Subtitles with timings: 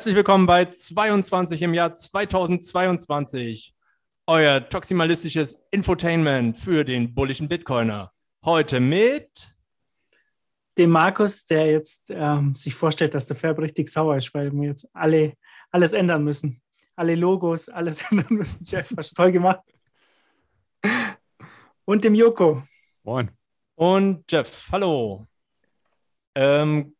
[0.00, 3.74] Herzlich willkommen bei 22 im Jahr 2022.
[4.26, 8.10] Euer toximalistisches Infotainment für den bullischen Bitcoiner.
[8.42, 9.54] Heute mit
[10.78, 14.68] dem Markus, der jetzt ähm, sich vorstellt, dass der Färb richtig sauer ist, weil wir
[14.68, 15.34] jetzt alle
[15.70, 16.62] alles ändern müssen.
[16.96, 18.64] Alle Logos, alles ändern müssen.
[18.64, 19.60] Jeff, hast du toll gemacht.
[21.84, 22.62] Und dem Joko.
[23.02, 23.30] Moin.
[23.74, 25.26] Und Jeff, hallo.
[26.34, 26.96] Ähm,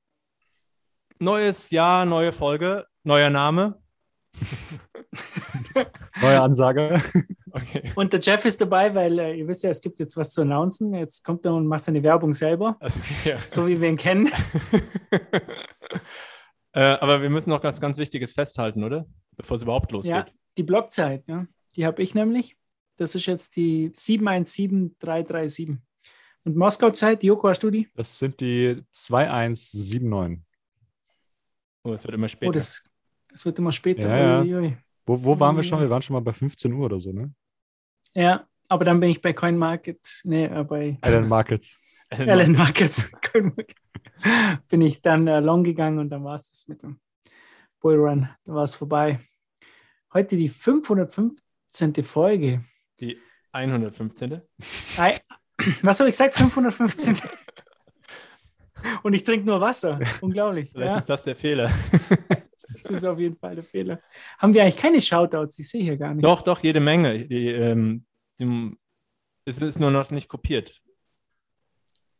[1.19, 3.81] neues Jahr, neue Folge, neuer Name.
[6.21, 7.03] Neue Ansage.
[7.51, 7.93] Okay.
[7.97, 10.43] Und der Jeff ist dabei, weil äh, ihr wisst ja, es gibt jetzt was zu
[10.43, 10.95] announcen.
[10.95, 12.77] Jetzt kommt er und macht seine Werbung selber.
[12.81, 13.39] Also, ja.
[13.47, 14.31] So wie wir ihn kennen.
[16.73, 19.07] äh, aber wir müssen noch ganz, ganz Wichtiges festhalten, oder?
[19.37, 20.13] Bevor es überhaupt losgeht.
[20.13, 20.27] Ja,
[20.57, 21.47] die Blockzeit, ja.
[21.77, 22.57] die habe ich nämlich.
[22.97, 25.79] Das ist jetzt die 717337.
[26.45, 27.89] Und Moskau-Zeit, Joko, hast du die?
[27.95, 30.45] Das sind die 2179.
[31.83, 32.51] Oh, es wird immer später.
[32.51, 32.85] Oh, das,
[33.33, 34.09] es wird immer später.
[34.09, 34.73] Ja, ja.
[35.07, 35.81] Wo, wo waren wir schon?
[35.81, 37.33] Wir waren schon mal bei 15 Uhr oder so, ne?
[38.15, 41.79] Ja, aber dann bin ich bei CoinMarket, nee, äh, bei Allen Markets.
[42.11, 43.11] Allen Markets.
[44.69, 47.01] bin ich dann äh, long gegangen und dann war es das mit dem
[47.81, 48.29] Bullrun.
[48.45, 49.21] Da war es vorbei.
[50.13, 52.05] Heute die 515.
[52.05, 52.65] Folge.
[52.99, 53.19] Die
[53.53, 54.43] 115.
[55.83, 56.35] Was habe ich gesagt?
[56.35, 57.19] 515.
[59.03, 60.01] Und ich trinke nur Wasser.
[60.21, 60.71] Unglaublich.
[60.71, 60.99] Vielleicht ja.
[60.99, 61.71] ist das der Fehler.
[62.83, 64.01] Das ist auf jeden Fall der Fehler.
[64.39, 65.59] Haben wir eigentlich keine Shoutouts?
[65.59, 66.25] Ich sehe hier gar nicht.
[66.25, 67.27] Doch, doch, jede Menge.
[67.27, 68.05] Die, ähm,
[68.39, 68.77] die,
[69.45, 70.81] es ist nur noch nicht kopiert.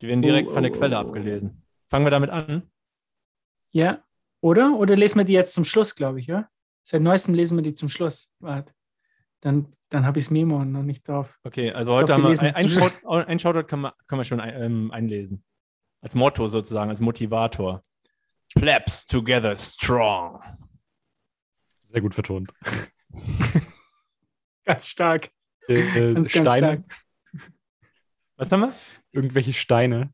[0.01, 1.01] Die werden direkt oh, von der Quelle oh, oh.
[1.07, 1.63] abgelesen.
[1.87, 2.71] Fangen wir damit an?
[3.71, 4.03] Ja,
[4.41, 4.77] oder?
[4.77, 6.49] Oder lesen wir die jetzt zum Schluss, glaube ich, ja?
[6.83, 8.33] Seit neuestem lesen wir die zum Schluss.
[8.39, 8.73] Warte.
[9.41, 11.39] Dann, dann habe ich das Memo noch nicht drauf.
[11.43, 14.39] Okay, also heute glaub, haben wir, ein, Shoutout, ein Shoutout können wir, können wir schon
[14.39, 15.43] ein, ähm, einlesen.
[16.01, 17.83] Als Motto sozusagen, als Motivator.
[18.55, 20.41] Plebs together strong.
[21.89, 22.49] Sehr gut vertont.
[24.65, 25.29] ganz stark.
[25.67, 26.45] Äh, ganz, Steine.
[26.45, 26.83] Ganz stark.
[28.37, 28.73] Was haben wir?
[29.11, 30.13] Irgendwelche Steine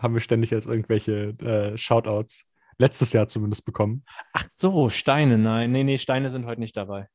[0.00, 2.44] haben wir ständig als irgendwelche äh, Shoutouts.
[2.76, 4.04] Letztes Jahr zumindest bekommen.
[4.32, 5.70] Ach so, Steine, nein.
[5.70, 7.08] Nee, nee, Steine sind heute nicht dabei.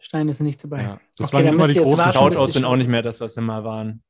[0.00, 0.82] Steine sind nicht dabei.
[0.82, 1.00] Ja.
[1.16, 3.64] Das okay, waren immer die großen Shoutouts, sind auch nicht mehr das, was sie mal
[3.64, 4.02] waren.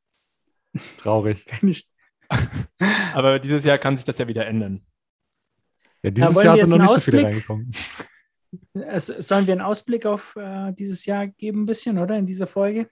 [0.98, 1.47] Traurig.
[3.14, 4.84] Aber dieses Jahr kann sich das ja wieder ändern.
[6.02, 7.72] Ja, dieses ja, Jahr sind noch nicht Ausblick, so viele reingekommen.
[8.98, 12.18] sollen wir einen Ausblick auf äh, dieses Jahr geben, ein bisschen, oder?
[12.18, 12.88] In dieser Folge?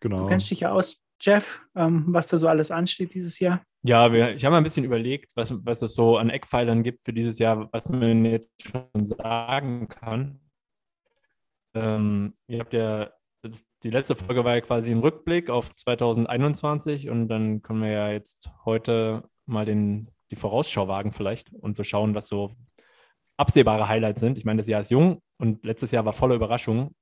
[0.00, 0.22] Genau.
[0.22, 3.62] Du kennst dich ja aus, Jeff, ähm, was da so alles ansteht dieses Jahr.
[3.84, 7.04] Ja, wir, ich habe mal ein bisschen überlegt, was, was es so an Eckpfeilern gibt
[7.04, 10.40] für dieses Jahr, was man jetzt schon sagen kann.
[11.74, 13.10] Ähm, ihr habt ja,
[13.82, 18.10] die letzte Folge war ja quasi ein Rückblick auf 2021 und dann können wir ja
[18.10, 22.56] jetzt heute mal den die Vorausschau wagen vielleicht und so schauen, was so
[23.36, 24.38] absehbare Highlights sind.
[24.38, 26.96] Ich meine, das Jahr ist jung und letztes Jahr war voller Überraschungen.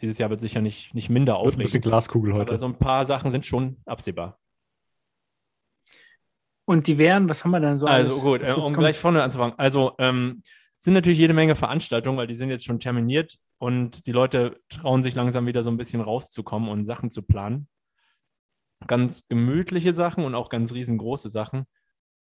[0.00, 1.60] Dieses Jahr wird sicher nicht, nicht minder aufregend.
[1.60, 2.50] Ein bisschen Glaskugel heute.
[2.52, 4.38] Aber so ein paar Sachen sind schon absehbar.
[6.64, 8.78] Und die wären, was haben wir dann so Also gut, äh, um kommt?
[8.78, 9.58] gleich vorne anzufangen.
[9.58, 10.42] Also ähm,
[10.78, 15.02] sind natürlich jede Menge Veranstaltungen, weil die sind jetzt schon terminiert und die Leute trauen
[15.02, 17.68] sich langsam wieder so ein bisschen rauszukommen und Sachen zu planen.
[18.86, 21.66] Ganz gemütliche Sachen und auch ganz riesengroße Sachen.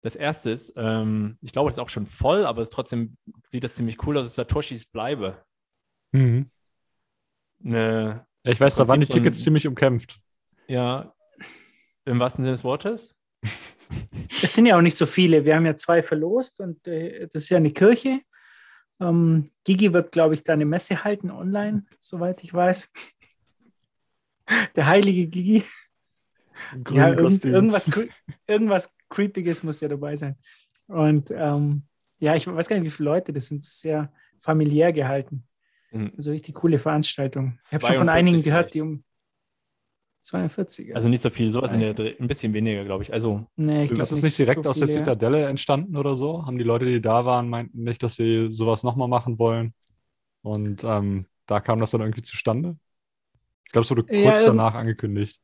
[0.01, 3.63] Das erste ist, ähm, ich glaube, es ist auch schon voll, aber es trotzdem sieht
[3.63, 5.43] das ziemlich cool aus, ist Satoshis Bleibe.
[6.11, 6.49] Mhm.
[7.63, 10.19] Eine, ich weiß, da waren die Tickets von, ziemlich umkämpft.
[10.67, 11.13] Ja,
[12.05, 13.13] im wahrsten Sinne des Wortes.
[14.41, 15.43] Es sind ja auch nicht so viele.
[15.43, 18.21] Wir haben ja zwei verlost und äh, das ist ja eine Kirche.
[19.01, 22.89] Ähm, Gigi wird, glaube ich, da eine Messe halten online, soweit ich weiß.
[24.75, 25.63] Der heilige Gigi.
[26.89, 27.89] Ja, irgend, irgendwas,
[28.47, 30.35] irgendwas Creepiges muss ja dabei sein.
[30.87, 31.83] Und ähm,
[32.17, 33.63] ja, ich weiß gar nicht, wie viele Leute das sind.
[33.63, 35.43] Das ist sehr familiär gehalten.
[35.91, 36.13] Mhm.
[36.15, 37.57] Also richtig coole Veranstaltung.
[37.61, 39.03] Ich habe schon von einigen gehört, die um
[40.21, 40.95] 42.
[40.95, 43.11] Also nicht so viel, sowas in der ein bisschen weniger, glaube ich.
[43.11, 46.45] Also nee, ich glaub, ist es nicht direkt so aus der Zitadelle entstanden oder so?
[46.45, 49.73] Haben die Leute, die da waren, meinten nicht, dass sie sowas nochmal machen wollen?
[50.43, 52.77] Und ähm, da kam das dann irgendwie zustande?
[53.65, 55.39] Ich glaube, es wurde kurz ja, danach angekündigt.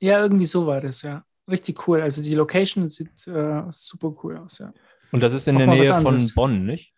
[0.00, 1.24] Ja, irgendwie so war das, ja.
[1.48, 2.00] Richtig cool.
[2.00, 4.72] Also die Location sieht äh, super cool aus, ja.
[5.12, 6.92] Und das ist in Auch der Nähe von Bonn, nicht?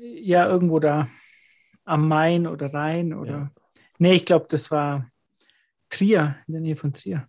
[0.00, 1.08] Ja, irgendwo da
[1.84, 3.32] am Main oder Rhein oder.
[3.32, 3.50] Ja.
[3.98, 5.10] Nee, ich glaube, das war
[5.88, 7.28] Trier, in der Nähe von Trier.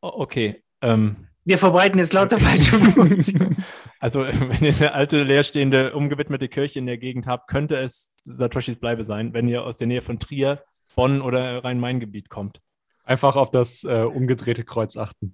[0.00, 0.62] Okay.
[0.82, 3.56] Ähm, wir verbreiten jetzt lauter falsche Informationen.
[4.00, 8.78] Also, wenn ihr eine alte, leerstehende, umgewidmete Kirche in der Gegend habt, könnte es Satoshis
[8.78, 10.62] Bleibe sein, wenn ihr aus der Nähe von Trier,
[10.96, 12.60] Bonn oder Rhein-Main-Gebiet kommt.
[13.06, 15.32] Einfach auf das äh, umgedrehte Kreuz achten.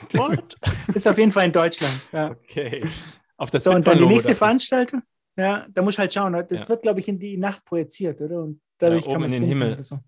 [0.14, 0.56] What?
[0.94, 2.00] Ist auf jeden Fall in Deutschland.
[2.12, 2.30] Ja.
[2.30, 2.84] Okay.
[3.36, 5.02] Auf das so, und dann die nächste Veranstaltung?
[5.36, 6.32] Ja, da muss ich halt schauen.
[6.32, 6.68] Das ja.
[6.68, 8.42] wird, glaube ich, in die Nacht projiziert, oder?
[8.42, 9.82] Und dadurch ja, kann man in den Himmel.
[9.82, 10.00] So.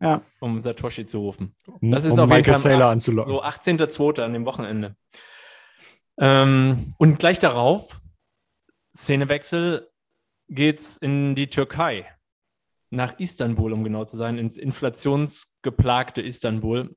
[0.00, 0.22] Ja.
[0.40, 1.56] Um Satoshi zu rufen.
[1.80, 4.22] Das ist um auf jeden Fall acht, so 18.02.
[4.22, 4.96] an dem Wochenende.
[6.18, 8.00] Ähm, und gleich darauf,
[8.96, 9.88] Szenewechsel,
[10.48, 12.06] geht's in die Türkei.
[12.90, 16.96] Nach Istanbul, um genau zu sein, ins inflationsgeplagte Istanbul.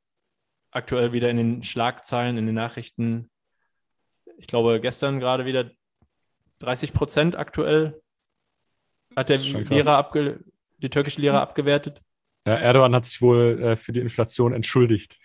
[0.72, 3.30] Aktuell wieder in den Schlagzeilen, in den Nachrichten.
[4.38, 5.72] Ich glaube, gestern gerade wieder
[6.60, 8.02] 30 Prozent aktuell
[9.16, 10.40] hat der Lehrer abge
[10.78, 11.42] die türkische Lehre hm.
[11.42, 12.02] abgewertet.
[12.46, 15.20] Ja, Erdogan hat sich wohl äh, für die Inflation entschuldigt,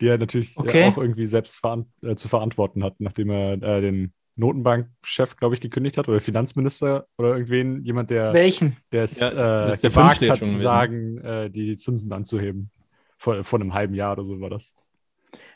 [0.00, 0.84] die er natürlich okay.
[0.84, 5.60] auch irgendwie selbst veran äh, zu verantworten hat, nachdem er äh, den Notenbankchef, glaube ich,
[5.60, 8.76] gekündigt hat oder Finanzminister oder irgendwen, jemand, der Welchen?
[8.92, 12.70] Der es ja, äh, gewagt hat zu sagen, äh, die Zinsen anzuheben.
[13.18, 14.72] Vor, vor einem halben Jahr oder so war das.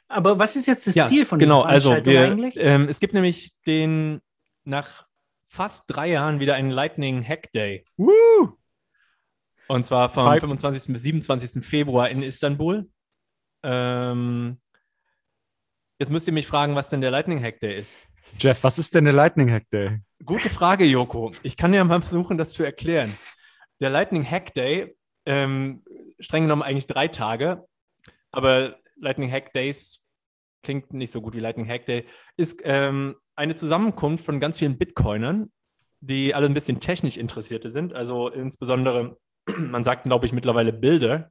[0.08, 2.54] Aber was ist jetzt das ja, Ziel von genau, dieser Genau, also wir, eigentlich?
[2.58, 4.20] Ähm, es gibt nämlich den
[4.64, 5.06] nach
[5.46, 7.84] fast drei Jahren wieder einen Lightning Hack Day.
[7.96, 8.58] Woo!
[9.68, 10.40] Und zwar vom Hype.
[10.40, 10.92] 25.
[10.92, 11.64] bis 27.
[11.64, 12.90] Februar in Istanbul.
[13.62, 14.58] Ähm,
[16.00, 18.00] jetzt müsst ihr mich fragen, was denn der Lightning Hack Day ist.
[18.38, 20.00] Jeff, was ist denn der Lightning Hack Day?
[20.24, 21.32] Gute Frage, Joko.
[21.42, 23.12] Ich kann ja mal versuchen, das zu erklären.
[23.80, 24.96] Der Lightning Hack Day,
[25.26, 25.82] ähm,
[26.18, 27.64] streng genommen eigentlich drei Tage,
[28.30, 30.04] aber Lightning Hack Days
[30.62, 32.06] klingt nicht so gut wie Lightning Hack Day,
[32.36, 35.50] ist ähm, eine Zusammenkunft von ganz vielen Bitcoinern,
[36.00, 37.94] die alle ein bisschen technisch Interessierte sind.
[37.94, 39.18] Also insbesondere,
[39.56, 41.30] man sagt, glaube ich, mittlerweile Bilder.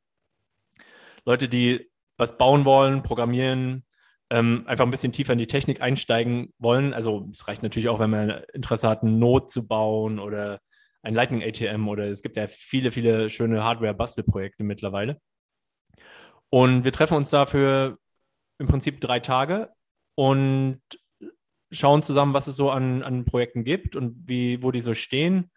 [1.26, 3.86] Leute, die was bauen wollen, programmieren,
[4.32, 6.94] ähm, einfach ein bisschen tiefer in die Technik einsteigen wollen.
[6.94, 10.62] Also es reicht natürlich auch, wenn man Interesse hat, einen Node zu bauen oder
[11.04, 15.20] ein Lightning ATM oder es gibt ja viele, viele schöne Hardware-Bastelprojekte mittlerweile.
[16.50, 17.98] Und wir treffen uns dafür
[18.58, 19.70] im Prinzip drei Tage
[20.16, 20.82] und
[21.70, 25.52] schauen zusammen, was es so an, an Projekten gibt und wie, wo die so stehen.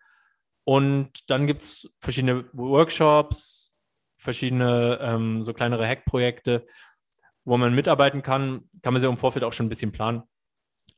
[0.64, 3.72] Und dann gibt es verschiedene Workshops,
[4.18, 6.66] verschiedene ähm, so kleinere Hack-Projekte,
[7.44, 8.68] wo man mitarbeiten kann.
[8.82, 10.22] Kann man sich im Vorfeld auch schon ein bisschen planen.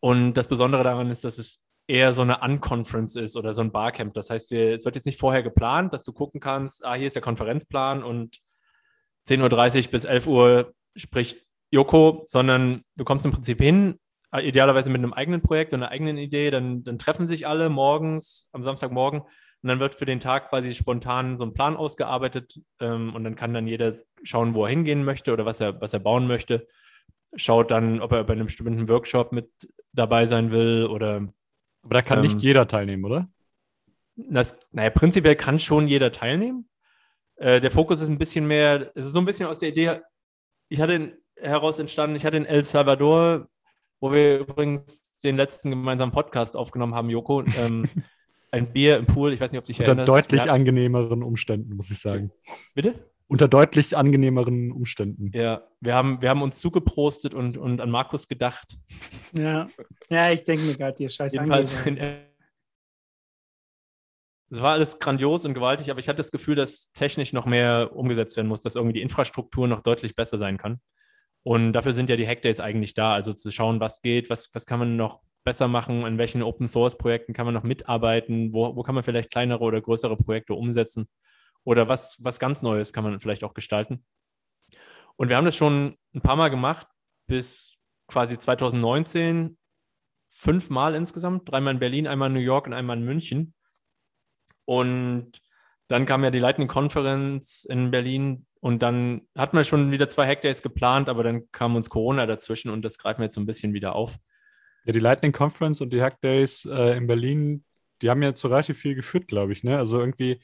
[0.00, 3.72] Und das Besondere daran ist, dass es eher so eine Unconference ist oder so ein
[3.72, 4.14] Barcamp.
[4.14, 7.06] Das heißt, wir, es wird jetzt nicht vorher geplant, dass du gucken kannst, ah, hier
[7.06, 8.38] ist der Konferenzplan und
[9.28, 13.98] 10.30 Uhr bis 11 Uhr spricht Joko, sondern du kommst im Prinzip hin,
[14.32, 17.68] äh, idealerweise mit einem eigenen Projekt und einer eigenen Idee, dann, dann treffen sich alle
[17.68, 19.22] morgens, am Samstagmorgen
[19.62, 23.36] und dann wird für den Tag quasi spontan so ein Plan ausgearbeitet ähm, und dann
[23.36, 26.68] kann dann jeder schauen, wo er hingehen möchte oder was er, was er bauen möchte.
[27.34, 29.50] Schaut dann, ob er bei einem bestimmten Workshop mit
[29.92, 31.28] dabei sein will oder.
[31.82, 33.28] Aber da kann ähm, nicht jeder teilnehmen, oder?
[34.16, 36.68] Das, naja, prinzipiell kann schon jeder teilnehmen.
[37.36, 40.00] Äh, der Fokus ist ein bisschen mehr, es ist so ein bisschen aus der Idee,
[40.68, 43.48] ich hatte heraus entstanden, ich hatte in El Salvador
[44.00, 47.42] wo wir übrigens den letzten gemeinsamen Podcast aufgenommen haben, Joko.
[47.58, 47.88] Ähm,
[48.50, 50.08] ein Bier im Pool, ich weiß nicht, ob du dich Unter erinnerst.
[50.08, 50.52] Unter deutlich ja.
[50.52, 52.30] angenehmeren Umständen, muss ich sagen.
[52.74, 52.94] Bitte?
[53.28, 55.30] Unter deutlich angenehmeren Umständen.
[55.34, 58.78] Ja, wir haben, wir haben uns zugeprostet und, und an Markus gedacht.
[59.32, 59.68] Ja,
[60.08, 61.36] ja ich denke mir gerade, ihr scheiß
[64.48, 67.90] es war alles grandios und gewaltig, aber ich hatte das Gefühl, dass technisch noch mehr
[67.94, 70.80] umgesetzt werden muss, dass irgendwie die Infrastruktur noch deutlich besser sein kann.
[71.42, 74.66] Und dafür sind ja die Hackdays eigentlich da, also zu schauen, was geht, was, was
[74.66, 78.74] kann man noch besser machen, in welchen Open Source Projekten kann man noch mitarbeiten, wo,
[78.76, 81.08] wo kann man vielleicht kleinere oder größere Projekte umsetzen
[81.64, 84.04] oder was, was ganz Neues kann man vielleicht auch gestalten.
[85.14, 86.88] Und wir haben das schon ein paar Mal gemacht,
[87.26, 89.56] bis quasi 2019,
[90.28, 93.54] fünfmal insgesamt, dreimal in Berlin, einmal in New York und einmal in München.
[94.64, 95.40] Und
[95.86, 100.26] dann kam ja die Lightning Conference in Berlin und dann hat man schon wieder zwei
[100.26, 103.46] Hackdays geplant, aber dann kam uns Corona dazwischen und das greifen wir jetzt so ein
[103.46, 104.18] bisschen wieder auf.
[104.86, 107.64] Ja, die Lightning Conference und die Hackdays äh, in Berlin,
[108.02, 109.64] die haben ja zu relativ viel geführt, glaube ich.
[109.64, 109.76] Ne?
[109.76, 110.40] Also irgendwie,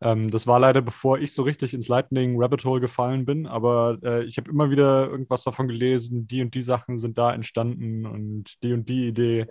[0.00, 3.98] ähm, das war leider bevor ich so richtig ins Lightning Rabbit Hole gefallen bin, aber
[4.02, 8.06] äh, ich habe immer wieder irgendwas davon gelesen, die und die Sachen sind da entstanden
[8.06, 9.46] und die und die Idee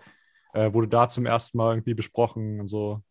[0.53, 3.03] äh, wurde da zum ersten Mal irgendwie besprochen und so.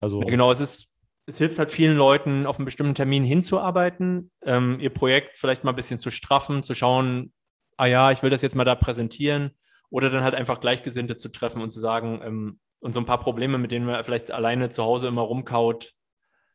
[0.00, 0.90] Also, ja, genau, es ist
[1.26, 5.70] es hilft halt vielen Leuten, auf einen bestimmten Termin hinzuarbeiten, ähm, ihr Projekt vielleicht mal
[5.70, 7.32] ein bisschen zu straffen, zu schauen,
[7.76, 9.52] ah ja, ich will das jetzt mal da präsentieren
[9.90, 13.20] oder dann halt einfach Gleichgesinnte zu treffen und zu sagen, ähm, und so ein paar
[13.20, 15.92] Probleme, mit denen man vielleicht alleine zu Hause immer rumkaut,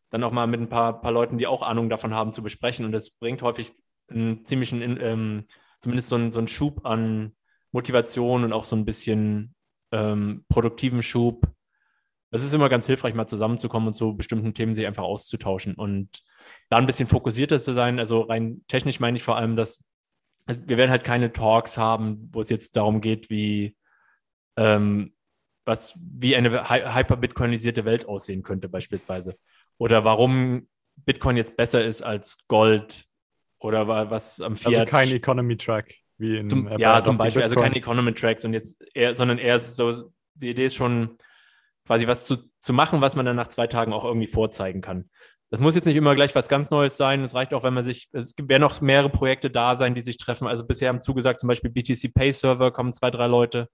[0.10, 2.86] dann auch mal mit ein paar, paar Leuten, die auch Ahnung davon haben, zu besprechen.
[2.86, 3.74] Und das bringt häufig
[4.10, 5.46] einen ziemlichen, ähm,
[5.82, 7.36] zumindest so einen, so einen Schub an
[7.72, 9.54] Motivation und auch so ein bisschen
[9.92, 11.48] ähm, produktiven Schub,
[12.36, 16.22] es ist immer ganz hilfreich, mal zusammenzukommen und zu bestimmten Themen sich einfach auszutauschen und
[16.70, 17.98] da ein bisschen fokussierter zu sein.
[17.98, 19.84] Also rein technisch meine ich vor allem, dass
[20.48, 23.75] wir werden halt keine Talks haben, wo es jetzt darum geht, wie,
[24.58, 25.14] ähm,
[25.66, 29.38] was wie eine hyper-bitcoinisierte Welt aussehen könnte, beispielsweise.
[29.78, 33.06] Oder warum Bitcoin jetzt besser ist als Gold
[33.60, 34.75] oder was am Fiat.
[34.75, 35.96] Also kein Economy-Track.
[36.18, 40.12] Wie in, zum, ja, zum Beispiel, also keine Economy-Tracks und jetzt eher, sondern eher so,
[40.36, 41.18] die Idee ist schon
[41.86, 45.10] quasi was zu, zu machen, was man dann nach zwei Tagen auch irgendwie vorzeigen kann.
[45.52, 47.22] Das muss jetzt nicht immer gleich was ganz Neues sein.
[47.24, 50.18] Es reicht auch, wenn man sich, es werden noch mehrere Projekte da sein, die sich
[50.18, 50.48] treffen.
[50.48, 53.70] Also bisher haben zugesagt, zum Beispiel BTC Pay Server kommen zwei, drei Leute,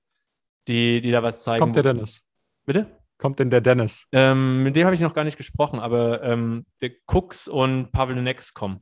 [0.67, 1.59] die, die da was zeigen.
[1.59, 2.21] Kommt der Dennis?
[2.65, 2.87] Bitte?
[3.17, 4.07] Kommt denn der Dennis?
[4.11, 8.21] Ähm, mit dem habe ich noch gar nicht gesprochen, aber ähm, der Cooks und Pavel
[8.21, 8.81] Nex kommen.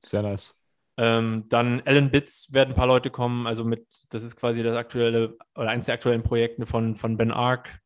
[0.00, 0.54] Sehr nice.
[0.98, 4.76] Ähm, dann Alan Bits werden ein paar Leute kommen, also mit, das ist quasi das
[4.76, 7.80] aktuelle oder eines der aktuellen Projekte von, von Ben Ark.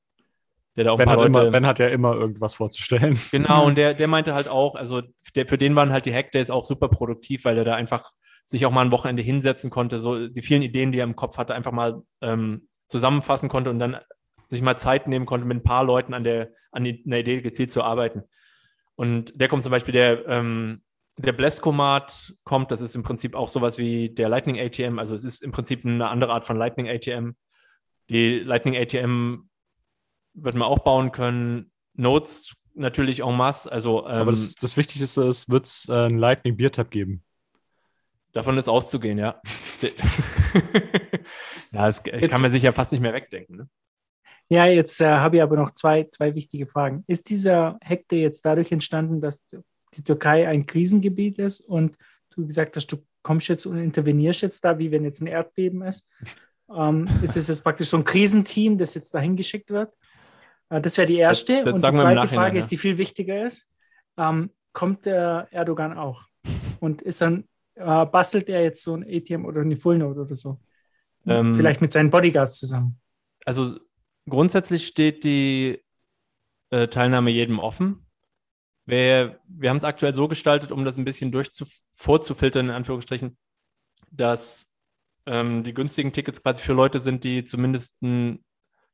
[0.77, 3.19] Der da auch ben, hat Leute, immer, ben hat ja immer irgendwas vorzustellen.
[3.31, 5.03] Genau, und der, der meinte halt auch, also
[5.35, 8.11] der, für den waren halt die Hackdays auch super produktiv, weil er da einfach
[8.45, 11.39] sich auch mal ein Wochenende hinsetzen konnte, so die vielen Ideen, die er im Kopf
[11.39, 13.97] hatte, einfach mal ähm, zusammenfassen konnte und dann
[14.47, 17.73] sich mal Zeit nehmen konnte, mit ein paar Leuten an der, an einer Idee gezielt
[17.73, 18.23] zu arbeiten.
[18.95, 20.83] Und der kommt zum Beispiel, der, ähm,
[21.17, 25.25] der Bleskomat kommt, das ist im Prinzip auch sowas wie der Lightning ATM, also es
[25.25, 27.33] ist im Prinzip eine andere Art von Lightning ATM.
[28.09, 29.49] Die Lightning ATM
[30.37, 31.71] wird man auch bauen können.
[31.95, 33.71] Notes natürlich en masse.
[33.71, 37.23] Also, ähm, Aber das, das Wichtigste ist, wird es äh, einen Lightning Beer Tab geben?
[38.33, 39.41] Davon ist auszugehen, ja.
[41.73, 43.57] ja, das jetzt, kann man sich ja fast nicht mehr wegdenken.
[43.57, 43.69] Ne?
[44.49, 47.03] Ja, jetzt äh, habe ich aber noch zwei, zwei wichtige Fragen.
[47.07, 49.41] Ist dieser Hack jetzt dadurch entstanden, dass
[49.95, 51.97] die Türkei ein Krisengebiet ist und
[52.31, 55.83] du gesagt hast, du kommst jetzt und intervenierst jetzt da, wie wenn jetzt ein Erdbeben
[55.83, 56.09] ist?
[56.73, 59.93] Ähm, ist es jetzt praktisch so ein Krisenteam, das jetzt dahin geschickt wird?
[60.71, 61.63] Äh, das wäre die erste.
[61.63, 63.69] Das, das und die zweite Frage ist, die viel wichtiger ist.
[64.17, 66.25] Ähm, kommt der Erdogan auch?
[66.81, 67.45] Und ist dann,
[67.75, 70.61] äh, bastelt er jetzt so ein ATM oder eine Fullnote oder so?
[71.27, 73.01] Ähm, Vielleicht mit seinen Bodyguards zusammen.
[73.45, 73.79] Also
[74.29, 75.83] grundsätzlich steht die
[76.71, 78.07] äh, Teilnahme jedem offen.
[78.85, 81.35] Wir, wir haben es aktuell so gestaltet, um das ein bisschen
[81.93, 83.37] vorzufiltern, in Anführungsstrichen,
[84.11, 84.71] dass
[85.27, 88.45] ähm, die günstigen Tickets quasi für Leute sind, die zumindest ein,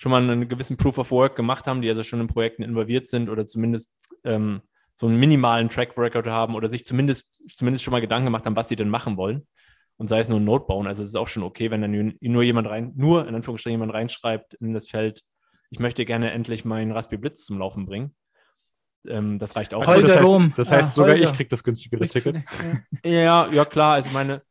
[0.03, 3.07] schon mal einen gewissen Proof of Work gemacht haben, die also schon in Projekten involviert
[3.07, 3.89] sind oder zumindest
[4.25, 4.61] ähm,
[4.97, 8.57] so einen minimalen Track Record haben oder sich zumindest, zumindest schon mal Gedanken gemacht haben,
[8.57, 9.47] was sie denn machen wollen.
[9.99, 10.89] Und sei es nur ein Note bauen.
[10.89, 13.95] Also es ist auch schon okay, wenn dann nur jemand rein, nur in Anführungsstrichen jemand
[13.95, 15.23] reinschreibt in das Feld,
[15.71, 18.13] ich möchte gerne endlich meinen Raspberry Blitz zum Laufen bringen.
[19.07, 19.87] Ähm, das reicht auch.
[19.87, 22.43] Holger das heißt, das heißt ja, sogar ich kriege das günstigere Ticket.
[23.05, 23.49] Ja.
[23.53, 23.95] ja, klar.
[23.95, 24.43] Also meine,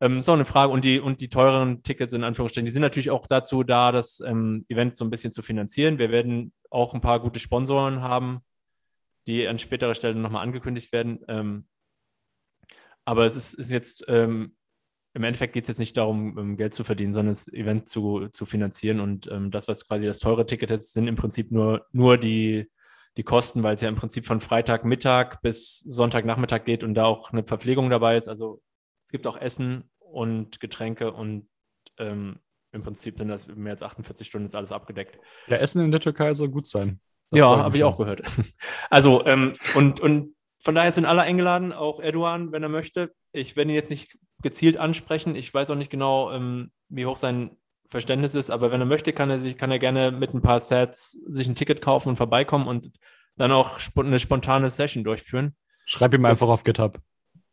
[0.00, 0.72] ähm, ist auch eine Frage.
[0.72, 4.20] Und die, und die teureren Tickets in Anführungsstrichen, die sind natürlich auch dazu da, das
[4.20, 5.98] ähm, Event so ein bisschen zu finanzieren.
[5.98, 8.40] Wir werden auch ein paar gute Sponsoren haben,
[9.26, 11.20] die an späterer Stelle nochmal angekündigt werden.
[11.28, 11.66] Ähm,
[13.04, 14.56] aber es ist, ist jetzt, ähm,
[15.14, 18.28] im Endeffekt geht es jetzt nicht darum, ähm, Geld zu verdienen, sondern das Event zu,
[18.28, 19.00] zu finanzieren.
[19.00, 22.70] Und ähm, das, was quasi das teure Ticket ist, sind im Prinzip nur, nur die,
[23.16, 27.32] die Kosten, weil es ja im Prinzip von Freitagmittag bis Sonntagnachmittag geht und da auch
[27.32, 28.28] eine Verpflegung dabei ist.
[28.28, 28.60] Also
[29.06, 31.48] es gibt auch Essen und Getränke und
[31.96, 32.40] ähm,
[32.72, 35.20] im Prinzip sind das mehr als 48 Stunden ist alles abgedeckt.
[35.46, 36.98] Ja, Essen in der Türkei soll gut sein.
[37.30, 38.22] Das ja, habe ich auch gehört.
[38.90, 43.12] Also, ähm, und, und von daher sind alle eingeladen, auch Erdogan, wenn er möchte.
[43.30, 45.36] Ich werde ihn jetzt nicht gezielt ansprechen.
[45.36, 47.56] Ich weiß auch nicht genau, ähm, wie hoch sein
[47.88, 50.58] Verständnis ist, aber wenn er möchte, kann er sich, kann er gerne mit ein paar
[50.58, 52.90] Sets sich ein Ticket kaufen und vorbeikommen und
[53.36, 55.54] dann auch eine spontane Session durchführen.
[55.84, 57.00] Schreib ihm einfach auf GitHub.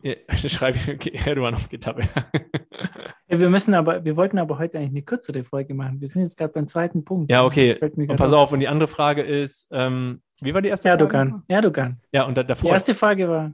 [0.03, 1.97] Ja, schreibe ich Erdogan auf GitHub.
[1.99, 3.39] Ja.
[3.39, 6.01] wir müssen aber, wir wollten aber heute eigentlich eine kürzere Folge machen.
[6.01, 7.31] Wir sind jetzt gerade beim zweiten Punkt.
[7.31, 7.79] Ja, okay.
[7.79, 8.51] Und pass auf.
[8.51, 11.29] Und die andere Frage ist, ähm, wie war die erste Erdogan.
[11.29, 11.43] Frage?
[11.47, 12.01] Erdogan.
[12.11, 12.69] Ja, und davor.
[12.69, 13.53] Die erste Frage war,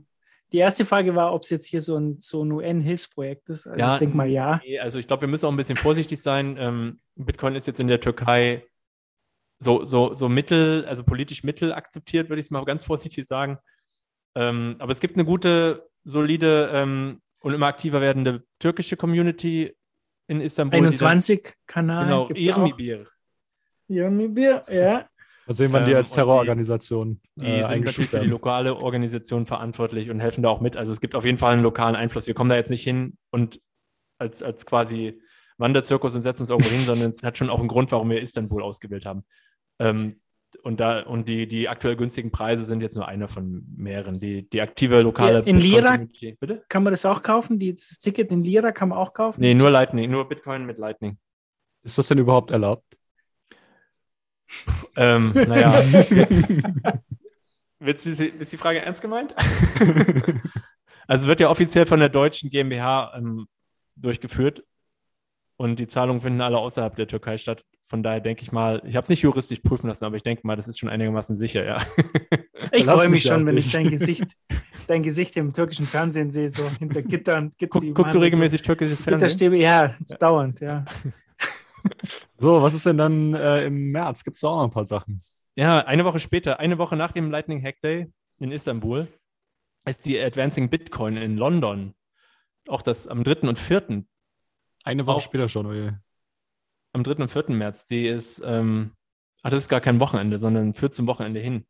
[0.52, 3.68] die erste Frage war, ob es jetzt hier so ein, so ein UN-Hilfsprojekt ist.
[3.68, 4.60] Also ja, ich denke mal ja.
[4.64, 6.56] Nee, also ich glaube, wir müssen auch ein bisschen vorsichtig sein.
[6.58, 8.64] Ähm, Bitcoin ist jetzt in der Türkei
[9.60, 13.58] so, so, so mittel, also politisch mittel akzeptiert, würde ich es mal ganz vorsichtig sagen.
[14.34, 19.74] Ähm, aber es gibt eine gute, solide ähm, und immer aktiver werdende türkische Community
[20.26, 20.78] in Istanbul.
[20.78, 22.04] 21 Kanal.
[22.04, 23.06] Genau, Irmibir.
[23.88, 25.08] Irmibir, ja.
[25.46, 27.20] Da sehen wir die ähm, als Terrororganisation.
[27.34, 30.76] Die, die äh, sind natürlich für die lokale Organisation verantwortlich und helfen da auch mit.
[30.76, 32.28] Also es gibt auf jeden Fall einen lokalen Einfluss.
[32.28, 33.60] Wir kommen da jetzt nicht hin und
[34.18, 35.20] als, als quasi
[35.58, 38.20] Wanderzirkus und setzen uns irgendwo hin, sondern es hat schon auch einen Grund, warum wir
[38.20, 39.24] Istanbul ausgewählt haben.
[39.80, 40.20] Ähm,
[40.62, 44.18] und da, und die, die aktuell günstigen Preise sind jetzt nur einer von mehreren.
[44.20, 45.40] Die, die aktive lokale.
[45.40, 45.98] Ja, in Lira
[46.38, 46.64] Bitte?
[46.68, 47.58] kann man das auch kaufen?
[47.58, 49.40] Die, das Ticket in Lira kann man auch kaufen?
[49.40, 51.18] Nee, nur Lightning, nur Bitcoin mit Lightning.
[51.82, 52.84] Ist das denn überhaupt erlaubt?
[54.96, 55.80] Ähm, naja.
[57.78, 59.34] ist, die, ist die Frage ernst gemeint?
[61.06, 63.46] also es wird ja offiziell von der deutschen GmbH ähm,
[63.96, 64.64] durchgeführt
[65.56, 67.64] und die Zahlungen finden alle außerhalb der Türkei statt.
[67.90, 70.46] Von daher denke ich mal, ich habe es nicht juristisch prüfen lassen, aber ich denke
[70.46, 71.78] mal, das ist schon einigermaßen sicher, ja.
[72.72, 74.36] Ich freue mich schon, wenn ich dein Gesicht,
[74.86, 77.50] dein Gesicht im türkischen Fernsehen sehe, so hinter Gittern.
[77.68, 79.54] Guck, guckst du regelmäßig so türkisches Fernsehen?
[79.54, 80.84] Ja, ja, dauernd, ja.
[82.38, 84.22] So, was ist denn dann äh, im März?
[84.22, 85.20] Gibt es da auch noch ein paar Sachen?
[85.56, 89.08] Ja, eine Woche später, eine Woche nach dem Lightning Hack Day in Istanbul,
[89.84, 91.94] ist die Advancing Bitcoin in London.
[92.68, 93.48] Auch das am 3.
[93.48, 94.04] und 4.
[94.84, 96.00] Eine Woche auch, später schon, oder?
[96.92, 97.22] Am 3.
[97.22, 97.44] und 4.
[97.48, 97.86] März.
[97.86, 98.92] Die ist, ähm,
[99.42, 101.66] ach, das ist gar kein Wochenende, sondern führt zum Wochenende hin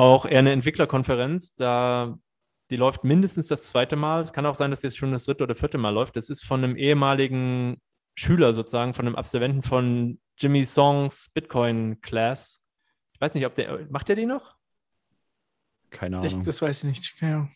[0.00, 1.54] auch eher eine Entwicklerkonferenz.
[1.54, 2.18] Da,
[2.70, 4.22] die läuft mindestens das zweite Mal.
[4.22, 6.16] Es kann auch sein, dass jetzt schon das dritte oder vierte Mal läuft.
[6.16, 7.80] Das ist von einem ehemaligen
[8.14, 12.62] Schüler sozusagen, von einem Absolventen von Jimmy Songs Bitcoin Class.
[13.12, 14.56] Ich weiß nicht, ob der, macht der die noch?
[15.90, 16.26] Keine Ahnung.
[16.26, 17.18] Echt, das weiß ich nicht.
[17.18, 17.52] Keine Ahnung.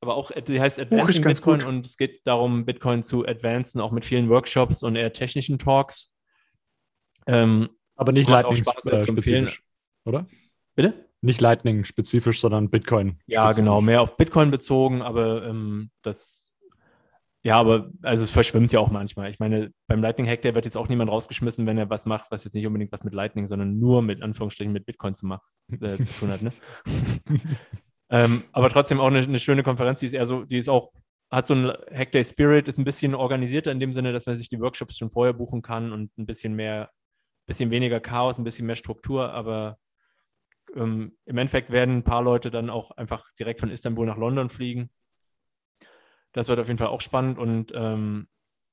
[0.00, 1.68] Aber auch, die heißt Advancing Bitcoin gut.
[1.68, 6.10] und es geht darum, Bitcoin zu advancen, auch mit vielen Workshops und eher technischen Talks.
[7.26, 9.50] Ähm, Aber nicht Lightning Spaß, äh, empfehlen.
[10.06, 10.26] oder?
[10.74, 11.10] Bitte?
[11.20, 13.18] Nicht Lightning spezifisch, sondern Bitcoin.
[13.26, 16.46] Ja, genau, mehr auf Bitcoin bezogen, aber ähm, das,
[17.42, 19.30] ja, aber also es verschwimmt ja auch manchmal.
[19.30, 22.30] Ich meine, beim Lightning Hack, der wird jetzt auch niemand rausgeschmissen, wenn er was macht,
[22.30, 25.44] was jetzt nicht unbedingt was mit Lightning, sondern nur mit Anführungsstrichen mit Bitcoin zu, machen,
[25.82, 26.40] äh, zu tun hat.
[26.40, 26.52] Ne?
[28.10, 30.90] ähm, aber trotzdem auch eine, eine, schöne Konferenz, die ist eher so, die ist auch,
[31.30, 34.48] hat so ein Hackday Spirit, ist ein bisschen organisierter in dem Sinne, dass man sich
[34.48, 36.90] die Workshops schon vorher buchen kann und ein bisschen mehr,
[37.46, 39.78] bisschen weniger Chaos, ein bisschen mehr Struktur, aber
[40.74, 44.50] ähm, im Endeffekt werden ein paar Leute dann auch einfach direkt von Istanbul nach London
[44.50, 44.90] fliegen.
[46.32, 48.28] Das wird auf jeden Fall auch spannend und ähm,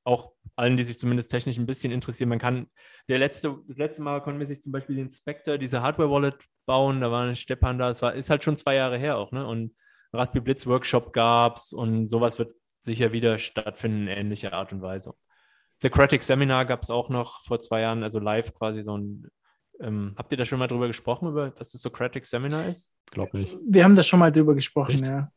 [0.08, 2.30] auch allen, die sich zumindest technisch ein bisschen interessieren.
[2.30, 2.68] Man kann,
[3.10, 7.02] der letzte, das letzte Mal konnten wir sich zum Beispiel den Spectre, diese Hardware-Wallet bauen.
[7.02, 7.90] Da war ein Stepan da.
[7.90, 9.46] Es war, ist halt schon zwei Jahre her auch, ne?
[9.46, 9.76] Und
[10.14, 14.82] Raspberry Blitz Workshop gab es und sowas wird sicher wieder stattfinden in ähnlicher Art und
[14.82, 15.14] Weise.
[15.80, 19.28] Socratic Seminar gab es auch noch vor zwei Jahren, also live quasi so ein
[19.80, 22.92] ähm, habt ihr da schon mal drüber gesprochen, über was das Socratic Seminar ist?
[23.12, 23.56] Glaube nicht.
[23.64, 25.06] Wir haben da schon mal drüber gesprochen, Echt?
[25.06, 25.32] ja.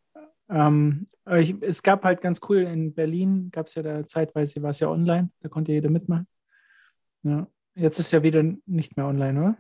[0.51, 1.07] Ähm,
[1.39, 4.81] ich, es gab halt ganz cool in Berlin, gab es ja da zeitweise, war es
[4.81, 6.27] ja online, da konnte jeder mitmachen.
[7.23, 7.47] Ja.
[7.75, 9.59] Jetzt ist ja wieder nicht mehr online, oder?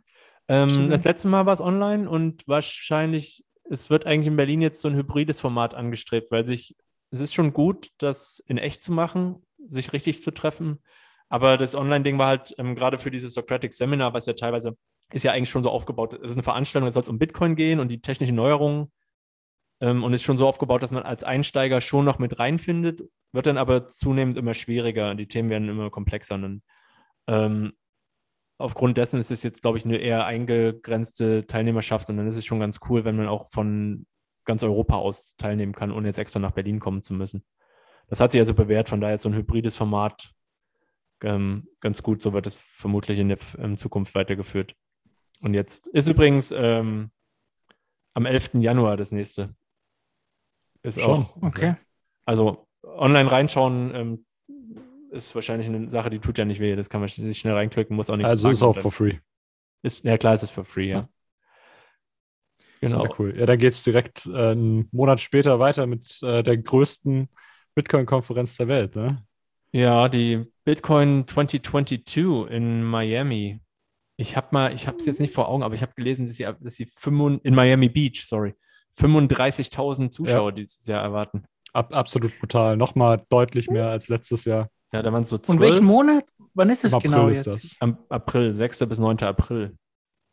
[0.48, 4.80] Ähm, das letzte Mal war es online und wahrscheinlich, es wird eigentlich in Berlin jetzt
[4.82, 6.76] so ein hybrides Format angestrebt, weil sich,
[7.12, 10.80] es ist schon gut, das in echt zu machen, sich richtig zu treffen.
[11.28, 14.76] Aber das Online-Ding war halt ähm, gerade für dieses Socratic Seminar, was ja teilweise
[15.12, 16.14] ist ja eigentlich schon so aufgebaut.
[16.14, 18.90] Es ist eine Veranstaltung, es soll um Bitcoin gehen und die technischen Neuerungen
[19.80, 23.46] ähm, und ist schon so aufgebaut, dass man als Einsteiger schon noch mit reinfindet, wird
[23.46, 25.14] dann aber zunehmend immer schwieriger.
[25.14, 26.34] Die Themen werden immer komplexer.
[26.34, 26.62] Und
[27.26, 27.72] ähm,
[28.58, 32.44] aufgrund dessen ist es jetzt, glaube ich, eine eher eingegrenzte Teilnehmerschaft und dann ist es
[32.44, 34.06] schon ganz cool, wenn man auch von
[34.44, 37.44] ganz Europa aus teilnehmen kann, ohne jetzt extra nach Berlin kommen zu müssen.
[38.08, 40.32] Das hat sich also bewährt, von daher ist so ein hybrides Format
[41.22, 42.22] ähm, ganz gut.
[42.22, 44.74] So wird es vermutlich in der in Zukunft weitergeführt.
[45.40, 47.10] Und jetzt ist übrigens ähm,
[48.14, 48.50] am 11.
[48.54, 49.54] Januar das nächste.
[50.82, 51.24] Ist Schon.
[51.24, 51.36] auch.
[51.42, 51.74] Okay.
[52.24, 54.24] Also online reinschauen ähm,
[55.10, 56.76] ist wahrscheinlich eine Sache, die tut ja nicht weh.
[56.76, 59.18] Das kann man sich schnell reinklicken, muss auch nichts Also ist auch for free.
[59.82, 61.08] Ist, ja, klar, ist es for free, ja.
[62.80, 63.02] Genau.
[63.02, 63.38] Sehr cool.
[63.38, 67.28] Ja, dann geht es direkt äh, einen Monat später weiter mit äh, der größten
[67.74, 69.22] Bitcoin-Konferenz der Welt, ne?
[69.72, 73.60] Ja, die Bitcoin 2022 in Miami.
[74.16, 76.36] Ich habe mal, ich habe es jetzt nicht vor Augen, aber ich habe gelesen, dass
[76.36, 78.54] sie, dass sie 5, in Miami Beach, sorry,
[78.98, 80.54] 35.000 Zuschauer ja.
[80.54, 81.44] dieses Jahr erwarten.
[81.72, 82.76] Ab, absolut brutal.
[82.76, 84.68] Nochmal deutlich mehr als letztes Jahr.
[84.92, 85.56] Ja, da waren es so zwölf.
[85.56, 86.24] Und welchen Monat?
[86.54, 87.46] Wann ist es genau jetzt?
[87.46, 87.76] Das.
[87.78, 88.80] Am April, 6.
[88.88, 89.22] bis 9.
[89.22, 89.76] April.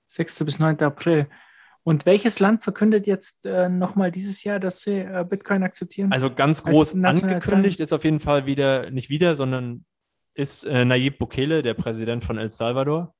[0.06, 0.46] 6.
[0.46, 0.80] bis 9.
[0.80, 1.28] April.
[1.84, 6.12] Und welches Land verkündet jetzt äh, nochmal dieses Jahr, dass sie äh, Bitcoin akzeptieren?
[6.12, 9.86] Also ganz groß angekündigt ist auf jeden Fall wieder, nicht wieder, sondern
[10.34, 13.14] ist äh, Nayib Bukele, der Präsident von El Salvador.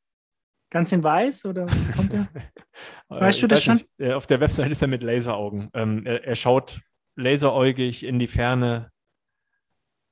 [0.70, 2.28] Ganz in weiß oder kommt er?
[3.08, 3.76] weißt du das schon?
[3.76, 3.90] Nicht.
[3.98, 5.70] Äh, auf der Website ist er mit Laseraugen.
[5.74, 6.82] Ähm, er, er, schaut
[7.16, 8.92] laseräugig in die Ferne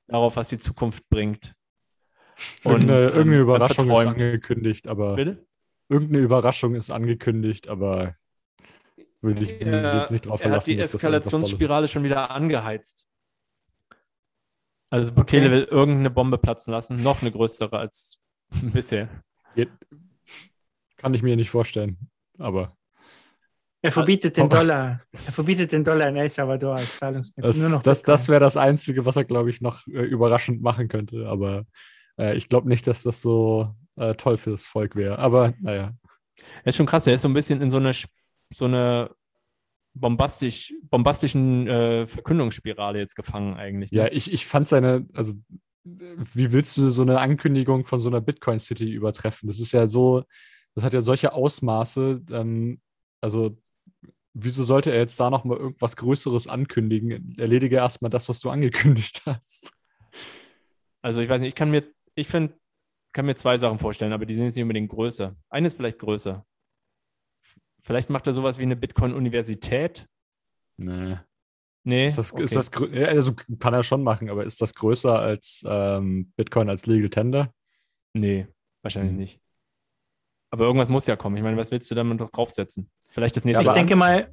[0.06, 1.54] darauf, was die Zukunft bringt.
[2.64, 5.16] Und, irgendeine, ähm, irgendeine Überraschung ist angekündigt, aber.
[5.16, 5.46] Bitte?
[5.88, 8.16] Irgendeine Überraschung ist angekündigt, aber
[9.20, 10.70] würde ich ja, jetzt nicht drauf verlassen.
[10.70, 13.06] Er hat die Eskalationsspirale schon wieder angeheizt.
[14.90, 15.52] Also Bukele okay.
[15.52, 18.18] will irgendeine Bombe platzen lassen, noch eine größere als
[18.72, 19.08] bisher.
[21.06, 22.76] Kann ich mir nicht vorstellen, aber.
[23.80, 25.02] Er verbietet den Dollar.
[25.12, 27.48] Er verbietet den Dollar in El Salvador als Zahlungsmittel.
[27.48, 31.28] Das, das, das wäre das Einzige, was er, glaube ich, noch äh, überraschend machen könnte.
[31.28, 31.64] Aber
[32.18, 35.20] äh, ich glaube nicht, dass das so äh, toll fürs Volk wäre.
[35.20, 35.94] Aber naja.
[36.64, 37.06] Er ist schon krass.
[37.06, 37.92] Er ist so ein bisschen in so einer
[38.52, 39.08] so eine
[39.94, 43.92] bombastisch, bombastischen äh, Verkündungsspirale jetzt gefangen eigentlich.
[43.92, 43.98] Ne?
[43.98, 45.34] Ja, ich, ich fand seine, also
[45.84, 49.46] wie willst du so eine Ankündigung von so einer Bitcoin City übertreffen?
[49.46, 50.24] Das ist ja so,
[50.76, 52.22] das hat ja solche Ausmaße.
[52.30, 52.80] Ähm,
[53.22, 53.56] also,
[54.34, 57.34] wieso sollte er jetzt da nochmal irgendwas Größeres ankündigen?
[57.38, 59.72] Erledige erstmal das, was du angekündigt hast.
[61.02, 61.82] Also, ich weiß nicht, ich kann mir,
[62.14, 62.54] ich finde,
[63.12, 65.34] kann mir zwei Sachen vorstellen, aber die sind jetzt nicht unbedingt größer.
[65.48, 66.44] Eine ist vielleicht größer.
[67.82, 70.06] Vielleicht macht er sowas wie eine Bitcoin-Universität.
[70.76, 71.16] Nee.
[71.84, 72.08] Nee.
[72.08, 72.42] Ist das, okay.
[72.42, 76.84] ist das, also kann er schon machen, aber ist das größer als ähm, Bitcoin als
[76.84, 77.54] Legal Tender?
[78.12, 78.48] Nee,
[78.82, 79.18] wahrscheinlich mhm.
[79.18, 79.40] nicht.
[80.50, 81.36] Aber irgendwas muss ja kommen.
[81.36, 82.88] Ich meine, was willst du damit noch draufsetzen?
[83.10, 84.30] Vielleicht das nächste ja, Ich denke mal,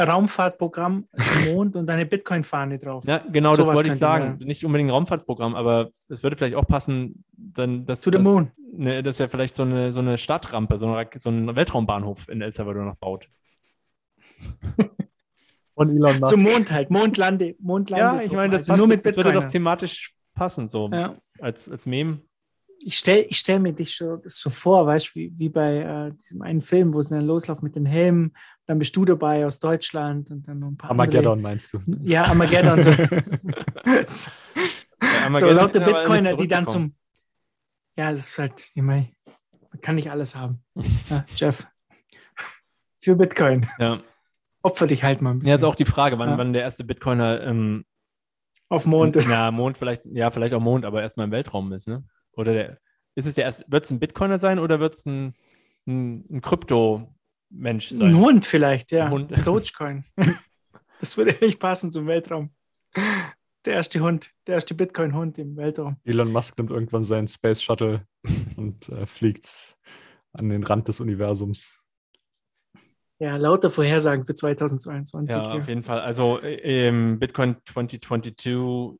[0.00, 3.04] Raumfahrtprogramm zum Mond und eine Bitcoin-Fahne drauf.
[3.04, 4.38] Ja, genau, so das wollte ich sagen.
[4.44, 8.52] Nicht unbedingt ein Raumfahrtsprogramm, aber es würde vielleicht auch passen, dann, dass, zu dem Mond.
[8.72, 12.42] Ne, dass er vielleicht so eine, so eine Stadtrampe, so, eine, so einen Weltraumbahnhof in
[12.42, 13.28] El Salvador noch baut.
[15.74, 16.34] Von Elon Musk.
[16.34, 18.04] Zum Mond halt, Mondlande, Mondlande.
[18.04, 21.16] Ja, ich meine, das, also nur mit das würde doch thematisch passen, so ja.
[21.40, 22.20] als, als Meme.
[22.80, 26.12] Ich stelle ich stell mir dich so, so vor, weißt du, wie, wie bei äh,
[26.12, 28.34] diesem einen Film, wo es dann losläuft mit den Helmen,
[28.66, 31.42] dann bist du dabei aus Deutschland und dann noch ein paar Armageddon andere.
[31.42, 31.80] meinst du?
[32.02, 32.80] Ja, Armageddon.
[32.82, 33.02] so, so,
[35.02, 36.94] ja, so lauter Bitcoiner, die dann zum.
[37.96, 39.08] Ja, es ist halt, ich meine,
[39.70, 40.62] man kann nicht alles haben.
[41.10, 41.66] Ja, Jeff.
[43.00, 43.66] Für Bitcoin.
[43.78, 44.00] Ja
[44.62, 45.50] opfer dich halt mal ein bisschen.
[45.50, 46.38] Ja, jetzt auch die Frage, wann, ja.
[46.38, 47.84] wann der erste Bitcoiner ähm,
[48.68, 49.28] auf Mond ist.
[49.28, 52.04] Ja, Mond vielleicht, ja, vielleicht auch Mond, aber erstmal im Weltraum ist, ne?
[52.38, 52.78] Oder der,
[53.16, 55.34] ist es der erste, wird es ein Bitcoiner sein oder wird es ein,
[55.86, 58.08] ein, ein Krypto-Mensch sein?
[58.08, 59.06] Ein Hund vielleicht, ja.
[59.06, 59.46] Ein Hund.
[59.46, 60.04] Dogecoin.
[61.00, 62.50] das würde nicht passen zum Weltraum.
[63.64, 65.96] Der erste Hund, der erste Bitcoin-Hund im Weltraum.
[66.04, 68.06] Elon Musk nimmt irgendwann seinen Space Shuttle
[68.56, 69.76] und äh, fliegt
[70.32, 71.82] an den Rand des Universums.
[73.18, 75.34] Ja, lauter Vorhersagen für 2022.
[75.34, 75.60] Ja, hier.
[75.60, 76.00] auf jeden Fall.
[76.00, 78.96] Also ähm, Bitcoin 2022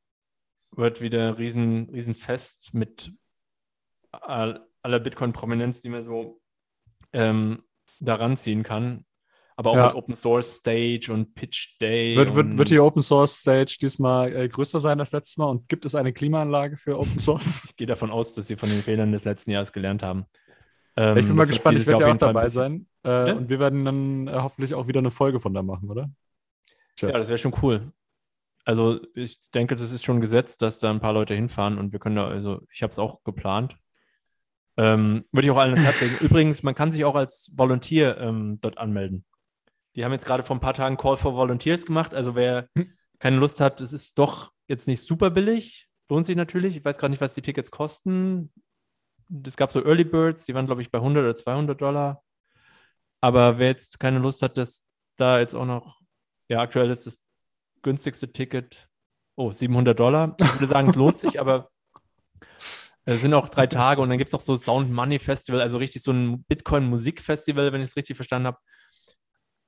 [0.75, 3.13] wird wieder ein riesen, riesen Fest mit
[4.11, 6.41] aller Bitcoin-Prominenz, die man so
[7.13, 7.63] ähm,
[7.99, 9.05] daran ziehen kann.
[9.55, 9.87] Aber auch ja.
[9.87, 12.15] mit Open Source Stage und Pitch Day.
[12.15, 15.67] Wird, wird, wird die Open Source Stage diesmal äh, größer sein als letztes Mal und
[15.67, 17.65] gibt es eine Klimaanlage für Open Source?
[17.69, 20.25] ich gehe davon aus, dass sie von den Fehlern des letzten Jahres gelernt haben.
[20.95, 22.87] Ähm, ich bin mal gespannt, ich werde ja auch dabei sein.
[23.03, 23.33] Äh?
[23.33, 26.09] Und wir werden dann äh, hoffentlich auch wieder eine Folge von da machen, oder?
[26.95, 27.09] Tja.
[27.09, 27.91] Ja, das wäre schon cool.
[28.63, 31.99] Also ich denke, das ist schon gesetzt, dass da ein paar Leute hinfahren und wir
[31.99, 33.77] können da, also ich habe es auch geplant.
[34.77, 36.17] Ähm, würde ich auch allen ins Herz legen.
[36.21, 39.25] Übrigens, man kann sich auch als Volunteer ähm, dort anmelden.
[39.95, 42.13] Die haben jetzt gerade vor ein paar Tagen Call for Volunteers gemacht.
[42.13, 42.93] Also wer hm.
[43.19, 45.87] keine Lust hat, es ist doch jetzt nicht super billig.
[46.09, 46.77] Lohnt sich natürlich.
[46.77, 48.51] Ich weiß gerade nicht, was die Tickets kosten
[49.45, 52.23] es gab so Early Birds, die waren, glaube ich, bei 100 oder 200 Dollar.
[53.21, 54.83] Aber wer jetzt keine Lust hat, dass
[55.17, 55.99] da jetzt auch noch,
[56.47, 57.19] ja, aktuell ist das
[57.81, 58.89] günstigste Ticket,
[59.35, 60.35] oh, 700 Dollar.
[60.39, 61.69] Ich würde sagen, es lohnt sich, aber
[63.13, 65.77] es sind auch drei Tage und dann gibt es noch so Sound Money Festival, also
[65.77, 68.57] richtig so ein Bitcoin-Musikfestival, wenn ich es richtig verstanden habe.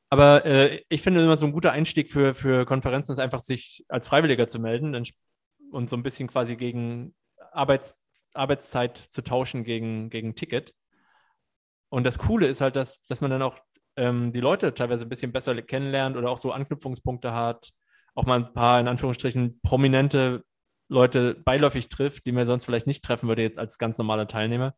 [0.09, 3.85] Aber äh, ich finde immer so ein guter Einstieg für, für Konferenzen ist einfach, sich
[3.87, 4.93] als Freiwilliger zu melden
[5.71, 7.15] und so ein bisschen quasi gegen
[7.53, 7.97] Arbeits,
[8.33, 10.73] Arbeitszeit zu tauschen gegen, gegen Ticket.
[11.89, 13.59] Und das Coole ist halt, dass, dass man dann auch
[13.95, 17.71] ähm, die Leute teilweise ein bisschen besser kennenlernt oder auch so Anknüpfungspunkte hat,
[18.15, 20.43] auch mal ein paar in Anführungsstrichen prominente
[20.91, 24.75] Leute beiläufig trifft, die man sonst vielleicht nicht treffen würde, jetzt als ganz normaler Teilnehmer.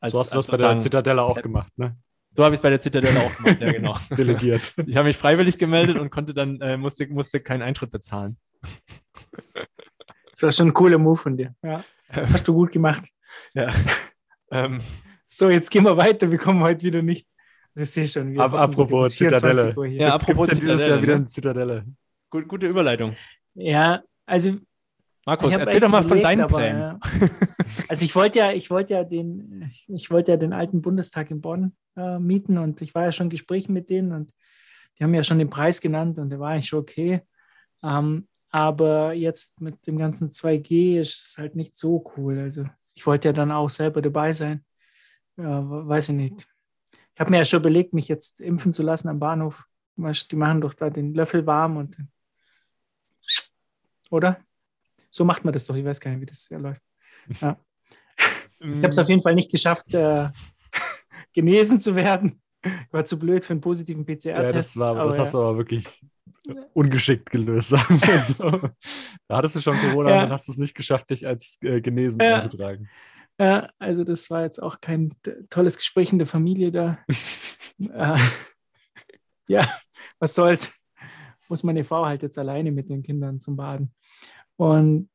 [0.00, 1.96] Als, so hast du das bei der Zitadelle auch gemacht, ne?
[2.36, 3.94] So habe ich es bei der Zitadelle auch gemacht, ja, genau.
[4.16, 4.74] Delegiert.
[4.86, 8.38] Ich habe mich freiwillig gemeldet und konnte dann, äh, musste, musste keinen Eintritt bezahlen.
[10.32, 11.54] Das war schon ein cooler Move von dir.
[11.62, 11.84] Ja.
[12.10, 13.04] Hast du gut gemacht.
[13.54, 13.74] Ja.
[14.52, 14.80] Ähm,
[15.26, 16.30] so, jetzt gehen wir weiter.
[16.30, 17.26] Wir kommen heute wieder nicht.
[17.74, 18.32] Das sehe schon.
[18.32, 19.74] Wir Ab, apropos Zitadelle.
[19.88, 20.48] Ja, apropos.
[20.50, 21.84] Dieses Jahr wieder eine Zitadelle.
[22.30, 23.16] Gut, gute Überleitung.
[23.54, 24.58] Ja, also.
[25.26, 26.80] Markus, erzähl doch mal von deinen aber, Plänen.
[26.80, 27.00] Ja.
[27.88, 31.40] Also ich wollte ja, ich wollte ja den, ich wollte ja den alten Bundestag in
[31.40, 34.32] Bonn äh, mieten und ich war ja schon in Gesprächen mit denen und
[34.98, 37.22] die haben ja schon den Preis genannt und der war eigentlich schon okay.
[37.82, 42.38] Ähm, aber jetzt mit dem ganzen 2G ist es halt nicht so cool.
[42.38, 44.64] Also ich wollte ja dann auch selber dabei sein.
[45.36, 46.46] Ja, weiß ich nicht.
[47.14, 49.66] Ich habe mir ja schon überlegt, mich jetzt impfen zu lassen am Bahnhof.
[49.96, 51.96] Die machen doch da den Löffel warm und
[54.10, 54.38] oder?
[55.14, 55.76] So macht man das doch.
[55.76, 56.82] Ich weiß gar nicht, wie das ja läuft.
[57.40, 57.56] Ja.
[58.60, 60.28] Ich habe es auf jeden Fall nicht geschafft, äh,
[61.34, 62.40] genesen zu werden.
[62.62, 64.24] Ich war zu blöd für einen positiven PCR-Test.
[64.26, 65.86] Ja, das, war, aber, das hast du aber wirklich
[66.72, 68.68] ungeschickt gelöst, sagen wir so.
[69.28, 70.22] Da hattest du schon Corona ja.
[70.22, 72.36] dann hast du es nicht geschafft, dich als äh, genesen ja.
[72.36, 72.88] einzutragen.
[73.38, 75.14] Ja, also das war jetzt auch kein
[75.50, 76.98] tolles Gespräch in der Familie da.
[77.78, 78.18] äh,
[79.46, 79.68] ja,
[80.18, 80.72] was soll's.
[81.48, 83.92] Muss meine Frau halt jetzt alleine mit den Kindern zum Baden.
[84.56, 85.08] Und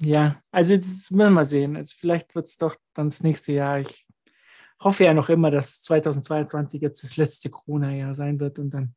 [0.00, 1.76] ja, also jetzt müssen wir mal sehen.
[1.76, 3.80] Also vielleicht wird es doch dann das nächste Jahr.
[3.80, 4.06] Ich
[4.82, 8.94] hoffe ja noch immer, dass 2022 jetzt das letzte Corona-Jahr sein wird und dann,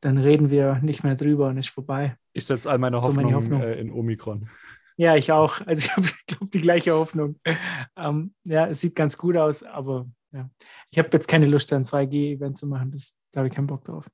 [0.00, 2.16] dann reden wir nicht mehr drüber und ist vorbei.
[2.32, 3.62] Ich setze all meine Hoffnung, meine Hoffnung.
[3.62, 4.48] Äh, in Omikron.
[4.96, 5.60] Ja, ich auch.
[5.66, 7.40] Also ich habe, glaube die gleiche Hoffnung.
[7.96, 10.50] Ähm, ja, es sieht ganz gut aus, aber ja.
[10.90, 12.90] ich habe jetzt keine Lust, ein 2G-Event zu machen.
[12.90, 14.08] Das, da habe ich keinen Bock drauf.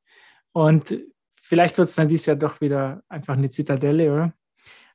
[0.53, 0.99] Und
[1.41, 4.35] vielleicht wird es dann dieses Jahr doch wieder einfach eine Zitadelle, oder?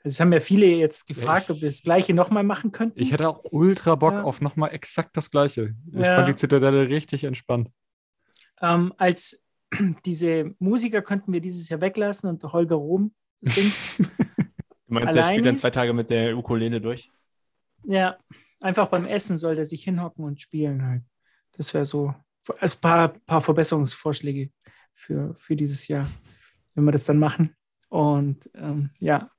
[0.05, 3.01] Also es haben ja viele jetzt gefragt, ob wir das Gleiche nochmal machen könnten.
[3.01, 4.21] Ich hätte auch ultra Bock ja.
[4.21, 5.73] auf nochmal exakt das Gleiche.
[5.87, 6.13] Ich ja.
[6.13, 7.71] fand die Zitadelle richtig entspannt.
[8.61, 9.43] Ähm, als
[10.05, 13.73] diese Musiker könnten wir dieses Jahr weglassen und Holger Rom singt.
[14.87, 15.21] Du meinst, Alleine?
[15.21, 17.09] der spielt dann zwei Tage mit der Ukulele durch?
[17.85, 18.19] Ja,
[18.61, 21.01] einfach beim Essen soll der sich hinhocken und spielen halt.
[21.53, 22.13] Das wäre so,
[22.59, 24.51] also ein paar, paar Verbesserungsvorschläge
[24.93, 26.07] für, für dieses Jahr,
[26.75, 27.55] wenn wir das dann machen.
[27.89, 29.31] Und ähm, ja,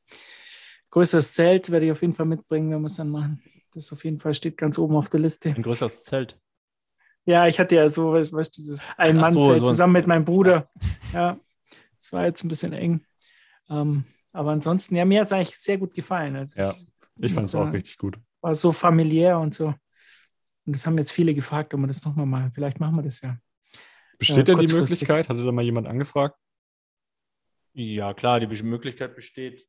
[0.97, 3.43] größeres Zelt werde ich auf jeden Fall mitbringen, wenn wir es dann machen.
[3.75, 5.51] Das auf jeden Fall steht ganz oben auf der Liste.
[5.51, 6.41] Ein größeres Zelt.
[7.27, 9.65] Ja, ich hatte ja so, weißt du, dieses Ein-Mann-Zelt so, so.
[9.67, 10.71] zusammen mit meinem Bruder.
[11.13, 11.39] Ja,
[11.99, 13.05] das war jetzt ein bisschen eng.
[13.69, 16.35] Ähm, aber ansonsten, ja, mir hat es eigentlich sehr gut gefallen.
[16.35, 16.75] Also ja,
[17.19, 18.19] ich fand es auch richtig gut.
[18.41, 19.75] War so familiär und so.
[20.65, 22.53] Und das haben jetzt viele gefragt, ob wir das nochmal machen.
[22.55, 23.37] Vielleicht machen wir das ja.
[24.19, 25.29] Besteht äh, denn die Möglichkeit?
[25.29, 26.39] Hatte da mal jemand angefragt?
[27.75, 29.61] Ja, klar, die Möglichkeit besteht.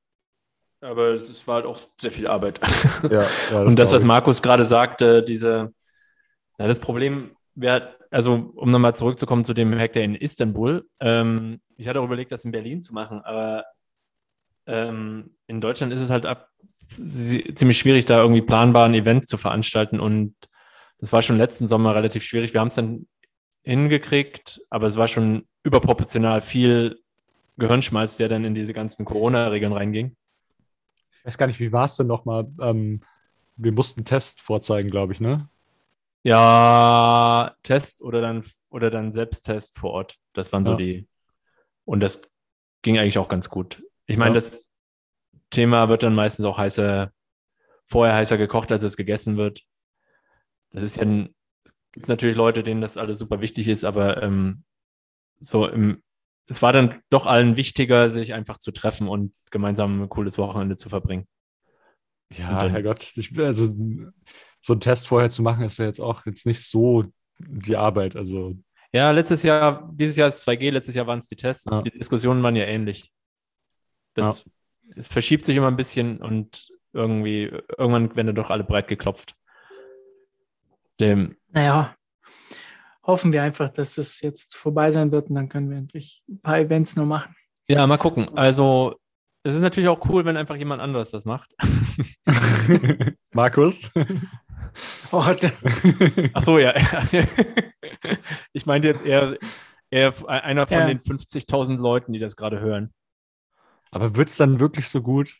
[0.82, 2.60] Aber es war halt auch sehr viel Arbeit.
[3.10, 5.74] Ja, ja, und das, was Markus gerade sagte, diese,
[6.58, 11.88] na, das Problem wäre, also um nochmal zurückzukommen zu dem Hack in Istanbul, ähm, ich
[11.88, 13.66] hatte auch überlegt, das in Berlin zu machen, aber
[14.68, 16.50] ähm, in Deutschland ist es halt ab,
[16.98, 20.36] ziemlich schwierig, da irgendwie planbar ein Event zu veranstalten und
[21.00, 22.54] das war schon letzten Sommer relativ schwierig.
[22.54, 23.08] Wir haben es dann
[23.63, 27.00] hingekriegt, aber es war schon überproportional viel
[27.58, 30.16] Gehirnschmalz, der dann in diese ganzen Corona-Regeln reinging.
[31.28, 32.48] Ich weiß gar nicht, wie war es denn nochmal?
[32.62, 33.02] Ähm,
[33.58, 35.50] wir mussten Test vorzeigen, glaube ich, ne?
[36.24, 40.16] Ja, Test oder dann, oder dann Selbsttest vor Ort.
[40.32, 40.78] Das waren so ja.
[40.78, 41.08] die.
[41.84, 42.22] Und das
[42.82, 43.84] ging eigentlich auch ganz gut.
[44.06, 44.36] Ich meine, ja.
[44.36, 44.70] das
[45.50, 47.12] Thema wird dann meistens auch heißer,
[47.84, 49.63] vorher heißer gekocht, als es gegessen wird.
[50.72, 54.63] Das ist ja es gibt natürlich Leute, denen das alles super wichtig ist, aber ähm,
[55.42, 56.02] so im,
[56.48, 60.76] es war dann doch allen wichtiger, sich einfach zu treffen und gemeinsam ein cooles Wochenende
[60.76, 61.28] zu verbringen.
[62.36, 63.74] Ja, dann, Herrgott, ich, also
[64.62, 67.06] so einen Test vorher zu machen, ist ja jetzt auch jetzt nicht so
[67.40, 68.16] die Arbeit.
[68.16, 68.56] Also
[68.94, 71.66] ja, letztes Jahr, dieses Jahr ist 2G, letztes Jahr waren es die Tests.
[71.70, 71.82] Ja.
[71.82, 73.12] Die Diskussionen waren ja ähnlich.
[74.14, 74.52] Das, ja.
[74.96, 79.36] Es verschiebt sich immer ein bisschen und irgendwie, irgendwann werden doch alle breit geklopft.
[81.00, 81.96] Dem, naja,
[83.08, 86.39] hoffen wir einfach, dass es jetzt vorbei sein wird und dann können wir endlich ein
[86.41, 87.36] paar Events nur machen.
[87.70, 88.30] Ja, mal gucken.
[88.38, 88.96] Also,
[89.43, 91.56] es ist natürlich auch cool, wenn einfach jemand anderes das macht.
[93.32, 93.91] Markus?
[95.12, 95.24] Oh,
[96.34, 96.74] Ach so, ja.
[98.54, 99.38] ich meinte jetzt eher,
[99.89, 100.86] eher einer von ja.
[100.88, 102.93] den 50.000 Leuten, die das gerade hören.
[103.89, 105.34] Aber wird es dann wirklich so gut?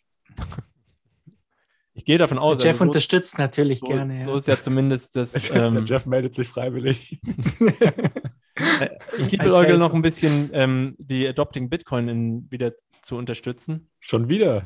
[1.97, 2.60] Ich gehe davon aus.
[2.60, 4.19] Der Jeff also so, unterstützt natürlich so, gerne.
[4.19, 4.25] Ja.
[4.25, 5.49] So ist ja zumindest das.
[5.57, 7.19] Ähm, Jeff meldet sich freiwillig.
[8.79, 13.91] Äh, ich liebe noch ein bisschen ähm, die Adopting Bitcoin in, wieder zu unterstützen.
[13.99, 14.63] Schon wieder?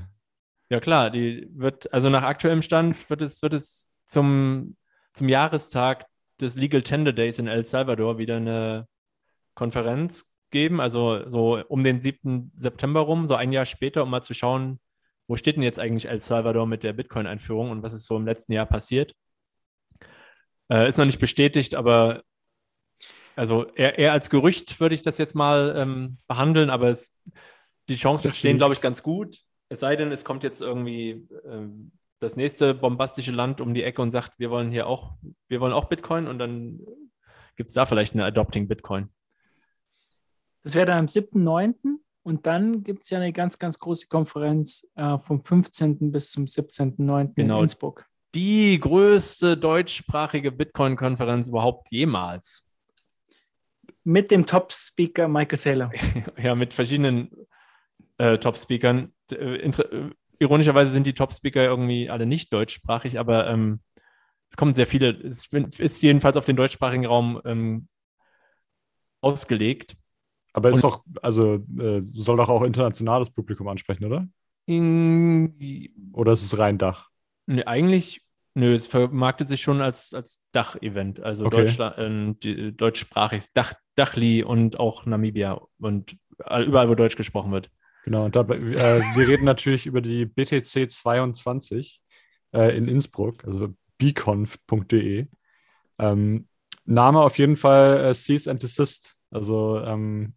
[0.69, 4.77] Ja klar, die wird, also nach aktuellem Stand wird es, wird es zum,
[5.11, 6.05] zum Jahrestag
[6.39, 8.87] des Legal Tender Days in El Salvador wieder eine
[9.55, 12.53] Konferenz geben, also so um den 7.
[12.55, 14.79] September rum, so ein Jahr später, um mal zu schauen,
[15.31, 18.25] wo steht denn jetzt eigentlich El Salvador mit der Bitcoin-Einführung und was ist so im
[18.25, 19.15] letzten Jahr passiert.
[20.69, 22.23] Äh, ist noch nicht bestätigt, aber
[23.37, 27.13] also eher, eher, als Gerücht würde ich das jetzt mal ähm, behandeln, aber es,
[27.87, 29.37] die Chancen stehen, glaube ich, ganz gut.
[29.69, 34.01] Es sei denn, es kommt jetzt irgendwie ähm, das nächste bombastische Land um die Ecke
[34.01, 35.13] und sagt, wir wollen hier auch,
[35.47, 36.81] wir wollen auch Bitcoin und dann
[37.55, 39.07] gibt es da vielleicht eine Adopting Bitcoin.
[40.61, 42.01] Das wäre dann am 7.9.
[42.23, 46.11] Und dann gibt es ja eine ganz, ganz große Konferenz äh, vom 15.
[46.11, 47.33] bis zum 17.9.
[47.35, 47.57] Genau.
[47.57, 48.05] in Innsbruck.
[48.35, 52.67] Die größte deutschsprachige Bitcoin-Konferenz überhaupt jemals.
[54.03, 55.91] Mit dem Top-Speaker Michael Saylor.
[56.41, 57.31] ja, mit verschiedenen
[58.17, 59.13] äh, Top-Speakern.
[59.31, 63.81] Äh, äh, ironischerweise sind die Top-Speaker irgendwie alle nicht deutschsprachig, aber ähm,
[64.49, 65.11] es kommen sehr viele.
[65.11, 67.87] Es ist jedenfalls auf den deutschsprachigen Raum ähm,
[69.21, 69.95] ausgelegt.
[70.53, 74.27] Aber ist doch, also äh, soll doch auch internationales Publikum ansprechen, oder?
[74.65, 77.09] In, oder ist es rein Dach?
[77.47, 78.21] Nee, eigentlich,
[78.53, 81.21] nö, es vermarktet sich schon als, als Dach-Event.
[81.21, 81.57] Also okay.
[81.57, 87.69] Deutschland, äh, deutschsprachig, Dach, Dachli und auch Namibia und überall, wo Deutsch gesprochen wird.
[88.03, 92.01] Genau, und dabei, äh, wir reden natürlich über die BTC 22
[92.53, 95.27] äh, in Innsbruck, also beconf.de.
[95.99, 96.47] Ähm,
[96.85, 99.15] Name auf jeden Fall äh, Cease and Desist.
[99.31, 100.35] Also ähm,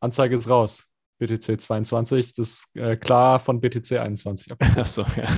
[0.00, 0.86] Anzeige ist raus.
[1.18, 4.52] BTC 22, das ist äh, klar von BTC 21.
[4.76, 5.28] Achso, ja.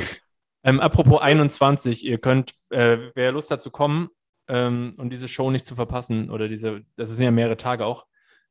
[0.64, 4.08] ähm, apropos 21, ihr könnt, äh, wer Lust hat zu kommen
[4.48, 8.06] ähm, und diese Show nicht zu verpassen, oder diese, das sind ja mehrere Tage auch,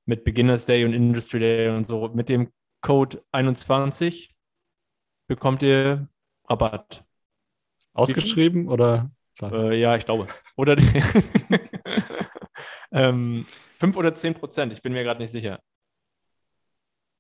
[0.06, 4.36] mit Beginners Day und Industry Day und so, mit dem Code 21
[5.28, 6.08] bekommt ihr
[6.47, 7.04] Rabatt.
[7.93, 9.10] Ausgeschrieben oder?
[9.41, 10.28] Äh, ja, ich glaube.
[10.56, 10.76] Oder
[12.91, 13.45] ähm,
[13.80, 15.60] 5 oder 10 Prozent, ich bin mir gerade nicht sicher.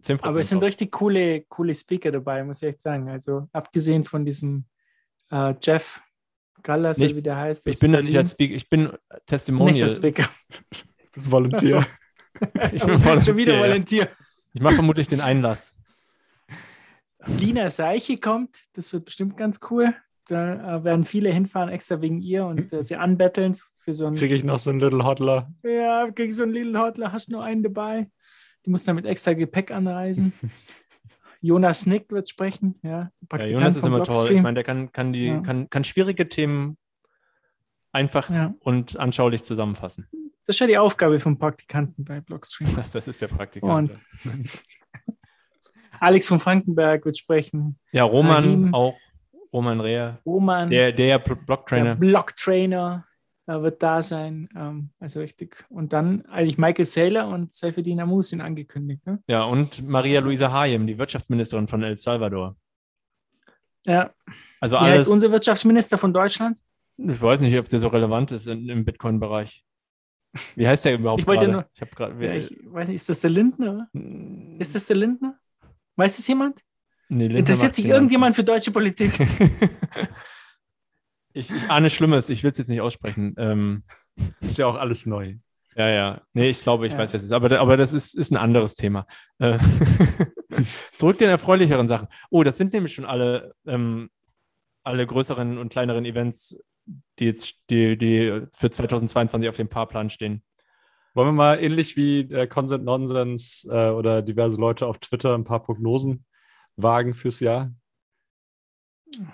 [0.01, 3.09] 10 Aber es sind richtig coole, coole Speaker dabei, muss ich echt sagen.
[3.09, 4.65] Also abgesehen von diesem
[5.31, 6.01] äh, Jeff
[6.63, 7.67] Gallas, nee, wie der heißt.
[7.67, 8.91] Ich bin da nicht als Speaker, ich bin
[9.25, 9.73] Testimonial.
[9.73, 10.29] Nicht als Speaker.
[11.13, 11.83] Das ist Volunteer.
[12.71, 13.21] ich bin Volunteer.
[13.21, 14.07] Schon wieder Volunteer.
[14.53, 15.75] Ich mache vermutlich den Einlass.
[17.25, 19.95] Lina Seiche kommt, das wird bestimmt ganz cool.
[20.27, 24.17] Da äh, werden viele hinfahren, extra wegen ihr und äh, sie anbetteln für so einen.
[24.17, 25.49] Kriege ich noch so einen Little Hodler?
[25.63, 28.09] Ja, kriege ich so einen Little Hodler, hast du nur einen dabei.
[28.65, 30.33] Die muss dann mit extra Gepäck anreisen.
[31.41, 32.75] Jonas Nick wird sprechen.
[32.83, 34.29] Ja, ja Jonas ist immer toll.
[34.31, 35.39] Ich meine, der kann, kann, die, ja.
[35.39, 36.77] kann, kann schwierige Themen
[37.93, 38.53] einfach ja.
[38.59, 40.09] und anschaulich zusammenfassen.
[40.45, 42.69] Das ist ja die Aufgabe vom Praktikanten bei Blockstream.
[42.91, 43.91] Das ist der Praktikant.
[44.25, 44.63] Und
[46.01, 47.79] Alex von Frankenberg wird sprechen.
[47.93, 48.73] Ja, Roman Rahim.
[48.73, 48.97] auch.
[49.53, 50.19] Roman Reher.
[50.25, 50.69] Roman.
[50.69, 51.85] Der, der Blocktrainer.
[51.85, 53.06] Der Blocktrainer
[53.47, 54.49] wird da sein.
[54.55, 55.65] Ähm, also richtig.
[55.69, 59.05] Und dann eigentlich Michael Saylor und Seyfedin Amus sind angekündigt.
[59.05, 59.23] Ne?
[59.27, 62.55] Ja, und Maria Luisa Hayem, die Wirtschaftsministerin von El Salvador.
[63.85, 64.11] Ja.
[64.59, 66.59] Also alles, Wie heißt unser Wirtschaftsminister von Deutschland?
[66.97, 69.63] Ich weiß nicht, ob der so relevant ist in, im Bitcoin-Bereich.
[70.55, 71.21] Wie heißt der überhaupt?
[71.21, 71.65] Ich wollte nur.
[71.73, 73.87] Ich, grad, ja, ich weiß nicht, ist das der Lindner?
[73.93, 74.57] Hm.
[74.59, 75.39] Ist das der Lindner?
[75.95, 76.61] Weiß das jemand?
[77.09, 79.11] Nee, Interessiert sich irgendjemand für deutsche Politik?
[81.37, 83.35] ich, ich ahne Schlimmes, ich will es jetzt nicht aussprechen.
[83.37, 83.83] Ähm,
[84.41, 85.35] ist ja auch alles neu.
[85.75, 86.21] Ja, ja.
[86.33, 86.99] Nee, ich glaube, ich ja.
[86.99, 87.31] weiß, was es ist.
[87.31, 89.05] Aber, aber das ist, ist ein anderes Thema.
[89.37, 89.59] Äh,
[90.93, 92.07] zurück den erfreulicheren Sachen.
[92.31, 94.09] Oh, das sind nämlich schon alle, ähm,
[94.83, 96.57] alle größeren und kleineren Events,
[97.19, 100.43] die jetzt die, die für 2022 auf dem Fahrplan stehen.
[101.13, 105.43] Wollen wir mal ähnlich wie äh, Consent Nonsense äh, oder diverse Leute auf Twitter ein
[105.43, 106.25] paar Prognosen
[106.75, 107.71] wagen fürs Jahr?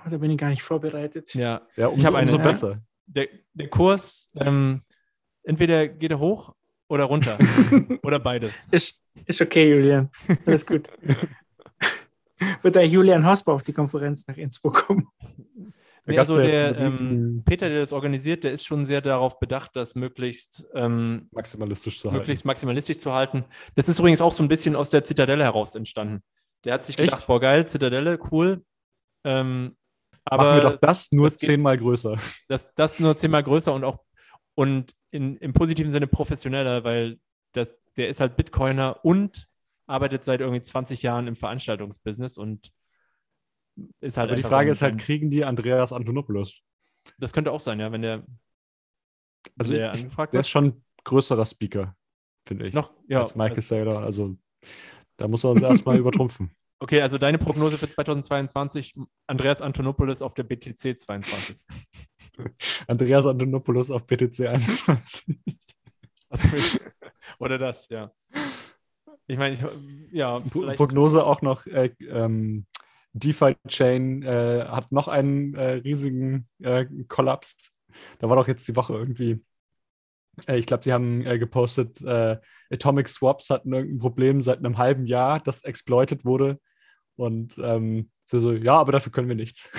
[0.10, 1.34] Da bin ich gar nicht vorbereitet.
[1.34, 2.82] Ja, ja umso, ich habe umso besser.
[3.06, 4.82] Der, der Kurs, ähm,
[5.44, 6.54] entweder geht er hoch
[6.88, 7.38] oder runter.
[8.04, 8.68] oder beides.
[8.72, 10.10] Ist, ist okay, Julian.
[10.46, 10.90] Alles gut.
[12.62, 15.08] Wird der Julian Hosper auf die Konferenz nach Innsbruck kommen?
[16.06, 19.96] Nee, also der ähm, Peter, der das organisiert, der ist schon sehr darauf bedacht, das
[19.96, 22.48] möglichst ähm, maximalistisch zu möglichst halten.
[22.48, 23.46] maximalistisch zu halten.
[23.76, 26.22] Das ist übrigens auch so ein bisschen aus der Zitadelle heraus entstanden.
[26.66, 27.10] Der hat sich Echt?
[27.10, 28.64] gedacht, boah, geil, Zitadelle, cool.
[29.24, 29.76] Ähm,
[30.26, 32.18] aber Machen wir doch das nur das zehnmal größer.
[32.48, 34.00] Das, das nur zehnmal größer und auch
[34.56, 37.20] und in, im positiven Sinne professioneller, weil
[37.54, 39.48] das, der ist halt Bitcoiner und
[39.86, 42.72] arbeitet seit irgendwie 20 Jahren im Veranstaltungsbusiness und
[44.00, 44.30] ist halt.
[44.30, 46.64] Aber die Frage ist halt, kriegen die Andreas Antonopoulos?
[47.18, 48.24] Das könnte auch sein, ja, wenn der,
[49.58, 51.96] also der ich, angefragt Der ist schon größerer Speaker,
[52.46, 52.74] finde ich.
[52.74, 53.22] Noch, ja.
[53.22, 54.04] Als Michael also, Saylor.
[54.04, 54.38] Also
[55.18, 56.56] da muss man uns erstmal übertrumpfen.
[56.84, 58.93] Okay, also deine Prognose für 2022,
[59.26, 61.56] Andreas Antonopoulos auf der BTC 22.
[62.88, 65.39] Andreas Antonopoulos auf BTC 21.
[67.39, 68.12] Oder das, ja.
[69.28, 69.58] Ich meine,
[70.12, 70.41] ja.
[70.41, 72.65] Prognose auch noch, äh, ähm,
[73.13, 77.72] DeFi-Chain äh, hat noch einen äh, riesigen äh, Kollaps.
[78.19, 79.41] Da war doch jetzt die Woche irgendwie,
[80.48, 82.39] äh, ich glaube, die haben äh, gepostet, äh,
[82.70, 86.60] Atomic Swaps hatten irgendein Problem seit einem halben Jahr, das exploited wurde.
[87.16, 89.70] Und ähm, so, ja, aber dafür können wir nichts.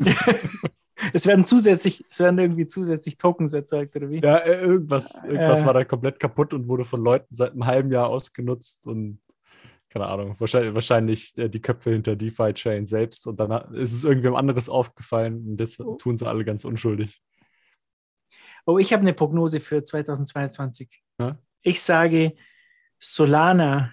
[1.12, 4.20] es werden zusätzlich, es werden irgendwie zusätzlich Tokens erzeugt, oder wie?
[4.20, 8.08] Ja, irgendwas, irgendwas war da komplett kaputt und wurde von Leuten seit einem halben Jahr
[8.08, 9.20] ausgenutzt und
[9.92, 14.34] keine Ahnung, wahrscheinlich, wahrscheinlich äh, die Köpfe hinter DeFi-Chain selbst und dann ist es irgendwem
[14.34, 15.96] anderes aufgefallen und das oh.
[15.96, 17.22] tun sie alle ganz unschuldig.
[18.64, 21.02] Oh, ich habe eine Prognose für 2022.
[21.20, 21.38] Ja?
[21.60, 22.34] Ich sage,
[22.98, 23.92] Solana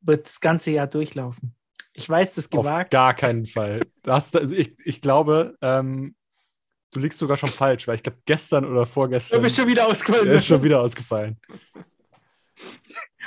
[0.00, 1.54] wird das ganze Jahr durchlaufen.
[1.98, 2.94] Ich weiß, das gewagt.
[2.94, 3.80] Auf gar keinen Fall.
[4.02, 6.14] Das, also ich, ich glaube, ähm,
[6.92, 9.38] du liegst sogar schon falsch, weil ich glaube, gestern oder vorgestern.
[9.38, 10.28] Du bist schon wieder ausgefallen.
[10.28, 11.40] ist schon wieder ausgefallen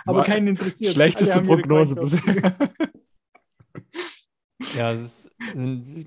[0.05, 0.93] aber keinen interessiert.
[0.93, 2.55] Schlechteste Prognose bisher.
[4.75, 5.29] ja, ist,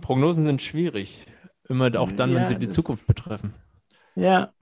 [0.01, 1.27] Prognosen sind schwierig.
[1.69, 3.55] Immer auch dann, ja, wenn sie die Zukunft betreffen.
[4.15, 4.53] Ja.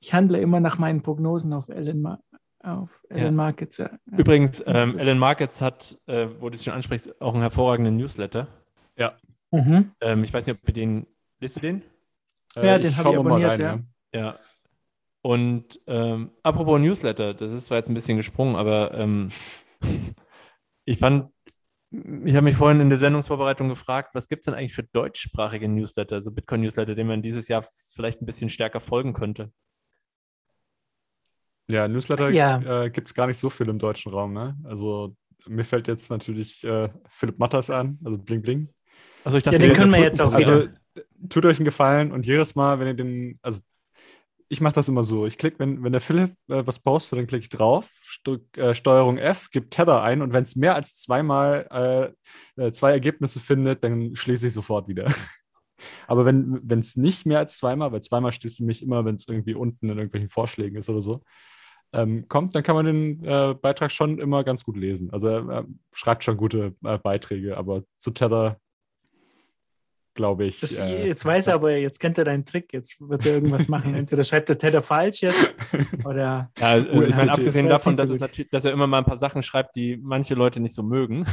[0.00, 2.16] Ich handle immer nach meinen Prognosen auf Elon,
[2.66, 3.30] auf Alan ja.
[3.30, 3.78] Markets.
[3.78, 3.90] Ja.
[4.06, 8.48] Übrigens, ähm, Alan Markets hat, äh, wo du es schon ansprichst, auch einen hervorragenden Newsletter.
[8.96, 9.16] Ja.
[9.52, 9.92] Mhm.
[10.00, 11.06] Ähm, ich weiß nicht, ob wir den,
[11.40, 11.82] liest du den?
[12.56, 14.20] Ja, äh, den habe ich abonniert, rein, ja.
[14.20, 14.38] ja.
[15.22, 19.30] Und ähm, apropos Newsletter, das ist zwar jetzt ein bisschen gesprungen, aber ähm,
[20.84, 21.30] ich fand,
[21.90, 25.68] ich habe mich vorhin in der Sendungsvorbereitung gefragt, was gibt es denn eigentlich für deutschsprachige
[25.68, 27.64] Newsletter, so Bitcoin-Newsletter, denen man dieses Jahr
[27.94, 29.52] vielleicht ein bisschen stärker folgen könnte?
[31.68, 32.84] Ja, Newsletter ja.
[32.84, 34.32] äh, gibt es gar nicht so viel im deutschen Raum.
[34.32, 34.56] Ne?
[34.64, 38.68] Also mir fällt jetzt natürlich äh, Philipp Matters an, also Bling Bling.
[39.24, 40.72] Also ich dachte, ja, den können wir jetzt auch Also wieder.
[41.28, 43.60] tut euch einen Gefallen und jedes Mal, wenn ihr den, also
[44.48, 45.26] ich mache das immer so.
[45.26, 47.88] Ich klicke, wenn, wenn der Philipp äh, was postet, dann klicke ich drauf,
[48.22, 52.14] drück, äh, Steuerung F, gebe Tether ein und wenn es mehr als zweimal
[52.56, 55.06] äh, äh, zwei Ergebnisse findet, dann schließe ich sofort wieder.
[56.06, 59.54] Aber wenn es nicht mehr als zweimal, weil zweimal schließt mich immer, wenn es irgendwie
[59.54, 61.22] unten in irgendwelchen Vorschlägen ist oder so,
[61.92, 65.10] ähm, kommt, dann kann man den äh, Beitrag schon immer ganz gut lesen.
[65.12, 68.60] Also er schreibt schon gute äh, Beiträge, aber zu Tether
[70.16, 70.58] glaube ich.
[70.58, 73.68] Das, äh, jetzt weiß er aber, jetzt kennt er deinen Trick, jetzt wird er irgendwas
[73.68, 73.94] machen.
[73.94, 75.54] Entweder schreibt der Tether falsch jetzt
[76.04, 76.50] oder.
[76.58, 79.42] Ja, also ich meine, abgesehen davon, dass, so dass, er immer mal ein paar Sachen
[79.42, 81.26] schreibt, die manche Leute nicht so mögen.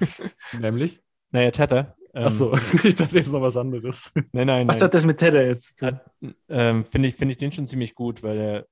[0.60, 1.00] Nämlich?
[1.30, 1.96] Naja, Tether.
[2.12, 4.12] Ähm, Achso, ich dachte jetzt noch was anderes.
[4.32, 4.68] Nein, nein.
[4.68, 4.86] Was nein.
[4.86, 6.34] hat das mit Tether jetzt zu tun?
[6.48, 8.66] Ähm, Finde ich, find ich den schon ziemlich gut, weil er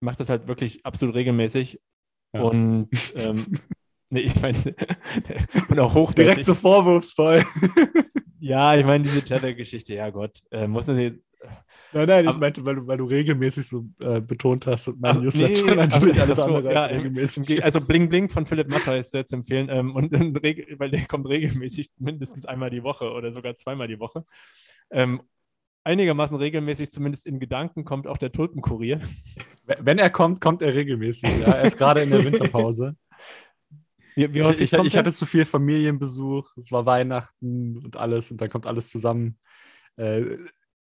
[0.00, 1.80] macht das halt wirklich absolut regelmäßig.
[2.32, 2.42] Ja.
[2.42, 3.46] Und ähm,
[4.10, 4.56] nee, ich meine,
[5.68, 6.24] und auch hochwertig.
[6.24, 7.44] Direkt so vorwurfsvoll.
[8.40, 11.20] ja, ich meine, diese Tether-Geschichte, ja Gott, äh, muss man jetzt.
[11.92, 15.20] Nein, nein, ich meinte, weil du, weil du regelmäßig so äh, betont hast und mein
[15.20, 17.62] Newsletter nee, natürlich alles so, andere ja, regelmäßig.
[17.62, 21.28] also Bling Bling von Philipp Matter ist sehr zu empfehlen ähm, und, weil der kommt
[21.28, 24.24] regelmäßig mindestens einmal die Woche oder sogar zweimal die Woche.
[24.90, 25.22] Ähm,
[25.86, 28.98] einigermaßen regelmäßig, zumindest in Gedanken, kommt auch der Tulpenkurier.
[29.64, 31.30] Wenn er kommt, kommt er regelmäßig.
[31.40, 31.54] Ja.
[31.54, 32.96] Er ist gerade in der Winterpause.
[34.16, 38.40] Wie, wie ich, ich, ich hatte zu viel Familienbesuch, es war Weihnachten und alles und
[38.40, 39.38] dann kommt alles zusammen.
[39.96, 40.36] Äh,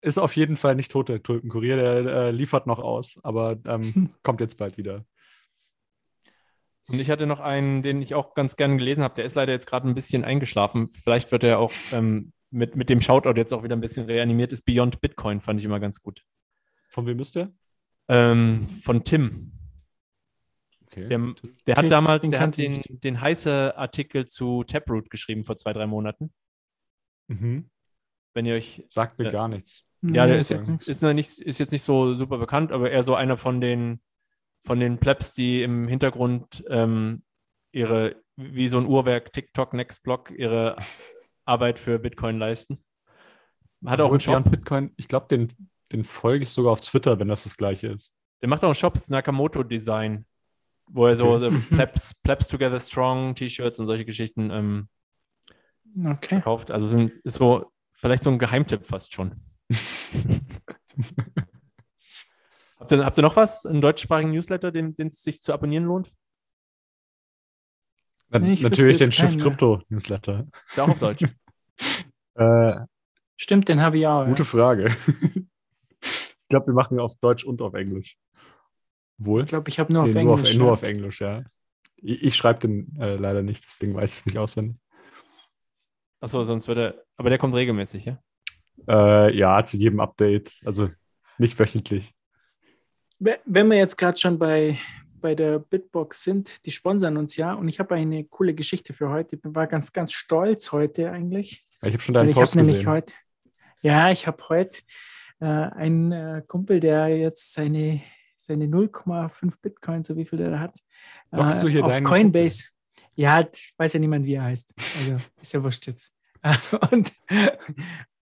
[0.02, 4.10] ist auf jeden Fall nicht tot, der Tulpenkurier, der äh, liefert noch aus, aber ähm,
[4.24, 5.06] kommt jetzt bald wieder.
[6.88, 9.54] Und ich hatte noch einen, den ich auch ganz gerne gelesen habe, der ist leider
[9.54, 10.90] jetzt gerade ein bisschen eingeschlafen.
[10.90, 14.54] Vielleicht wird er auch ähm, mit, mit dem Shoutout jetzt auch wieder ein bisschen reanimiert,
[14.54, 16.24] ist Beyond Bitcoin, fand ich immer ganz gut.
[16.90, 17.52] Von wem ist der?
[18.08, 19.54] Ähm, von Tim.
[20.88, 21.08] Okay.
[21.08, 21.34] Der,
[21.66, 25.72] der hat damals den, der hat den, den heiße Artikel zu Taproot geschrieben vor zwei,
[25.72, 26.34] drei Monaten.
[27.28, 27.70] Mhm.
[28.34, 28.86] Wenn ihr euch.
[28.90, 29.86] Sagt mir äh, gar nichts.
[30.02, 33.04] Ja, der ist jetzt, ist, noch nicht, ist jetzt nicht so super bekannt, aber eher
[33.04, 34.02] so einer von den,
[34.64, 37.24] von den Plebs, die im Hintergrund ähm,
[37.72, 40.76] ihre, wie so ein Uhrwerk, TikTok, Nextblock, ihre
[41.46, 42.84] Arbeit für Bitcoin leisten.
[43.86, 44.50] Hat auch einen Shop.
[44.50, 45.52] Bitcoin, ich glaube, den,
[45.92, 48.14] den folge ich sogar auf Twitter, wenn das das gleiche ist.
[48.42, 50.26] Der macht auch einen Shop, das Nakamoto Design
[50.94, 51.50] wo er so okay.
[51.70, 54.88] Plebs, Plebs Together Strong T-Shirts und solche Geschichten ähm,
[56.06, 56.36] okay.
[56.36, 56.72] verkauft.
[56.72, 59.36] Also sind, ist so vielleicht so ein Geheimtipp fast schon.
[62.80, 66.12] habt, ihr, habt ihr noch was, einen deutschsprachigen Newsletter, den es sich zu abonnieren lohnt?
[68.32, 70.48] Na, natürlich den Schiff Krypto Newsletter.
[70.70, 71.24] Ist auch auf Deutsch.
[72.36, 72.74] äh,
[73.38, 74.26] Stimmt, den habe ich auch.
[74.26, 74.48] Gute ja.
[74.48, 74.96] Frage.
[76.02, 78.16] ich glaube, wir machen auf Deutsch und auf Englisch.
[79.18, 79.42] Wohl?
[79.42, 80.60] Ich glaube, ich habe nur, nee, auf nur, Englisch, auf, ja.
[80.60, 81.22] nur auf Englisch.
[81.22, 81.44] ja.
[81.98, 84.78] Ich, ich schreibe den äh, leider nicht, deswegen weiß ich es nicht auswendig.
[86.20, 87.04] Achso, sonst würde er.
[87.18, 88.20] Aber der kommt regelmäßig, ja?
[88.88, 90.62] Äh, ja, zu jedem Update.
[90.64, 90.90] Also
[91.38, 92.14] nicht wöchentlich.
[93.20, 94.80] Wenn wir jetzt gerade schon bei,
[95.22, 97.54] bei der Bitbox sind, die sponsern uns ja.
[97.54, 99.38] Und ich habe eine coole Geschichte für heute.
[99.38, 101.66] Ich war ganz, ganz stolz heute eigentlich.
[101.84, 102.88] Ich habe schon deinen Post gesehen.
[102.88, 103.14] Heute,
[103.82, 104.80] ja, ich habe heute
[105.40, 108.02] äh, einen äh, Kumpel, der jetzt seine
[108.42, 110.80] seine 0,5 Bitcoin, so wie viel der da hat,
[111.32, 112.68] Dockst du hier auf Coinbase.
[112.68, 113.12] Kumpel?
[113.16, 113.48] Ja,
[113.78, 114.74] weiß ja niemand, wie er heißt.
[115.00, 116.14] Also ist ja wurscht jetzt.
[116.92, 117.14] Und,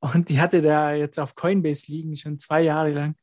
[0.00, 3.14] und die hatte da jetzt auf Coinbase liegen, schon zwei Jahre lang.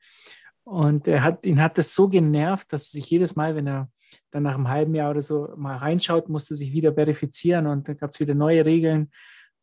[0.64, 3.90] Und er hat, ihn hat das so genervt, dass er sich jedes Mal, wenn er
[4.32, 7.98] dann nach einem halben Jahr oder so mal reinschaut, musste sich wieder verifizieren und dann
[7.98, 9.12] gab es wieder neue Regeln.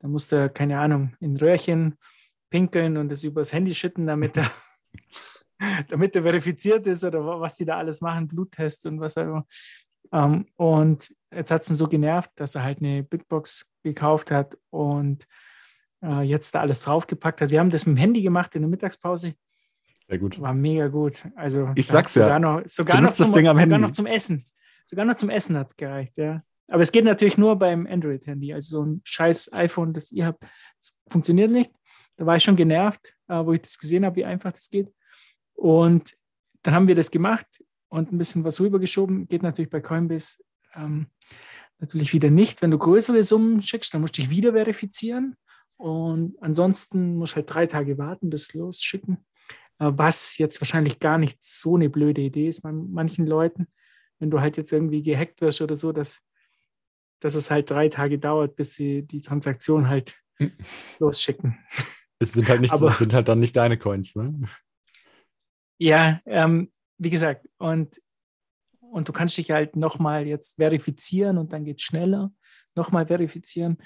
[0.01, 1.97] Da musste er, keine Ahnung, in Röhrchen
[2.51, 4.51] pinkeln und das übers Handy schütten, damit er
[5.89, 9.47] damit er verifiziert ist oder was die da alles machen, Bluttest und was auch immer.
[10.13, 14.57] Ähm, und jetzt hat es ihn so genervt, dass er halt eine Bitbox gekauft hat
[14.71, 15.27] und
[16.03, 17.51] äh, jetzt da alles draufgepackt hat.
[17.51, 19.35] Wir haben das mit dem Handy gemacht in der Mittagspause.
[20.09, 20.41] Sehr gut.
[20.41, 21.27] War mega gut.
[21.35, 22.25] Also ich sag's ja.
[22.25, 24.47] Sogar noch, sogar noch, zum, sogar noch zum Essen.
[24.85, 26.43] Sogar noch zum Essen hat es gereicht, ja.
[26.69, 28.53] Aber es geht natürlich nur beim Android-Handy.
[28.53, 30.43] Also so ein scheiß iPhone, das ihr habt,
[30.81, 31.71] das funktioniert nicht.
[32.17, 34.89] Da war ich schon genervt, äh, wo ich das gesehen habe, wie einfach das geht.
[35.55, 36.17] Und
[36.63, 37.47] dann haben wir das gemacht
[37.89, 39.29] und ein bisschen was rübergeschoben.
[39.29, 40.43] Geht natürlich bei Coinbase
[40.75, 41.07] ähm,
[41.79, 42.63] natürlich wieder nicht.
[42.63, 45.37] Wenn du größere Summen schickst, dann musst du dich wieder verifizieren.
[45.77, 49.19] Und ansonsten musst du halt drei Tage warten, bis losschicken.
[49.79, 53.67] Äh, was jetzt wahrscheinlich gar nicht so eine blöde Idee ist bei manchen Leuten,
[54.19, 56.23] wenn du halt jetzt irgendwie gehackt wirst oder so, dass,
[57.21, 60.53] dass es halt drei Tage dauert, bis sie die Transaktion halt hm.
[60.99, 61.59] losschicken.
[62.19, 64.41] Es sind halt nicht, Aber, sind halt dann nicht deine Coins, ne?
[65.79, 68.01] Ja, ähm, wie gesagt, und,
[68.81, 72.33] und du kannst dich halt nochmal jetzt verifizieren und dann geht es schneller,
[72.75, 73.77] nochmal verifizieren.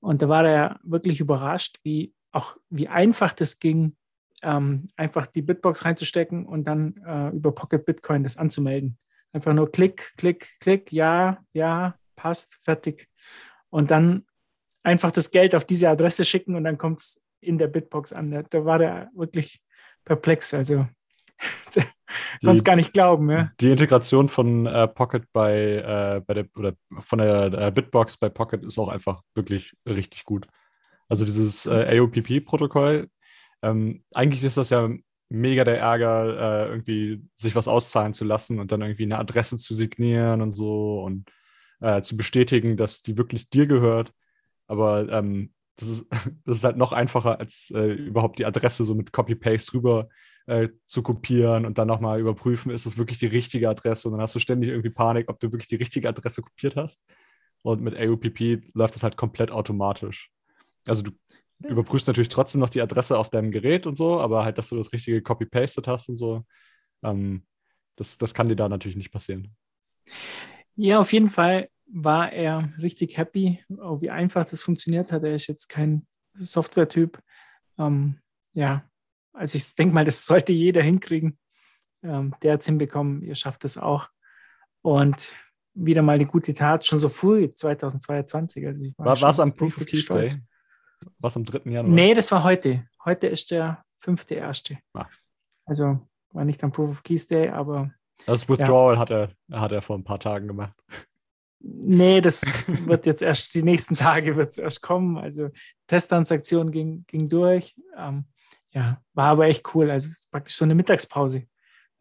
[0.00, 3.96] Und da war er wirklich überrascht, wie auch wie einfach das ging,
[4.44, 8.98] ähm, einfach die Bitbox reinzustecken und dann äh, über Pocket Bitcoin das anzumelden.
[9.32, 13.08] Einfach nur Klick, Klick, Klick, ja, ja, passt, fertig.
[13.70, 14.24] Und dann
[14.84, 18.44] einfach das Geld auf diese Adresse schicken und dann kommt es in der Bitbox an.
[18.50, 19.60] Da, war der wirklich
[20.04, 20.54] perplex.
[20.54, 20.86] Also
[22.40, 23.30] konnte es gar nicht glauben.
[23.30, 23.50] Ja.
[23.60, 28.28] Die Integration von äh, Pocket bei, äh, bei der oder von der äh, Bitbox bei
[28.28, 30.46] Pocket ist auch einfach wirklich richtig gut.
[31.08, 33.08] Also dieses äh, AOPP-Protokoll,
[33.64, 34.88] ähm, eigentlich ist das ja
[35.28, 39.56] mega der Ärger, äh, irgendwie sich was auszahlen zu lassen und dann irgendwie eine Adresse
[39.56, 41.30] zu signieren und so und
[41.80, 44.12] äh, zu bestätigen, dass die wirklich dir gehört.
[44.66, 46.06] Aber ähm, das, ist,
[46.44, 50.08] das ist halt noch einfacher, als überhaupt die Adresse so mit Copy-Paste rüber
[50.46, 54.08] äh, zu kopieren und dann nochmal überprüfen, ist es wirklich die richtige Adresse.
[54.08, 57.02] Und dann hast du ständig irgendwie Panik, ob du wirklich die richtige Adresse kopiert hast.
[57.62, 60.30] Und mit AOPP läuft das halt komplett automatisch.
[60.86, 61.10] Also du.
[61.68, 64.76] Überprüfst natürlich trotzdem noch die Adresse auf deinem Gerät und so, aber halt, dass du
[64.76, 66.44] das richtige Copy-Pasted hast und so,
[67.02, 67.46] ähm,
[67.96, 69.54] das, das kann dir da natürlich nicht passieren.
[70.76, 75.22] Ja, auf jeden Fall war er richtig happy, wie einfach das funktioniert hat.
[75.22, 77.20] Er ist jetzt kein Software-Typ.
[77.78, 78.18] Ähm,
[78.54, 78.84] ja,
[79.32, 81.38] also ich denke mal, das sollte jeder hinkriegen.
[82.02, 84.08] Ähm, der hat es hinbekommen, ihr schafft es auch.
[84.82, 85.34] Und
[85.74, 88.66] wieder mal eine gute Tat, schon so früh, 2022.
[88.66, 90.28] Also war war es am Proof of Keys Day?
[91.18, 91.70] War es am 3.
[91.70, 91.94] Januar?
[91.94, 92.86] Nee, das war heute.
[93.04, 94.76] Heute ist der 5.1.
[94.94, 95.06] Ah.
[95.64, 96.00] Also
[96.32, 97.90] war nicht am Proof of Keys Day, aber.
[98.26, 99.00] Das Withdrawal ja.
[99.00, 100.74] hat, er, hat er vor ein paar Tagen gemacht.
[101.60, 105.16] Nee, das wird jetzt erst, die nächsten Tage wird es erst kommen.
[105.16, 105.50] Also
[105.86, 107.74] Testtransaktion ging, ging durch.
[107.96, 108.26] Ähm,
[108.72, 109.90] ja, war aber echt cool.
[109.90, 111.46] Also praktisch so eine Mittagspause.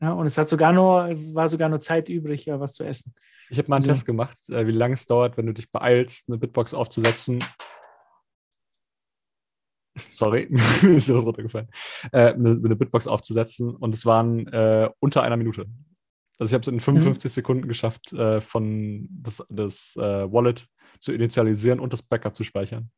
[0.02, 3.14] Ja, und es hat sogar nur, war sogar nur Zeit übrig, ja, was zu essen.
[3.50, 5.72] Ich habe mal einen also, Test gemacht, äh, wie lange es dauert, wenn du dich
[5.72, 7.44] beeilst, eine Bitbox aufzusetzen.
[10.10, 10.44] Sorry,
[10.82, 11.68] ist was runtergefallen.
[12.12, 15.68] Äh, eine, eine, Bitbox aufzusetzen und es waren äh, unter einer Minute.
[16.40, 17.34] Also ich habe es in 55 mhm.
[17.34, 20.68] Sekunden geschafft, äh, von das, das äh, Wallet
[21.00, 22.90] zu initialisieren und das Backup zu speichern.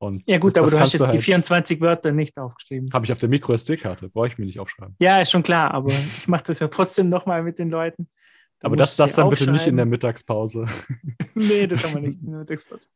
[0.00, 2.88] Und ja gut, das, aber das du hast jetzt halt, die 24 Wörter nicht aufgeschrieben.
[2.92, 4.94] Habe ich auf der Micro-SD-Karte, brauche ich mir nicht aufschreiben.
[5.00, 8.08] Ja, ist schon klar, aber ich mache das ja trotzdem nochmal mit den Leuten.
[8.60, 10.66] Da aber das, das dann bitte nicht in der Mittagspause.
[11.34, 12.88] nee, das haben wir nicht in der Mittagspause.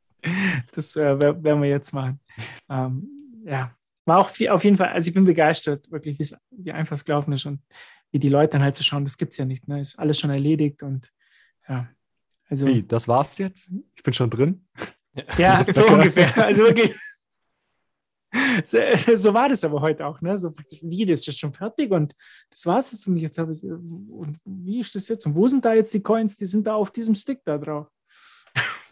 [0.72, 2.20] Das äh, werden wir jetzt machen.
[2.68, 3.74] Ähm, ja,
[4.04, 6.18] war auch viel, auf jeden Fall, also ich bin begeistert, wirklich,
[6.50, 7.60] wie einfach es gelaufen ist und
[8.10, 9.66] wie die Leute dann halt zu so schauen, das gibt es ja nicht.
[9.68, 9.80] Ne?
[9.80, 11.10] Ist alles schon erledigt und
[11.68, 11.88] ja.
[12.48, 13.72] Also, wie, das war's jetzt?
[13.94, 14.66] Ich bin schon drin?
[15.38, 16.36] Ja, so ungefähr.
[16.44, 16.94] Also wirklich.
[18.64, 18.78] So,
[19.14, 20.38] so, war das aber heute auch, ne?
[20.38, 22.14] So praktisch, wie, das ist schon fertig und
[22.50, 25.26] das war es jetzt und jetzt habe ich, und wie ist das jetzt?
[25.26, 26.36] Und wo sind da jetzt die Coins?
[26.36, 27.88] Die sind da auf diesem Stick da drauf.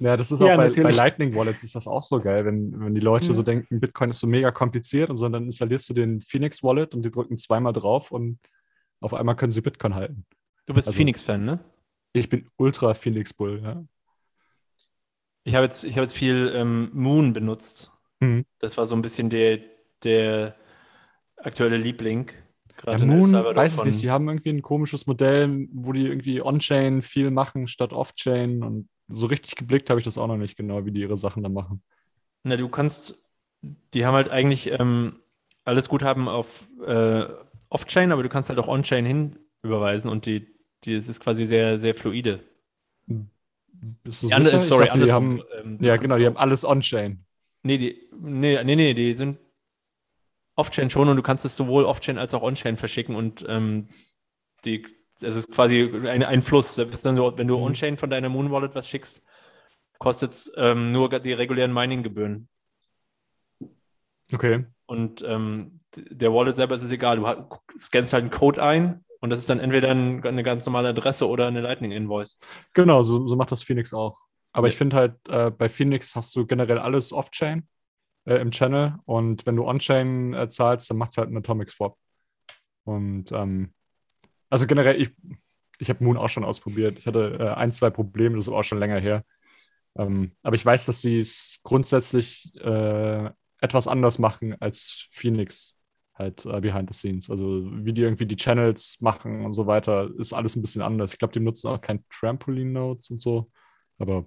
[0.01, 2.73] Ja, das ist auch ja, bei, bei, Lightning Wallets ist das auch so geil, wenn,
[2.81, 3.35] wenn die Leute mhm.
[3.35, 6.95] so denken, Bitcoin ist so mega kompliziert und so, dann installierst du den Phoenix Wallet
[6.95, 8.39] und die drücken zweimal drauf und
[9.01, 10.25] auf einmal können sie Bitcoin halten.
[10.65, 11.61] Du bist also, Phoenix-Fan, ne?
[12.15, 13.85] Ich bin ultra Phoenix Bull, ja.
[15.45, 17.93] Ich habe jetzt, hab jetzt viel ähm, Moon benutzt.
[18.21, 18.47] Mhm.
[18.59, 19.61] Das war so ein bisschen der,
[20.03, 20.57] der
[21.37, 22.31] aktuelle Liebling.
[22.77, 26.41] Gerade ja, Moon, weiß ich nicht, die haben irgendwie ein komisches Modell, wo die irgendwie
[26.41, 30.57] On-Chain viel machen statt Off-Chain und so richtig geblickt habe ich das auch noch nicht
[30.57, 31.83] genau, wie die ihre Sachen da machen.
[32.43, 33.19] Na, du kannst,
[33.95, 35.21] die haben halt eigentlich ähm,
[35.65, 37.27] alles Guthaben auf äh,
[37.69, 40.49] Off-Chain, aber du kannst halt auch On-Chain hin überweisen und die,
[40.85, 42.41] die, es ist quasi sehr, sehr fluide.
[43.07, 44.37] Bist du sicher?
[44.37, 47.25] Andere, sorry, dachte, die haben, ähm, ja, genau, die haben alles on-chain.
[47.63, 49.39] Nee, die, nee, nee, nee, die sind
[50.57, 53.89] off-chain schon und du kannst es sowohl off-chain als auch on-chain verschicken und ähm,
[54.65, 54.87] die,
[55.21, 56.75] das ist quasi ein, ein Fluss.
[56.75, 57.65] So, wenn du mhm.
[57.65, 59.23] on-chain von deiner Moon Wallet was schickst,
[59.99, 62.49] kostet es ähm, nur die regulären Mining-Gebühren.
[64.33, 64.65] Okay.
[64.87, 67.19] Und ähm, der Wallet selber ist es egal.
[67.19, 70.89] Du scannst halt einen Code ein und das ist dann entweder ein, eine ganz normale
[70.89, 72.39] Adresse oder eine Lightning-Invoice.
[72.75, 74.19] Genau, so, so, macht das Phoenix auch.
[74.53, 74.73] Aber ja.
[74.73, 77.69] ich finde halt, äh, bei Phoenix hast du generell alles off-chain
[78.25, 81.71] äh, im Channel und wenn du on-chain äh, zahlst, dann macht es halt einen Atomic
[81.71, 81.97] Swap.
[82.85, 83.75] Und ähm,
[84.51, 85.13] also generell, ich,
[85.79, 86.99] ich habe Moon auch schon ausprobiert.
[86.99, 89.25] Ich hatte äh, ein, zwei Probleme, das ist auch schon länger her.
[89.97, 93.31] Ähm, aber ich weiß, dass sie es grundsätzlich äh,
[93.61, 95.77] etwas anders machen als Phoenix
[96.15, 97.31] halt äh, behind the scenes.
[97.31, 101.13] Also wie die irgendwie die Channels machen und so weiter, ist alles ein bisschen anders.
[101.13, 103.51] Ich glaube, die nutzen auch kein Trampoline-Notes und so.
[103.99, 104.27] Aber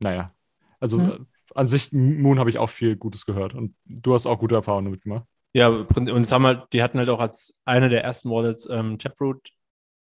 [0.00, 0.34] naja.
[0.80, 1.26] Also mhm.
[1.54, 3.54] an sich, Moon habe ich auch viel Gutes gehört.
[3.54, 5.26] Und du hast auch gute Erfahrungen damit gemacht.
[5.54, 9.50] Ja, und sag mal, die hatten halt auch als eine der ersten Wallets ähm, Taproot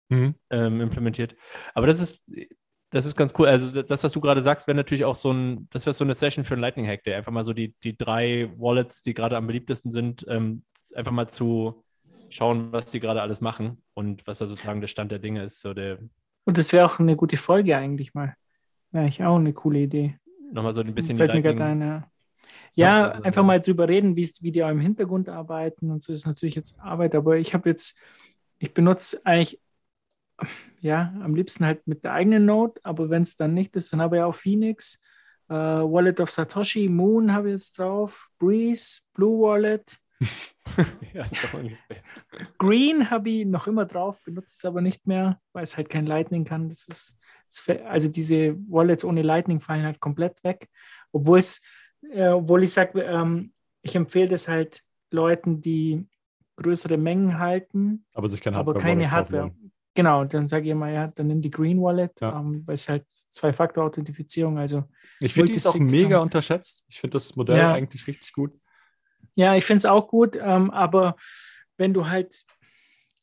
[0.10, 0.36] mhm.
[0.50, 1.36] ähm, implementiert.
[1.74, 2.22] Aber das ist,
[2.90, 3.48] das ist ganz cool.
[3.48, 6.16] Also das, was du gerade sagst, wäre natürlich auch so ein, das wäre so eine
[6.16, 9.38] Session für einen Lightning Hack, der einfach mal so die, die drei Wallets, die gerade
[9.38, 10.64] am beliebtesten sind, ähm,
[10.94, 11.84] einfach mal zu
[12.30, 15.62] schauen, was die gerade alles machen und was da sozusagen der Stand der Dinge ist.
[15.62, 16.00] So der
[16.50, 18.36] und das wäre auch eine gute Folge eigentlich mal.
[18.92, 20.18] Wäre ich auch eine coole Idee.
[20.52, 22.12] Nochmal so ein bisschen Fällt mir gerade ein, ja.
[22.80, 26.26] Ja, also, einfach mal drüber reden, wie die auch im Hintergrund arbeiten und so ist
[26.26, 27.98] natürlich jetzt Arbeit, aber ich habe jetzt,
[28.58, 29.60] ich benutze eigentlich
[30.82, 34.02] ja, am liebsten halt mit der eigenen Note, aber wenn es dann nicht ist, dann
[34.02, 35.02] habe ich auch Phoenix,
[35.50, 39.98] äh, Wallet of Satoshi, Moon habe ich jetzt drauf, Breeze, Blue Wallet.
[41.14, 41.26] ja,
[42.58, 46.06] Green habe ich noch immer drauf, benutze es aber nicht mehr, weil es halt kein
[46.06, 46.68] Lightning kann.
[46.68, 47.18] Das ist,
[47.86, 50.70] also diese Wallets ohne Lightning fallen halt komplett weg.
[51.12, 51.62] Obwohl es,
[52.02, 56.08] äh, obwohl ich sage, ähm, ich empfehle das halt Leuten, die
[56.58, 59.52] größere Mengen halten, aber, sich kein aber keine Hardware.
[59.96, 62.40] Genau, dann sage ich immer, ja, dann nimm die Green Wallet, ja.
[62.40, 64.86] ähm, weil es halt Zwei-Faktor-Authentifizierung, also.
[65.20, 66.86] Ich finde die ist auch mega unterschätzt.
[66.88, 67.74] Ich finde das Modell ja.
[67.74, 68.54] eigentlich richtig gut.
[69.36, 71.16] Ja, ich finde es auch gut, ähm, aber
[71.78, 72.46] wenn du halt,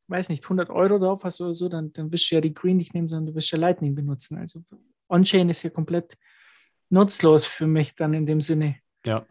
[0.09, 2.79] weiß nicht, 100 Euro drauf hast oder so, dann, dann wirst du ja die Green
[2.79, 4.37] nicht nehmen, sondern du wirst ja Lightning benutzen.
[4.37, 4.63] Also
[5.09, 6.17] On-Chain ist ja komplett
[6.91, 8.77] nutzlos für mich dann in dem Sinne.
[9.05, 9.25] Ja.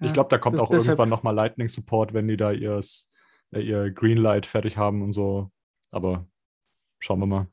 [0.00, 3.10] ich glaube, da kommt das, auch irgendwann nochmal Lightning-Support, wenn die da ihrs,
[3.52, 5.50] äh, ihr Greenlight fertig haben und so.
[5.90, 6.26] Aber
[6.98, 7.46] schauen wir mal.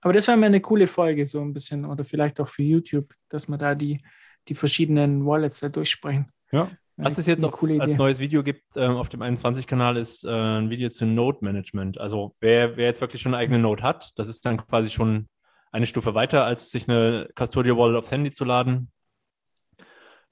[0.00, 3.12] Aber das war mir eine coole Folge, so ein bisschen, oder vielleicht auch für YouTube,
[3.28, 4.02] dass wir da die,
[4.48, 6.30] die verschiedenen Wallets da durchsprechen.
[6.52, 6.70] Ja.
[7.00, 10.68] Was es jetzt auch als neues Video gibt ähm, auf dem 21-Kanal, ist äh, ein
[10.68, 11.98] Video zu Node-Management.
[11.98, 15.28] Also wer, wer jetzt wirklich schon eine eigene Node hat, das ist dann quasi schon
[15.72, 18.90] eine Stufe weiter, als sich eine Custodial Wallet aufs Handy zu laden.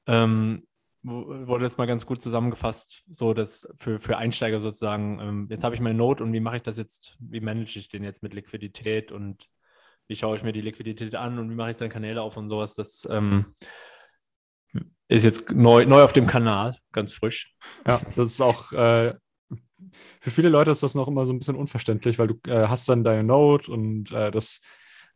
[0.07, 0.66] Ähm,
[1.03, 5.74] wurde jetzt mal ganz gut zusammengefasst, so dass für, für Einsteiger sozusagen, ähm, jetzt habe
[5.74, 8.34] ich meine Note und wie mache ich das jetzt, wie manage ich den jetzt mit
[8.34, 9.49] Liquidität und
[10.09, 12.49] wie schaue ich mir die Liquidität an und wie mache ich dann Kanäle auf und
[12.49, 13.55] sowas, das ähm,
[15.09, 17.55] ist jetzt neu, neu auf dem Kanal, ganz frisch.
[17.87, 19.14] Ja, das ist auch, äh,
[20.20, 22.89] für viele Leute ist das noch immer so ein bisschen unverständlich, weil du äh, hast
[22.89, 24.61] dann deine Note und äh, das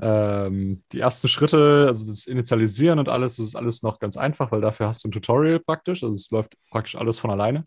[0.00, 4.50] ähm, die ersten Schritte, also das Initialisieren und alles, das ist alles noch ganz einfach,
[4.50, 6.02] weil dafür hast du ein Tutorial praktisch.
[6.02, 7.66] Also es läuft praktisch alles von alleine.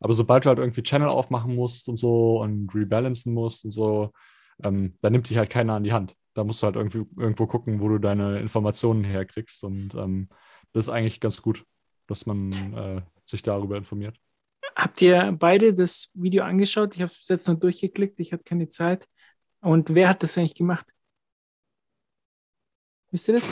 [0.00, 4.12] Aber sobald du halt irgendwie Channel aufmachen musst und so und rebalancen musst und so,
[4.62, 6.14] ähm, da nimmt dich halt keiner an die Hand.
[6.34, 9.64] Da musst du halt irgendwie irgendwo gucken, wo du deine Informationen herkriegst.
[9.64, 10.28] Und ähm,
[10.72, 11.64] das ist eigentlich ganz gut,
[12.06, 14.16] dass man äh, sich darüber informiert.
[14.76, 16.94] Habt ihr beide das Video angeschaut?
[16.96, 19.06] Ich habe es jetzt nur durchgeklickt, ich hatte keine Zeit.
[19.60, 20.86] Und wer hat das eigentlich gemacht?
[23.14, 23.48] Wisst ihr das?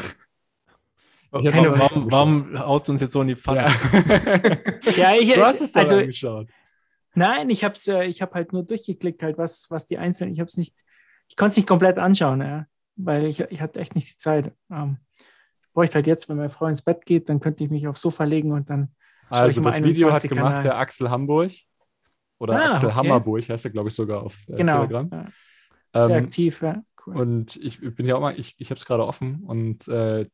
[1.30, 3.60] Okay, Keine, warum, warum haust du uns jetzt so in die Pfanne?
[3.60, 6.48] Ja, ja ich, du hast es also, angeschaut.
[7.14, 10.40] Nein, ich habe äh, ich hab halt nur durchgeklickt, halt, was, was die einzelnen, ich
[10.40, 10.82] habe es nicht,
[11.28, 14.52] ich konnte es nicht komplett anschauen, ja, weil ich, ich hatte echt nicht die Zeit.
[14.68, 17.86] Ähm, ich bräuchte halt jetzt, wenn meine Frau ins Bett geht, dann könnte ich mich
[17.86, 18.92] aufs Sofa legen und dann.
[19.28, 20.62] Also das Video hat gemacht Kanal.
[20.64, 21.52] der Axel Hamburg
[22.40, 22.96] oder ah, Axel okay.
[22.96, 25.08] Hammerburg, heißt er, glaube ich, sogar auf äh, genau, Telegram.
[25.12, 26.06] Ja.
[26.06, 26.82] Sehr ähm, aktiv, ja.
[27.04, 27.16] Cool.
[27.16, 30.26] Und ich bin ja auch mal, ich, ich habe es gerade offen und äh,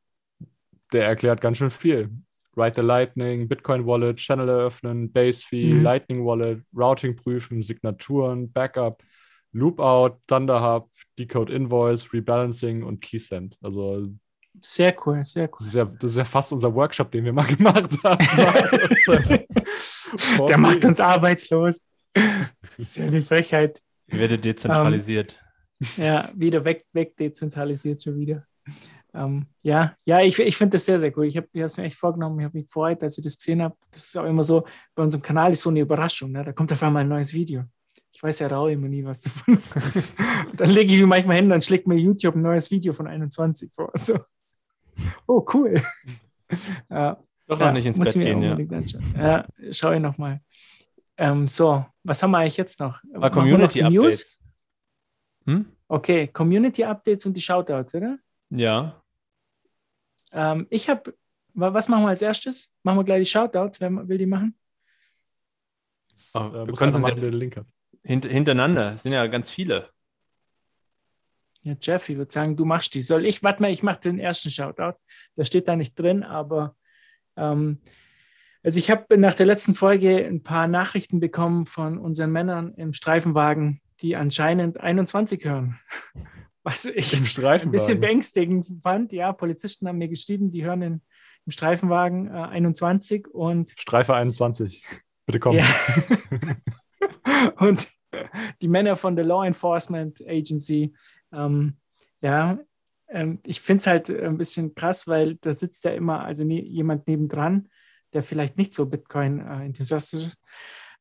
[0.93, 2.11] der erklärt ganz schön viel.
[2.55, 5.83] Write the Lightning, Bitcoin Wallet, Channel eröffnen, Base Fee, mhm.
[5.83, 9.03] Lightning Wallet, Routing prüfen, Signaturen, Backup,
[9.53, 13.57] Loopout, Thunderhub, Decode Invoice, Rebalancing und Keysend.
[13.63, 14.09] Also
[14.61, 15.59] sehr cool, sehr cool.
[15.61, 18.27] Das ist, ja, das ist ja fast unser Workshop, den wir mal gemacht haben.
[20.49, 21.85] Der macht uns arbeitslos.
[22.13, 23.81] Das ist ja die Frechheit.
[24.09, 25.39] Ihr werdet dezentralisiert.
[25.97, 28.45] Ja, wieder weg, weg dezentralisiert schon wieder.
[29.15, 31.27] Ähm, ja, ja, ich, ich finde das sehr, sehr cool.
[31.27, 33.75] Ich habe es mir echt vorgenommen, ich habe mich gefreut, als ich das gesehen habe.
[33.91, 36.33] Das ist auch immer so, bei unserem Kanal ist so eine Überraschung.
[36.33, 36.45] Ne?
[36.45, 37.65] Da kommt auf einmal ein neues Video.
[38.13, 39.59] Ich weiß ja rau immer nie was davon.
[40.57, 43.73] dann lege ich mich manchmal hin, dann schlägt mir YouTube ein neues Video von 21
[43.73, 43.91] vor.
[43.95, 44.19] So.
[45.27, 45.81] Oh, cool.
[46.89, 48.57] Ja, Doch noch ja, nicht ins Bett gehen, ja.
[49.19, 50.41] Ja, schau ich nochmal.
[51.19, 53.03] Ähm, so, was haben wir eigentlich jetzt noch?
[53.13, 53.93] War Community Updates.
[53.93, 54.38] News?
[55.49, 55.65] Hm?
[55.89, 58.19] Okay, Community Updates und die Shoutouts, oder?
[58.51, 59.03] Ja.
[60.31, 61.15] Ähm, ich habe,
[61.55, 62.71] was machen wir als erstes?
[62.83, 63.81] Machen wir gleich die Shoutouts.
[63.81, 64.55] Wer will die machen?
[66.35, 67.65] Oh, wir können ja Link
[68.05, 68.95] hint hintereinander.
[68.95, 69.89] Es sind ja ganz viele.
[71.63, 73.01] Ja, Jeff, ich würde sagen, du machst die.
[73.01, 73.43] Soll ich?
[73.43, 74.99] Warte mal, ich mache den ersten Shoutout.
[75.37, 76.77] Der steht da nicht drin, aber
[77.37, 77.81] ähm,
[78.63, 82.93] also ich habe nach der letzten Folge ein paar Nachrichten bekommen von unseren Männern im
[82.93, 85.79] Streifenwagen, die anscheinend 21 hören.
[86.65, 89.13] Was ich ein bisschen beängstigend fand.
[89.13, 91.03] Ja, Polizisten haben mir geschrieben, die hören in,
[91.47, 93.73] im Streifenwagen äh, 21 und.
[93.79, 94.85] Streife 21.
[95.25, 95.57] Bitte komm.
[95.57, 95.65] Ja.
[97.59, 97.89] und
[98.61, 100.95] die Männer von der Law Enforcement Agency,
[101.33, 101.77] ähm,
[102.21, 102.59] ja,
[103.09, 106.61] ähm, ich finde es halt ein bisschen krass, weil da sitzt ja immer also nie,
[106.61, 107.69] jemand nebendran,
[108.13, 110.43] der vielleicht nicht so Bitcoin-enthusiastisch ist.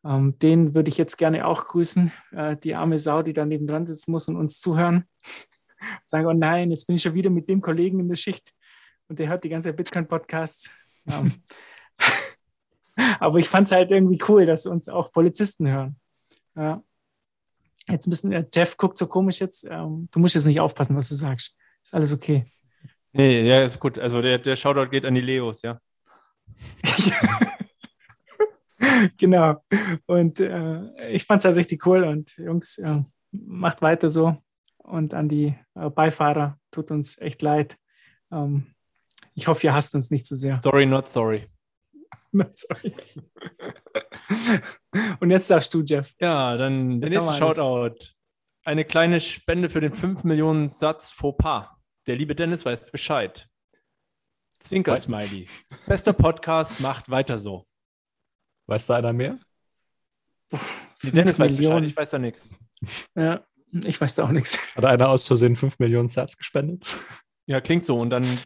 [0.05, 2.11] Ähm, den würde ich jetzt gerne auch grüßen.
[2.31, 5.05] Äh, die arme Sau, die da nebendran sitzen muss und uns zuhören.
[6.05, 8.53] Sagen, oh nein, jetzt bin ich schon wieder mit dem Kollegen in der Schicht
[9.07, 10.71] und der hört die ganze Bitcoin-Podcasts.
[11.09, 11.33] Ähm,
[13.19, 15.95] aber ich fand es halt irgendwie cool, dass uns auch Polizisten hören.
[16.55, 16.83] Ja.
[17.89, 19.65] Jetzt müssen, äh, Jeff guckt so komisch jetzt.
[19.69, 21.55] Ähm, du musst jetzt nicht aufpassen, was du sagst.
[21.83, 22.51] Ist alles okay.
[23.13, 23.97] Nee, ja, ist gut.
[23.97, 25.79] Also der, der Shoutout geht an die Leos, ja.
[29.17, 29.63] genau.
[30.05, 34.38] Und äh, ich fand es halt richtig cool und Jungs, äh, macht weiter so.
[34.77, 37.77] Und an die äh, Beifahrer, tut uns echt leid.
[38.31, 38.73] Ähm,
[39.35, 40.61] ich hoffe, ihr hasst uns nicht zu so sehr.
[40.61, 41.47] Sorry, not sorry.
[42.31, 42.95] not sorry.
[45.19, 46.13] und jetzt darfst du, Jeff.
[46.19, 48.13] Ja, dann der nächste Shoutout.
[48.63, 51.69] Eine kleine Spende für den 5 Millionen Satz Fauxpas.
[52.07, 53.47] Der liebe Dennis weiß Bescheid.
[54.59, 55.47] Zwinker-Smiley.
[55.85, 57.66] Bester Podcast, macht weiter so.
[58.68, 59.39] Weiß da einer mehr?
[61.03, 62.55] Die Dennis weiß Bescheid, ich weiß da nichts.
[63.15, 64.57] Ja, ich weiß da auch nichts.
[64.76, 66.95] Hat einer aus Versehen 5 Millionen Satz gespendet?
[67.45, 68.39] Ja, klingt so und dann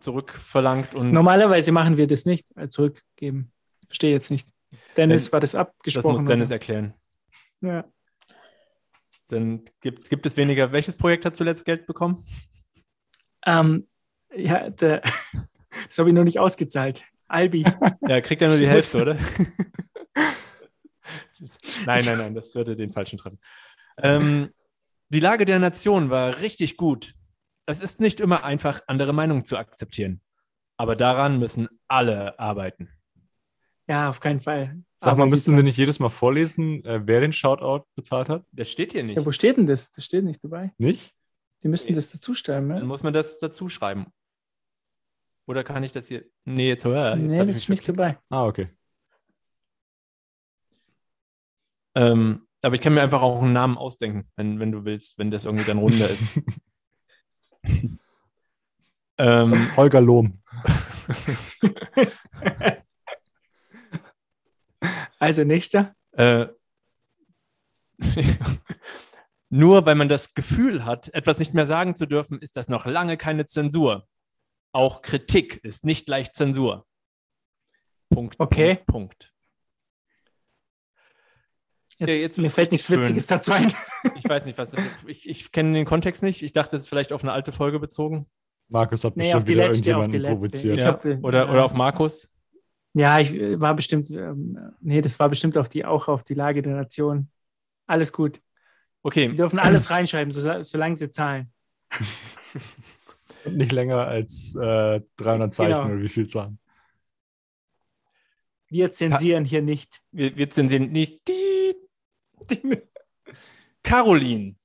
[0.00, 1.12] zurückverlangt und.
[1.12, 3.52] Normalerweise machen wir das nicht, äh, zurückgeben.
[3.86, 4.48] Verstehe jetzt nicht.
[4.96, 6.14] Dennis, war das abgesprochen?
[6.14, 6.54] Das muss Dennis oder?
[6.54, 6.94] erklären.
[7.60, 7.84] Ja.
[9.28, 10.72] Dann gibt, gibt es weniger.
[10.72, 12.24] Welches Projekt hat zuletzt Geld bekommen?
[13.46, 13.84] Ähm,
[14.34, 15.02] ja, der,
[15.86, 17.04] das habe ich noch nicht ausgezahlt.
[17.34, 17.64] Albi.
[18.08, 19.14] Ja, kriegt er nur die Hälfte, oder?
[21.86, 23.38] nein, nein, nein, das würde den falschen treffen.
[24.02, 24.50] Ähm,
[25.08, 27.14] die Lage der Nation war richtig gut.
[27.66, 30.20] Es ist nicht immer einfach, andere Meinungen zu akzeptieren.
[30.76, 32.90] Aber daran müssen alle arbeiten.
[33.86, 34.82] Ja, auf keinen Fall.
[34.98, 38.44] Sag mal, müssten wir nicht jedes Mal vorlesen, äh, wer den Shoutout bezahlt hat?
[38.52, 39.16] Das steht hier nicht.
[39.16, 39.90] Ja, wo steht denn das?
[39.90, 40.72] Das steht nicht dabei.
[40.78, 41.14] Nicht?
[41.62, 41.96] Die müssten nee.
[41.96, 42.76] das dazu schreiben, ne?
[42.76, 44.06] Dann muss man das dazu schreiben.
[45.46, 46.24] Oder kann ich das hier?
[46.44, 48.18] Nee, jetzt, äh, jetzt nee, das ist nicht dabei.
[48.30, 48.68] Ah, okay.
[51.94, 55.30] Ähm, aber ich kann mir einfach auch einen Namen ausdenken, wenn, wenn du willst, wenn
[55.30, 56.32] das irgendwie dann runder ist.
[59.18, 60.42] ähm, Holger Lohm.
[65.18, 65.94] also nächster.
[66.12, 66.46] Äh,
[69.50, 72.86] nur weil man das Gefühl hat, etwas nicht mehr sagen zu dürfen, ist das noch
[72.86, 74.08] lange keine Zensur.
[74.74, 76.84] Auch Kritik ist nicht leicht Zensur.
[78.10, 78.34] Punkt.
[78.38, 78.74] Okay.
[78.74, 78.86] Punkt.
[78.86, 79.32] Punkt.
[81.98, 83.72] Jetzt, ja, jetzt mir fällt nichts Witziges dazu ein.
[84.16, 84.74] Ich weiß nicht, was.
[85.06, 86.42] Ich, ich kenne den Kontext nicht.
[86.42, 88.26] Ich dachte, es ist vielleicht auf eine alte Folge bezogen.
[88.68, 90.78] Markus hat nee, bestimmt wieder letzte, irgendjemanden provoziert.
[90.80, 90.86] Ja.
[90.86, 92.28] Hab, oder, oder auf Markus.
[92.94, 96.62] Ja, ich war bestimmt, ähm, nee, das war bestimmt auf die, auch auf die Lage
[96.62, 97.28] der Nation.
[97.86, 98.40] Alles gut.
[99.04, 99.28] Okay.
[99.28, 101.52] Die dürfen alles reinschreiben, so, solange sie zahlen.
[103.50, 105.86] nicht länger als äh, 300 Zeichen genau.
[105.86, 106.58] oder wie viel Zahlen.
[108.68, 110.02] Wir zensieren ha hier nicht.
[110.10, 111.28] Wir, wir zensieren nicht.
[111.28, 111.74] Die,
[112.50, 112.82] die.
[113.82, 114.56] Caroline,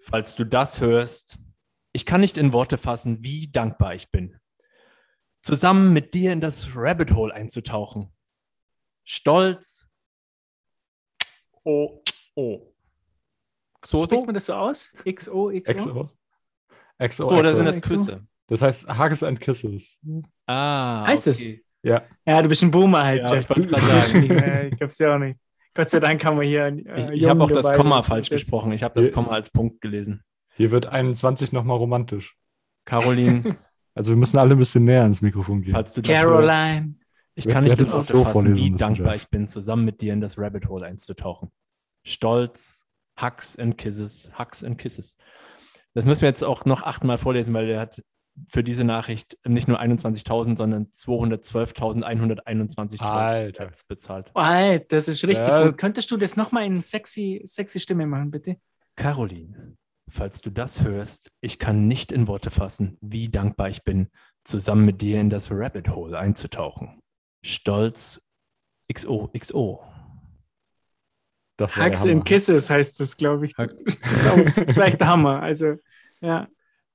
[0.00, 1.38] falls du das hörst,
[1.92, 4.38] ich kann nicht in Worte fassen, wie dankbar ich bin,
[5.42, 8.12] zusammen mit dir in das Rabbit Hole einzutauchen.
[9.04, 9.88] Stolz.
[11.64, 12.02] Oh,
[12.36, 12.72] oh.
[13.84, 14.92] So spricht man das so aus?
[15.04, 15.74] XO, XO?
[15.74, 16.10] XO.
[17.00, 18.26] XO, so, das sind das Küsse.
[18.46, 19.98] Das heißt Hugs and Kisses.
[20.46, 21.62] Ah, heißt okay.
[21.62, 21.88] es?
[21.88, 22.02] Ja.
[22.26, 23.50] Ja, du bist ein Boomer halt, ja, Jeff.
[23.50, 25.38] Ich, ich glaub's ja auch nicht.
[25.74, 26.66] Gott sei Dank haben wir hier.
[26.66, 28.72] Äh, ich ich habe auch das Komma falsch gesprochen.
[28.72, 30.22] Ich habe das Komma als Punkt gelesen.
[30.56, 32.36] Hier wird 21 nochmal romantisch.
[32.84, 33.56] Caroline.
[33.92, 35.72] Also wir müssen alle ein bisschen näher ins Mikrofon gehen.
[35.72, 36.46] Falls du Caroline.
[36.46, 36.88] Hörst,
[37.34, 40.38] ich kann nicht das so fassen, wie dankbar ich bin, zusammen mit dir in das
[40.38, 41.50] Rabbit Hole einzutauchen.
[42.04, 42.86] Stolz,
[43.20, 45.16] Hugs and Kisses, Hugs and Kisses.
[45.94, 48.02] Das müssen wir jetzt auch noch achtmal vorlesen, weil er hat
[48.48, 53.70] für diese Nachricht nicht nur 21.000, sondern 212.121 Alter.
[53.88, 54.30] bezahlt.
[54.34, 55.66] Alter, das ist richtig ja.
[55.66, 55.78] gut.
[55.78, 58.56] Könntest du das nochmal in sexy, sexy Stimme machen, bitte?
[58.96, 59.76] Caroline,
[60.08, 64.08] falls du das hörst, ich kann nicht in Worte fassen, wie dankbar ich bin,
[64.44, 67.00] zusammen mit dir in das Rabbit Hole einzutauchen.
[67.44, 68.22] Stolz
[68.92, 69.82] XOXO.
[71.66, 73.54] Hugs and Kisses heißt das, glaube ich.
[73.54, 75.42] Das ist, auch, das echt der Hammer.
[75.42, 75.74] Also
[76.20, 76.48] Ja.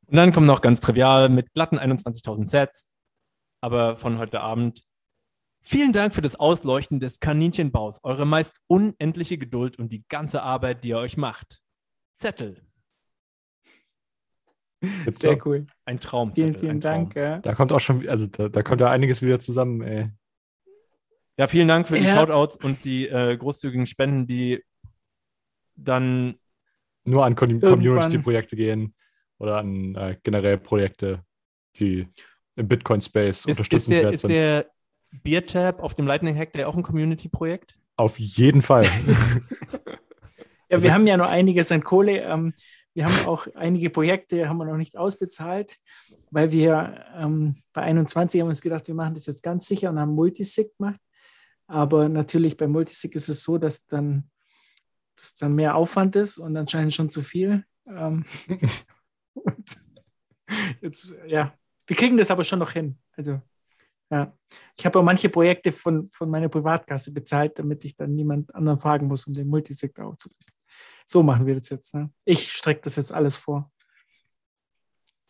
[0.08, 2.90] Und dann kommt noch ganz trivial mit glatten 21.000 Sets,
[3.62, 4.84] aber von heute Abend.
[5.62, 10.84] Vielen Dank für das Ausleuchten des Kaninchenbaus, eure meist unendliche Geduld und die ganze Arbeit,
[10.84, 11.64] die ihr euch macht.
[12.14, 12.62] Zettel.
[15.10, 15.66] Sehr cool.
[15.86, 16.32] Ein Traum.
[16.34, 17.16] Vielen, vielen Dank.
[17.16, 17.40] Ja.
[17.40, 20.12] Da kommt auch schon, also da, da kommt ja einiges wieder zusammen, ey.
[21.38, 22.14] Ja, vielen Dank für die Ja.
[22.16, 24.64] Shoutouts und die äh, großzügigen Spenden, die
[25.76, 26.36] dann
[27.04, 28.96] Nur an Community-Projekte gehen
[29.38, 31.24] oder an äh, generell Projekte,
[31.78, 32.08] die
[32.56, 34.30] im Bitcoin-Space ist, ist, unterstützenswert der, ist sind.
[34.32, 34.66] der
[35.24, 37.76] Beer Tab auf dem Lightning Hack der auch ein Community-Projekt?
[37.98, 38.86] Auf jeden Fall.
[40.68, 42.22] Ja, Also- wir haben ja noch einiges an Kohle.
[42.22, 42.54] Ähm,
[42.96, 45.78] wir haben auch einige Projekte, haben wir noch nicht ausbezahlt,
[46.32, 49.90] weil wir ähm, bei 21 haben wir uns gedacht, wir machen das jetzt ganz sicher
[49.92, 51.00] und haben Multisig gemacht.
[51.68, 54.30] Aber natürlich bei Multisig ist es so, dass dann,
[55.16, 57.66] dass dann mehr Aufwand ist und anscheinend schon zu viel.
[57.88, 58.26] Ähm,
[59.34, 59.78] und
[60.82, 61.54] jetzt, ja,
[61.88, 62.98] wir kriegen das aber schon noch hin.
[63.14, 63.42] Also,
[64.12, 64.38] ja.
[64.78, 68.80] Ich habe auch manche Projekte von, von meiner Privatkasse bezahlt, damit ich dann niemand anderen
[68.80, 70.54] fragen muss, um den Multisig aufzulösen.
[71.06, 71.96] So machen wir das jetzt.
[71.96, 72.12] Ne?
[72.24, 73.72] Ich strecke das jetzt alles vor.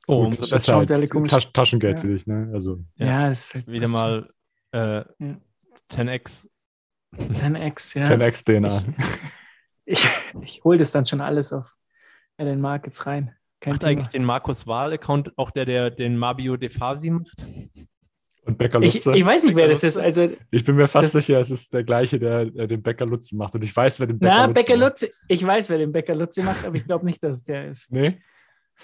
[0.07, 2.01] Oh, Gut, das ist halt Taschengeld Ja.
[2.01, 2.49] für dich, ne?
[2.53, 3.05] Also Ja.
[3.05, 4.31] Ja, das ist halt Wieder mal
[4.71, 5.03] äh,
[5.91, 6.47] 10x.
[7.17, 8.05] 10x, ja.
[8.05, 8.83] 10x DNA.
[9.85, 10.07] Ich,
[10.41, 11.75] ich hole das dann schon alles auf
[12.37, 13.33] Alan Markets rein.
[13.61, 13.91] Kein Macht Thema.
[13.91, 17.45] eigentlich den Markus Wahl-Account auch der, der den Mabio Defasi macht?
[18.45, 19.15] Und Becker Ich, Lutze.
[19.15, 19.97] ich weiß nicht, wer das Becker ist.
[19.97, 23.05] Also, Ich bin mir fast Das- sicher, es ist der gleiche, der, der den Bäcker
[23.05, 23.55] Lutze macht.
[23.55, 24.89] Und ich weiß, wer den Bäcker na, Lutze Becker macht.
[25.01, 27.69] Lutze, ich weiß, wer den Becker Lutze macht, aber ich glaube nicht, dass es der
[27.69, 27.91] ist.
[27.91, 28.21] Nee?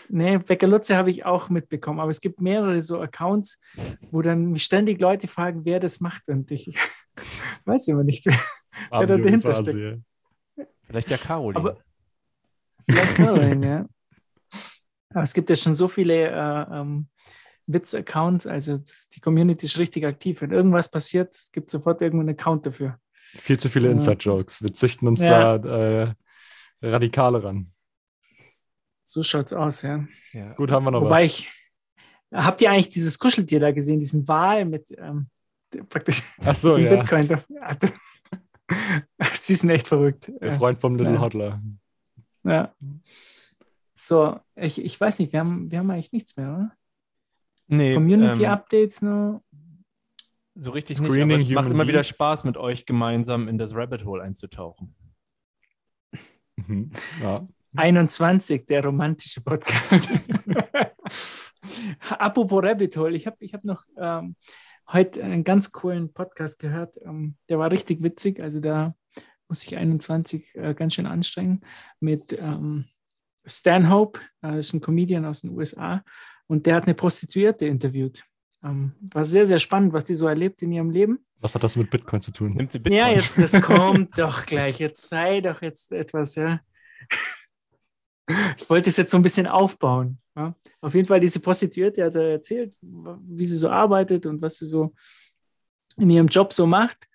[0.09, 3.59] Nee, Becker Lutze habe ich auch mitbekommen, aber es gibt mehrere so Accounts,
[4.09, 6.29] wo dann mich ständig Leute fragen, wer das macht.
[6.29, 6.77] Und ich
[7.65, 8.25] weiß immer nicht.
[8.27, 8.31] da
[8.89, 9.71] Fabio dahinter Fasi.
[9.71, 10.01] steckt.
[10.83, 11.57] Vielleicht ja Caroline.
[11.59, 11.77] Aber-
[12.89, 13.85] Vielleicht Caroline, ja.
[15.13, 17.07] Aber es gibt ja schon so viele äh, ähm,
[17.67, 20.41] Witz-Accounts, also das, die Community ist richtig aktiv.
[20.41, 22.97] Wenn irgendwas passiert, gibt es sofort irgendeinen Account dafür.
[23.37, 23.91] Viel zu viele Ja.
[23.93, 24.61] Inside-Jokes.
[24.63, 25.57] Wir züchten uns Ja.
[25.57, 26.13] da äh,
[26.81, 27.71] Radikale ran.
[29.11, 30.05] So schaut's aus, ja.
[30.31, 30.53] ja.
[30.53, 31.39] Gut, haben wir noch Wobei was.
[31.39, 31.51] ich,
[32.33, 35.27] habt ihr eigentlich dieses Kuscheltier da gesehen, diesen Wal mit ähm,
[35.73, 36.95] der- praktisch Ach so, ja.
[36.95, 37.27] Bitcoin?
[38.69, 40.31] Die sind echt verrückt.
[40.41, 40.53] Der.
[40.57, 41.19] Freund vom Little Ja.
[41.19, 41.61] Hodler.
[42.45, 42.73] Ja.
[43.93, 46.71] So, ich, ich weiß nicht, wir haben, wir haben eigentlich nichts mehr, oder?
[47.67, 49.43] Nee, Community ähm, Updates nur.
[50.55, 52.03] so richtig nicht, Screening aber es macht immer wieder.
[52.03, 54.95] Spaß, mit euch gemeinsam in das Rabbit Hole einzutauchen.
[56.55, 56.91] Mhm.
[57.21, 57.45] Ja.
[57.75, 60.09] 21, der romantische Podcast.
[62.09, 64.35] Apropos Rabbit Hole, ich habe ich hab noch ähm,
[64.91, 66.97] heute einen ganz coolen Podcast gehört.
[67.03, 68.41] Ähm, der war richtig witzig.
[68.41, 68.95] Also da
[69.47, 71.61] muss ich 21 äh, ganz schön anstrengen
[71.99, 72.85] mit ähm,
[73.45, 76.03] Stanhope, äh, ist ein Comedian aus den USA
[76.47, 78.25] und der hat eine Prostituierte interviewt.
[78.63, 81.25] Ähm, war sehr, sehr spannend, was die so erlebt in ihrem Leben.
[81.39, 82.53] Was hat das mit Bitcoin zu tun?
[82.53, 82.99] Nimmt sie Bitcoin?
[82.99, 84.79] Ja, jetzt, das kommt doch gleich.
[84.79, 86.59] Jetzt sei doch jetzt etwas, ja.
[88.57, 90.17] Ich wollte es jetzt so ein bisschen aufbauen.
[90.35, 90.55] Ja.
[90.79, 94.65] Auf jeden Fall, diese Prostituierte hat er erzählt, wie sie so arbeitet und was sie
[94.65, 94.93] so
[95.97, 97.07] in ihrem Job so macht.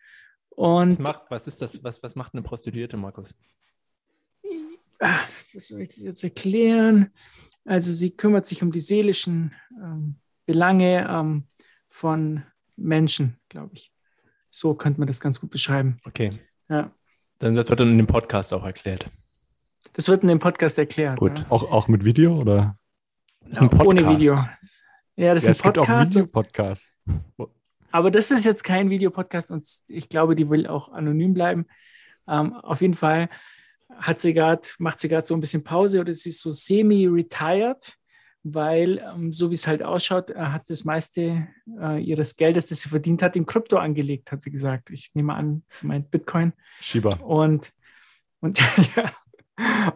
[0.50, 1.82] Was, Und macht, was ist das?
[1.82, 3.34] Was, was macht eine Prostituierte, Markus?
[5.52, 7.10] was soll ich das jetzt erklären?
[7.64, 9.52] Also sie kümmert sich um die seelischen
[9.82, 11.44] ähm, Belange ähm,
[11.88, 12.44] von
[12.76, 13.92] Menschen, glaube ich.
[14.50, 15.98] So könnte man das ganz gut beschreiben.
[16.04, 16.30] Okay.
[16.68, 16.92] Ja.
[17.38, 19.10] Dann das wird dann in dem Podcast auch erklärt.
[19.92, 21.18] Das wird in dem Podcast erklärt.
[21.18, 21.38] Gut.
[21.38, 21.46] Ja.
[21.50, 22.76] Auch, auch mit Video oder?
[23.44, 24.08] Ja, Ohne Podcast.
[24.20, 24.34] Video.
[24.34, 26.10] Ja, das Ja, ist es ein gibt auch Podcast.
[26.14, 26.94] Videopodcasts.
[27.92, 31.66] aber das ist jetzt kein Videopodcast und ich glaube, die will auch anonym bleiben.
[32.28, 33.28] Ähm, auf jeden Fall
[33.88, 37.94] hat sie grad, macht sie gerade so ein bisschen Pause oder sie ist so semi-retired,
[38.42, 41.46] weil ähm, so wie es halt ausschaut, äh, hat sie das meiste
[41.80, 44.90] äh, ihres Geldes, das sie verdient hat, in Krypto angelegt, hat sie gesagt.
[44.90, 46.52] Ich nehme an, sie meint Bitcoin.
[46.80, 47.10] Shiba.
[47.18, 47.72] Und,
[48.40, 48.58] und,
[48.96, 49.10] ja.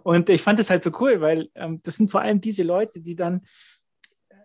[0.03, 3.01] Und ich fand das halt so cool, weil ähm, das sind vor allem diese Leute,
[3.01, 3.43] die dann,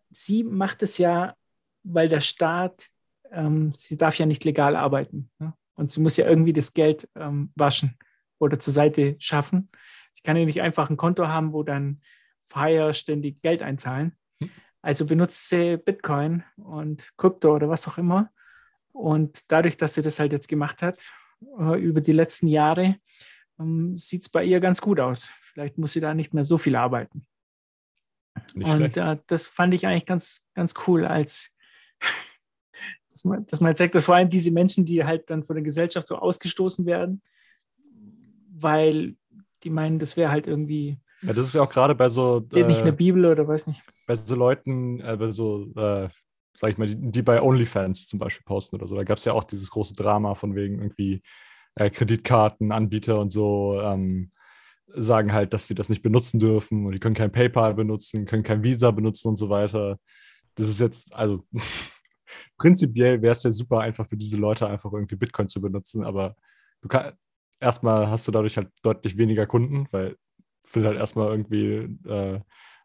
[0.10, 1.36] sie macht es ja,
[1.84, 2.90] weil der Staat,
[3.32, 5.30] ähm, sie darf ja nicht legal arbeiten.
[5.40, 5.54] Ne?
[5.76, 7.98] Und sie muss ja irgendwie das Geld ähm, waschen
[8.40, 9.70] oder zur Seite schaffen.
[10.12, 12.02] Sie kann ja nicht einfach ein Konto haben, wo dann
[12.48, 14.16] Freier ständig Geld einzahlen.
[14.82, 18.32] Also benutzt sie Bitcoin und Krypto oder was auch immer.
[18.92, 21.12] Und dadurch, dass sie das halt jetzt gemacht hat,
[21.60, 22.96] äh, über die letzten Jahre,
[23.60, 25.30] ähm, sieht es bei ihr ganz gut aus.
[25.54, 27.26] Vielleicht muss sie da nicht mehr so viel arbeiten.
[28.54, 31.56] Nicht und äh, das fand ich eigentlich ganz, ganz cool, als
[33.10, 35.64] dass man, dass man sagt, dass vor allem diese Menschen, die halt dann von der
[35.64, 37.22] Gesellschaft so ausgestoßen werden,
[38.52, 39.16] weil
[39.64, 42.46] die meinen, das wäre halt irgendwie Ja, das ist ja auch gerade bei so.
[42.52, 43.82] Steht nicht in der Bibel oder weiß nicht.
[44.06, 46.10] Bei so Leuten, äh, bei so, äh,
[46.56, 48.96] sag ich mal, die, die bei OnlyFans zum Beispiel posten oder so.
[48.96, 51.22] Da gab es ja auch dieses große Drama von wegen irgendwie
[51.76, 54.32] äh, Kreditkartenanbieter und so ähm,
[54.88, 58.44] sagen halt, dass sie das nicht benutzen dürfen und die können kein PayPal benutzen, können
[58.44, 60.00] kein Visa benutzen und so weiter.
[60.56, 61.46] Das ist jetzt, also
[62.58, 66.36] prinzipiell wäre es ja super einfach für diese Leute einfach irgendwie Bitcoin zu benutzen, aber
[66.82, 67.16] du kannst
[67.60, 70.18] erstmal hast du dadurch halt deutlich weniger Kunden, weil
[70.74, 72.40] will halt erstmal irgendwie äh,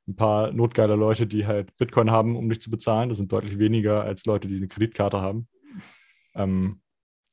[0.08, 3.08] ein paar notgeile Leute, die halt Bitcoin haben, um dich zu bezahlen.
[3.08, 5.48] Das sind deutlich weniger als Leute, die eine Kreditkarte haben.
[6.34, 6.80] Ähm,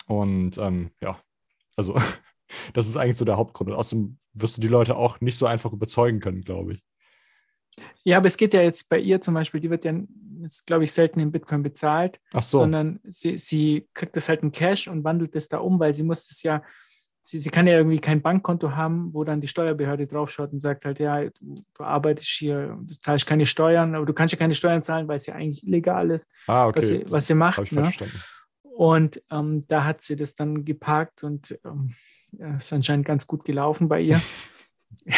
[0.08, 1.20] und ähm, ja,
[1.78, 1.96] also
[2.74, 3.70] das ist eigentlich so der Hauptgrund.
[3.70, 6.84] Und außerdem wirst du die Leute auch nicht so einfach überzeugen können, glaube ich.
[8.04, 9.94] Ja, aber es geht ja jetzt bei ihr zum Beispiel, die wird ja
[10.42, 12.58] jetzt, glaube ich, selten in Bitcoin bezahlt, so.
[12.60, 16.04] sondern sie, sie kriegt das halt in Cash und wandelt das da um, weil sie
[16.04, 16.64] muss das ja,
[17.22, 20.86] sie, sie kann ja irgendwie kein Bankkonto haben, wo dann die Steuerbehörde draufschaut und sagt
[20.86, 24.56] halt, ja, du, du arbeitest hier, du zahlst keine Steuern, aber du kannst ja keine
[24.56, 26.78] Steuern zahlen, weil es ja eigentlich illegal ist, Ah, okay.
[26.78, 27.58] was, sie, was sie macht.
[27.58, 27.84] Habe ich Ne?
[27.84, 28.22] verstanden.
[28.78, 31.96] Und ähm, da hat sie das dann geparkt und ähm,
[32.34, 34.22] ja, ist anscheinend ganz gut gelaufen bei ihr.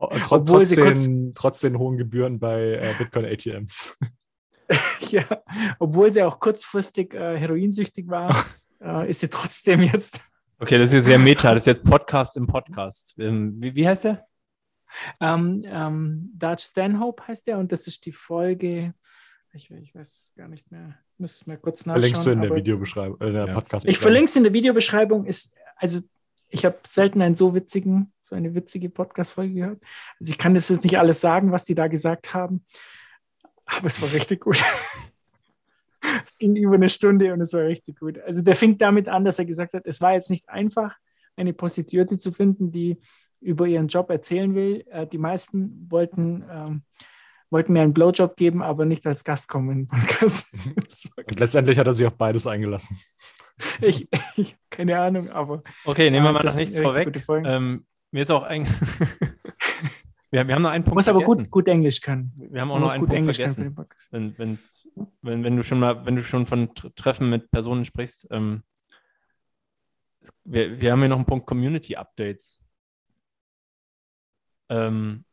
[0.00, 3.98] Oh, tr Obwohl sie trotz, kurz- den, trotz den hohen Gebühren bei äh, Bitcoin-ATMs.
[5.10, 5.24] ja,
[5.80, 8.46] obwohl sie auch kurzfristig äh, heroinsüchtig war,
[8.80, 10.20] äh, ist sie trotzdem jetzt.
[10.60, 11.52] Okay, das ist sehr meta.
[11.52, 13.16] Das ist jetzt Podcast im Podcast.
[13.18, 14.24] Ähm, wie, wie heißt der?
[15.18, 18.94] Ähm, ähm, Dutch Stanhope heißt der und das ist die Folge.
[19.58, 20.96] Ich, ich weiß gar nicht mehr.
[21.14, 22.02] Ich muss mal kurz nachschauen.
[22.02, 23.54] Verlinkst du in der Videobeschreibung, äh, in der Ja.
[23.54, 25.26] podcast Ich verlinke es in der Videobeschreibung.
[25.26, 25.98] Ist, also
[26.48, 29.82] ich habe selten einen so witzigen, so eine witzige Podcast-Folge gehört.
[30.20, 32.64] Also ich kann das jetzt nicht alles sagen, was die da gesagt haben,
[33.66, 34.62] aber es war richtig gut.
[36.24, 38.20] es ging über eine Stunde und es war richtig gut.
[38.20, 40.96] Also der fing damit an, dass er gesagt hat, es war jetzt nicht einfach,
[41.34, 42.96] eine Prostituierte zu finden, die
[43.40, 44.84] über ihren Job erzählen will.
[44.88, 46.82] Äh, Die meisten wollten, ähm,
[47.50, 50.46] wollten mir einen Blowjob geben, aber nicht als Gast kommen in den Podcast.
[51.16, 52.98] Und letztendlich hat er sich auf beides eingelassen.
[53.80, 57.24] ich, ich keine Ahnung, aber Okay, nehmen wir mal das noch nichts vorweg.
[57.44, 58.64] Ähm, mir ist auch ein.
[60.30, 61.42] wir, wir haben noch einen Punkt muss aber vergessen.
[61.44, 62.32] gut, gut Englisch können.
[62.36, 63.76] Wir haben auch noch einen gut Punkt Englisch vergessen.
[64.10, 64.58] Wenn, wenn,
[65.22, 68.62] wenn, wenn du schon mal, wenn du schon von Tr- Treffen mit Personen sprichst, ähm,
[70.20, 72.60] es- wir, wir haben hier noch einen Punkt Community Updates,
[74.68, 75.24] ähm,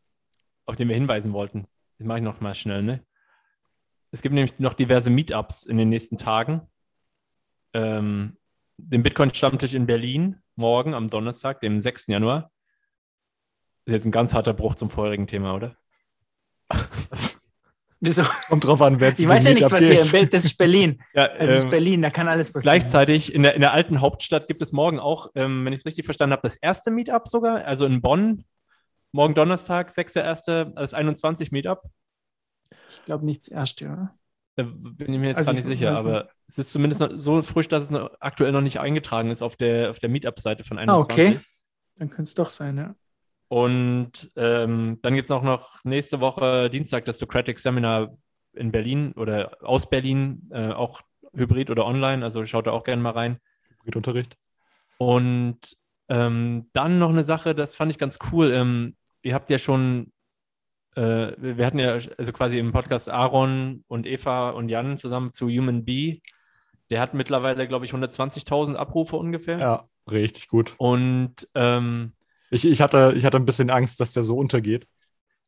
[0.65, 1.65] auf den wir hinweisen wollten.
[1.97, 3.05] Das mache ich noch mal schnell, ne?
[4.11, 6.61] Es gibt nämlich noch diverse Meetups in den nächsten Tagen.
[7.73, 8.37] Ähm,
[8.77, 12.07] den Bitcoin-Stammtisch in Berlin morgen am Donnerstag, dem 6.
[12.07, 12.51] Januar.
[13.85, 15.75] Ist jetzt ein ganz harter Bruch zum vorherigen Thema, oder?
[17.99, 18.23] Wieso?
[18.47, 20.01] Kommt drauf an, wer zu Ich weiß ja nicht, was hier.
[20.01, 20.13] geht.
[20.13, 21.01] in Das ist Berlin.
[21.13, 22.79] Ja, Es ist ähm, Berlin, da kann alles passieren.
[22.79, 25.85] Gleichzeitig in der, in der alten Hauptstadt gibt es morgen auch, ähm, wenn ich es
[25.85, 28.43] richtig verstanden habe, das erste Meetup sogar, also in Bonn.
[29.15, 31.83] Morgen Donnerstag, 6.1., das 21 Meetup.
[32.89, 34.13] Ich glaube nichts Erste, oder?
[34.57, 36.99] Da bin ich mir jetzt Also gar nicht ich sicher, weiß aber es ist zumindest
[36.99, 40.09] noch so frisch, dass es noch, aktuell noch nicht eingetragen ist auf der, auf der
[40.09, 41.13] Meetup-Seite von Ah, 21.
[41.13, 41.39] okay.
[41.95, 42.95] Dann könnte es doch sein, ja.
[43.47, 48.17] Und ähm, dann gibt es auch noch nächste Woche Dienstag das Socratic Seminar
[48.51, 50.99] in Berlin oder aus Berlin, äh, auch
[51.33, 52.21] hybrid oder online.
[52.21, 53.39] Also schaut da auch gerne mal rein.
[53.95, 54.35] Unterricht.
[54.97, 55.59] Und
[56.09, 58.51] ähm, dann noch eine Sache, das fand ich ganz cool.
[58.51, 60.11] Ähm, ihr habt ja schon,
[60.95, 65.33] äh, wir wir hatten ja also quasi im Podcast Aaron und Eva und Jan zusammen
[65.33, 66.21] zu Human Bee.
[66.91, 69.59] Der hat mittlerweile, glaube ich, 120.000 Abrufe ungefähr.
[69.59, 70.75] Ja, richtig gut.
[70.77, 72.13] Und ähm,
[72.51, 74.87] Ich, ich, hatte, ich hatte ein bisschen Angst, dass der so untergeht.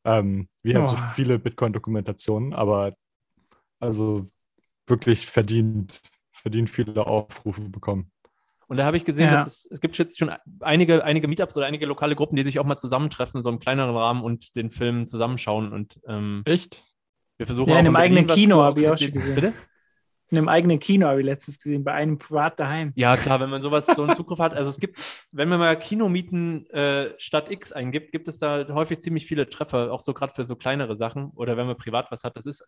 [0.03, 1.09] Ähm, wie halt so Oh.
[1.15, 2.93] viele Bitcoin-Dokumentationen, aber
[3.80, 4.28] also
[4.88, 6.01] wirklich verdient,
[6.32, 8.11] verdient viele Aufrufe bekommen.
[8.68, 9.32] Und da habe ich gesehen, Ja.
[9.32, 12.59] dass es, es gibt jetzt schon einige, einige Meetups oder einige lokale Gruppen, die sich
[12.59, 15.72] auch mal zusammentreffen, so im kleineren Rahmen und den Film zusammenschauen.
[15.72, 16.84] Und ähm, Echt?
[17.38, 19.36] wir versuchen Ja, auch in einem eigenen Kino habe ich auch schon gesehen.
[19.36, 19.53] Bitte?
[20.30, 22.91] In einem eigenen Kino habe ich letztens gesehen, bei einem privat daheim.
[22.97, 24.53] Ja, klar, wenn man sowas so einen Zugriff hat.
[24.53, 24.99] Also es gibt,
[25.32, 29.93] wenn man mal Kinomieten äh, statt X eingibt, gibt es da häufig ziemlich viele Treffer,
[29.93, 32.36] auch so gerade für so kleinere Sachen oder wenn man privat was hat.
[32.36, 32.65] Das ist,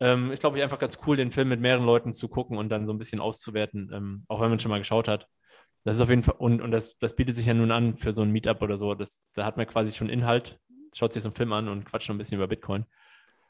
[0.00, 2.86] ähm, ich glaube, einfach ganz cool, den Film mit mehreren Leuten zu gucken und dann
[2.86, 5.28] so ein bisschen auszuwerten, ähm, auch wenn man schon mal geschaut hat.
[5.84, 8.12] Das ist auf jeden Fall, und, und das, das bietet sich ja nun an für
[8.12, 8.94] so ein Meetup oder so.
[8.94, 10.58] Das, da hat man quasi schon Inhalt,
[10.94, 12.86] schaut sich so einen Film an und quatscht noch ein bisschen über Bitcoin.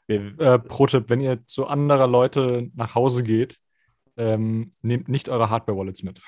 [0.07, 3.57] Wir, Äh, Pro-Tipp, wenn ihr zu anderer Leute nach Hause geht,
[4.17, 6.21] ähm, nehmt nicht eure Hardware-Wallets mit.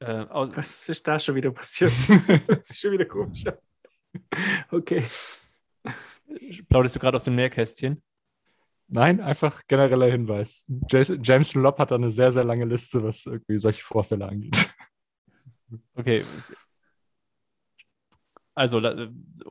[0.00, 1.92] äh, aus, Was ist da schon wieder passiert?
[2.48, 3.44] das ist schon wieder komisch.
[4.70, 5.04] Okay.
[6.68, 8.02] plauderst du gerade aus dem Nähkästchen?
[8.88, 10.64] Nein, einfach genereller Hinweis.
[10.90, 14.74] James Lobb hat da eine sehr, sehr lange Liste, was irgendwie solche Vorfälle angeht.
[15.94, 16.24] Okay.
[18.54, 18.78] Also,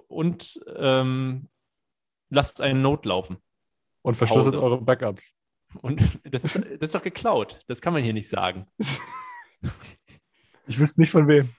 [0.08, 1.50] und ähm,
[2.30, 3.38] lasst einen Note laufen.
[4.02, 5.36] Und verschlüsselt eure Backups.
[5.82, 7.60] Und das ist, das ist doch geklaut.
[7.68, 8.68] Das kann man hier nicht sagen.
[10.70, 11.56] Ich wüsste nicht von wem.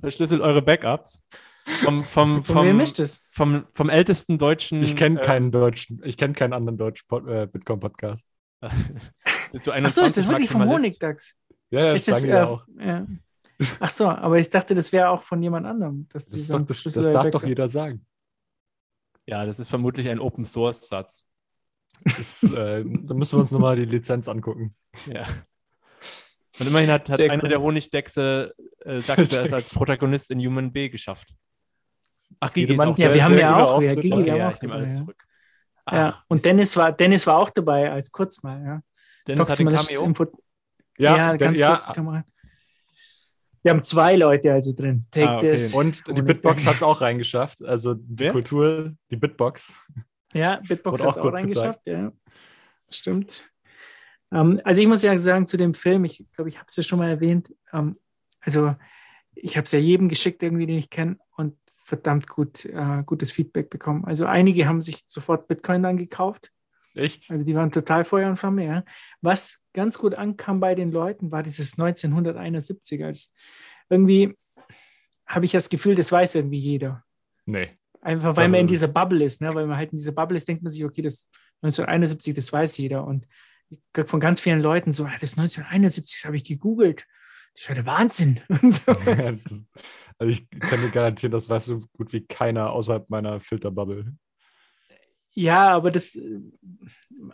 [0.00, 1.22] Verschlüsselt eure Backups.
[1.64, 3.24] Vom, vom, vom, ist?
[3.30, 4.82] Vom, vom ältesten deutschen.
[4.82, 8.26] Ich kenne äh, keinen deutschen, ich kenne keinen anderen deutschen äh, Bitcoin-Podcast.
[9.52, 11.36] Bist du 21 Achso, ist das wirklich vom Honigdachs?
[11.70, 12.66] Ja, ja, das, das äh, auch.
[12.78, 13.06] Ja.
[13.80, 16.06] Ach so, aber ich dachte, das wäre auch von jemand anderem.
[16.12, 18.04] das, doch, das, das darf doch jeder sagen.
[19.26, 21.26] Ja, das ist vermutlich ein Open Source Satz.
[22.04, 24.74] Das, äh, da müssen wir uns nochmal die Lizenz angucken.
[25.06, 25.26] Ja.
[26.58, 27.48] Und immerhin hat, hat einer cool.
[27.48, 31.34] der Honigdachse äh, Dachse es als Protagonist in Human B geschafft.
[32.40, 33.82] Ach, Gigi ist auch Ja, wir haben ja auch.
[33.82, 35.24] Ja, Gigi okay, ja, ich nehme alles zurück.
[35.84, 38.62] Ach, ja, und Dennis war, Dennis war auch dabei als kurz mal.
[38.64, 38.80] Ja.
[39.26, 40.32] Dennis hat ein Cameo.
[40.98, 41.70] Ja, ja ganz ja.
[41.70, 42.24] kurz kann man.
[43.62, 45.06] Wir haben zwei Leute also drin.
[45.10, 45.52] Take ah, okay.
[45.52, 45.74] this.
[45.74, 47.64] Und die Bitbox hat es auch reingeschafft.
[47.64, 48.32] Also die Wer?
[48.32, 49.72] Kultur, die Bitbox.
[50.32, 52.12] Ja, Bitbox hat es auch, auch reingeschafft, ja.
[52.90, 53.48] Stimmt.
[54.30, 56.76] Um, ähm, also ich muss ja sagen, zu dem Film, ich glaube, ich habe es
[56.76, 57.98] ja schon mal erwähnt, um, ähm,
[58.40, 58.74] also
[59.34, 63.32] ich habe es ja jedem geschickt, irgendwie, den ich kenne, und verdammt gut, uh, gutes
[63.32, 64.04] Feedback bekommen.
[64.04, 66.50] Also einige haben sich sofort Bitcoin dann gekauft.
[66.94, 67.30] Echt?
[67.30, 68.84] Also die waren total Feuer und Flamme, ja.
[69.20, 73.04] Was ganz gut ankam bei den Leuten, war dieses 1971.
[73.04, 73.30] Also
[73.88, 74.36] irgendwie
[75.26, 77.04] habe ich das Gefühl, das weiß irgendwie jeder.
[77.46, 77.70] Nee.
[78.02, 79.54] Einfach weil man in dieser Bubble ist, ne?
[79.54, 81.28] weil man halt in dieser Bubble ist, denkt man sich, okay, das
[81.62, 83.04] 1971, das weiß jeder.
[83.06, 83.26] Und
[83.70, 87.06] ich von ganz vielen Leuten so, ah, das 1971, das habe ich gegoogelt.
[87.54, 88.40] Das ist ja der Wahnsinn.
[88.62, 88.92] So.
[88.92, 94.14] also ich kann dir garantieren, das weiß so gut wie keiner außerhalb meiner Filterbubble.
[95.34, 96.18] Ja, aber das,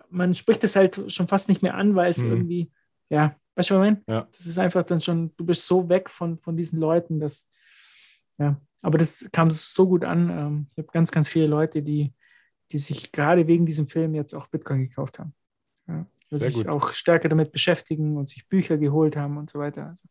[0.08, 2.30] man spricht das halt schon fast nicht mehr an, weil es mhm.
[2.30, 2.72] irgendwie,
[3.10, 4.02] ja, weißt du, was ich meine?
[4.06, 4.28] Ja.
[4.30, 7.48] Das ist einfach dann schon, du bist so weg von, von diesen Leuten, dass,
[8.38, 10.30] ja, aber das kam so gut an.
[10.30, 12.14] Ähm, ich habe ganz, ganz viele Leute, die,
[12.70, 15.34] die sich gerade wegen diesem Film jetzt auch Bitcoin gekauft haben.
[15.88, 16.68] Ja, dass sich gut.
[16.68, 19.88] auch stärker damit beschäftigen und sich Bücher geholt haben und so weiter.
[19.88, 20.04] Also,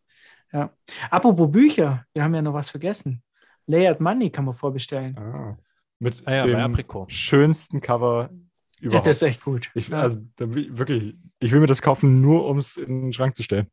[0.53, 0.73] ja.
[1.09, 3.23] Apropos Bücher, wir haben ja noch was vergessen.
[3.65, 5.17] Layered Money kann man vorbestellen.
[5.17, 5.57] Ah.
[5.99, 8.29] Mit ah ja, dem schönsten Cover
[8.79, 9.05] überhaupt.
[9.05, 9.71] Ja, das ist echt gut.
[9.73, 13.43] Ich, also, wirklich, ich will mir das kaufen, nur um es in den Schrank zu
[13.43, 13.67] stellen.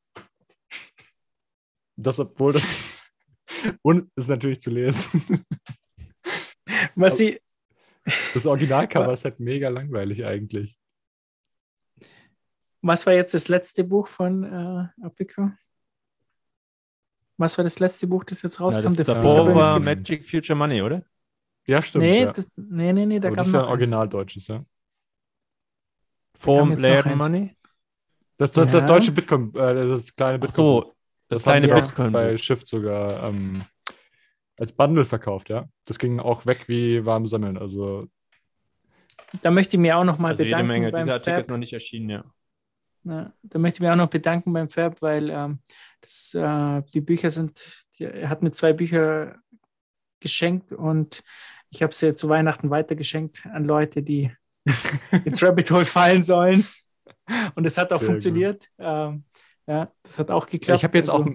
[1.96, 2.98] Das, obwohl das.
[3.82, 5.44] und ist natürlich zu lesen.
[6.94, 7.40] Was sie.
[8.32, 10.78] Das Originalcover ist halt mega langweilig eigentlich.
[12.86, 15.50] Was war jetzt das letzte Buch von äh, Apico?
[17.38, 18.90] Was war das letzte Buch, das jetzt rauskam?
[18.90, 21.02] Ja, das davor war Magic Future Money, oder?
[21.66, 22.04] Ja, stimmt.
[22.04, 22.32] Nee, ja.
[22.32, 24.64] Das, nee, nee, nee, da Aber gab das ist ja originaldeutsches, ja.
[26.36, 27.56] Form Layer Money?
[28.36, 28.80] Das, das, ja.
[28.80, 30.50] das deutsche Bitcoin, äh, das kleine Bitcoin.
[30.50, 30.94] Ach so,
[31.28, 32.12] das, das kleine Bitcoin.
[32.12, 33.62] bei Shift sogar ähm,
[34.58, 35.66] als Bundle verkauft, ja.
[35.86, 37.56] Das ging auch weg wie warme Semmeln.
[37.56, 38.08] Also.
[39.40, 40.70] Da möchte ich mir auch noch mal also bedanken.
[40.70, 40.98] Jede Menge.
[40.98, 41.40] Dieser Artikel Fab.
[41.40, 42.24] ist noch nicht erschienen, ja.
[43.04, 43.32] Ja.
[43.42, 45.58] Da möchte ich mir auch noch bedanken beim Fab, weil ähm,
[46.00, 49.36] das, äh, die Bücher sind, die, er hat mir zwei Bücher
[50.20, 51.22] geschenkt und
[51.70, 54.30] ich habe sie zu Weihnachten weitergeschenkt an Leute, die
[55.24, 56.66] ins Rabbit Hole fallen sollen.
[57.54, 58.68] Und es hat auch Sehr funktioniert.
[58.78, 59.24] Ähm,
[59.66, 60.78] ja, das hat auch geklappt.
[60.78, 61.30] Ich habe jetzt also, auch,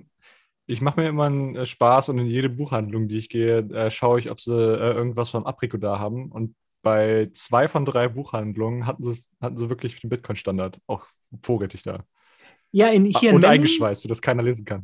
[0.67, 3.89] ich mache mir immer einen äh, Spaß und in jede Buchhandlung, die ich gehe, äh,
[3.89, 6.31] schaue ich, ob sie äh, irgendwas vom Aprico da haben.
[6.31, 11.07] Und bei zwei von drei Buchhandlungen hatten sie, hatten sie wirklich den Bitcoin-Standard auch
[11.41, 12.03] vorrätig da.
[12.71, 14.83] Ja, in, hier und in eingeschweißt, sodass keiner lesen kann.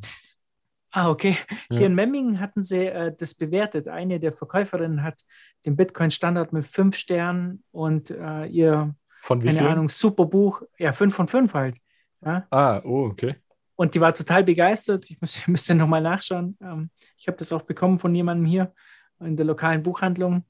[0.91, 1.35] Ah, okay.
[1.69, 1.85] Hier ja.
[1.88, 3.89] in Memmingen hatten sie äh, das bewertet.
[3.89, 5.22] Eine der Verkäuferinnen hat
[5.65, 9.67] den Bitcoin-Standard mit fünf Sternen und äh, ihr, von wie keine viel?
[9.67, 11.77] Ahnung, super Buch, ja, fünf von fünf halt.
[12.26, 12.47] Ja.
[12.49, 13.35] Ah, oh, okay.
[13.76, 15.09] Und die war total begeistert.
[15.09, 16.57] Ich muss, müsste nochmal nachschauen.
[16.61, 18.73] Ähm, ich habe das auch bekommen von jemandem hier
[19.19, 20.45] in der lokalen Buchhandlung.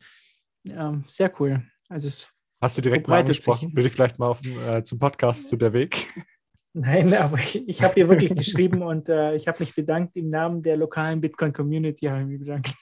[0.70, 1.64] Ähm, sehr cool.
[1.90, 2.35] Also es
[2.66, 3.76] Hast du direkt mal angesprochen?
[3.76, 6.08] Will ich vielleicht mal auf, äh, zum Podcast zu der Weg?
[6.74, 10.32] Nein, aber ich, ich habe ihr wirklich geschrieben und äh, ich habe mich bedankt im
[10.32, 12.74] Namen der lokalen Bitcoin-Community, habe ich mich bedankt.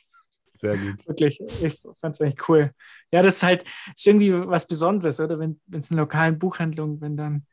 [0.48, 1.06] Sehr gut.
[1.06, 2.72] Wirklich, ich fand es echt cool.
[3.12, 5.38] Ja, das ist halt ist irgendwie was Besonderes, oder?
[5.38, 7.46] Wenn es in lokalen Buchhandlungen, wenn dann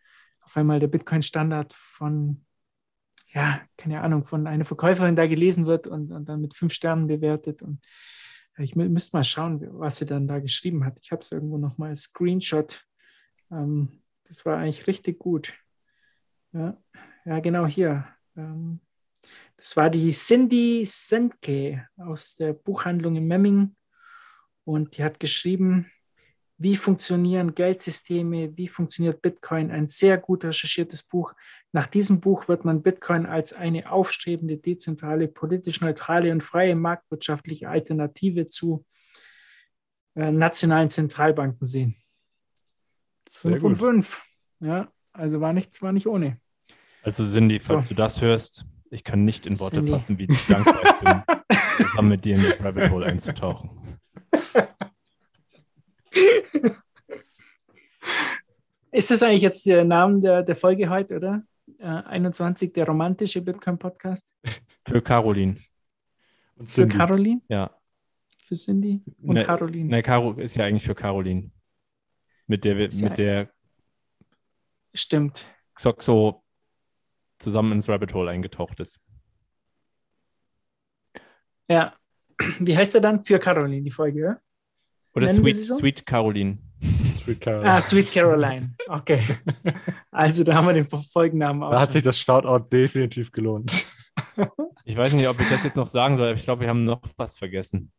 [0.43, 2.45] auf einmal der Bitcoin-Standard von,
[3.33, 7.09] ja, keine Ahnung, von einer Verkäuferin da gelesen wird und, und dann mit fünf Sternen
[7.09, 7.61] bewertet.
[7.61, 7.81] Und
[8.61, 10.99] ich müsste mal schauen, was sie dann da geschrieben hat.
[11.03, 12.85] Ich habe es irgendwo nochmal als Screenshot.
[13.51, 15.55] Ähm, das war eigentlich richtig gut.
[16.53, 16.77] Ja,
[17.25, 18.07] ja genau hier.
[18.37, 18.81] Ähm,
[19.57, 23.77] das war die Cindy Sendke aus der Buchhandlung in Memming
[24.65, 25.91] und die hat geschrieben,
[26.61, 29.71] wie funktionieren Geldsysteme, wie funktioniert Bitcoin.
[29.71, 31.33] Ein sehr gut recherchiertes Buch.
[31.73, 37.71] Nach diesem Buch wird man Bitcoin als eine aufstrebende, dezentrale, politisch neutrale und freie marktwirtschaftliche
[37.71, 38.85] Alternative zu
[40.15, 41.97] äh, nationalen Zentralbanken sehen.
[43.27, 44.23] Sehr 5 von 5.
[44.61, 46.41] Ja, also war nicht, war nicht ohne.
[47.03, 47.89] Also Cindy, falls so.
[47.89, 49.93] du das hörst, ich kann nicht in Worte Cindy.
[49.93, 53.99] fassen, wie dankbar ich bin, zusammen mit dir in das Rabbit Hole einzutauchen.
[58.93, 61.43] Ist das eigentlich jetzt der Name der, der Folge heute, oder?
[61.79, 64.35] Äh, 21, der romantische Bitcoin-Podcast?
[64.83, 65.57] Für Caroline.
[66.57, 66.93] Und Cindy.
[66.93, 67.41] Für Caroline?
[67.49, 67.71] Ja.
[68.39, 69.89] Für Cindy und ne, Caroline.
[69.89, 71.53] Nein, Caro ist ja eigentlich für Caroline.
[72.49, 73.51] Mit der, mit ja der
[74.93, 75.47] Stimmt.
[75.75, 76.43] Xoxo
[77.39, 79.01] zusammen ins Rabbit Hole eingetaucht ist.
[81.69, 81.95] Ja.
[82.59, 83.25] Wie heißt er dann?
[83.25, 84.41] Für Caroline, die Folge, ja?
[85.15, 85.77] Oder Sweet, so?
[85.77, 86.59] Sweet Caroline.
[87.25, 87.73] Sweet Caroline.
[87.73, 88.75] Ah, Sweet Caroline.
[88.89, 89.23] Okay.
[90.11, 91.71] Also da haben wir den Folgennamen auch.
[91.71, 93.73] Da hat sich das Shoutout definitiv gelohnt.
[94.85, 96.85] Ich weiß nicht, ob ich das jetzt noch sagen soll, aber ich glaube, wir haben
[96.85, 97.93] noch was vergessen.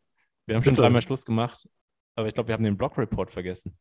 [0.45, 0.81] Wir haben schon Bitte.
[0.83, 1.67] dreimal Schluss gemacht,
[2.15, 3.77] aber ich glaube, wir haben den Blog Report vergessen.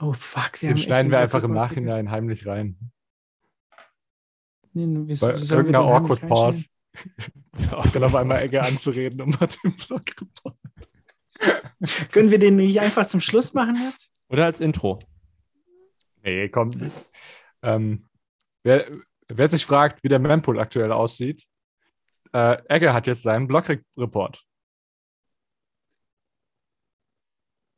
[0.00, 2.10] Oh fuck, wir den schneiden wir einfach im Nachhinein vergessen.
[2.10, 2.76] heimlich rein.
[4.72, 6.66] Nee, wieso, Bei irgendeiner awkward pause.
[7.54, 10.56] ich will auf einmal Ecke anzureden, um mal den Blog Report.
[12.12, 14.12] Können wir den nicht einfach zum Schluss machen jetzt?
[14.32, 14.98] Oder als Intro?
[16.22, 16.70] Nee, komm.
[17.62, 18.08] Ähm,
[18.62, 18.90] wer,
[19.28, 21.44] wer, sich fragt, wie der Mempool aktuell aussieht,
[22.32, 24.36] äh, Egge hat jetzt seinen Blog-Report.
[24.36, 24.42] -Re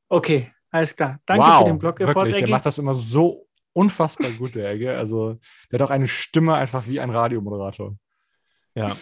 [0.08, 1.18] Okay, alles klar.
[1.26, 2.46] Danke wow, für den Blog-Report, wirklich, Egge.
[2.46, 4.96] Der macht das immer so unfassbar gut, der Egge.
[4.96, 5.40] Also,
[5.72, 7.96] der hat auch eine Stimme einfach wie ein Radiomoderator.
[8.76, 8.96] Ja.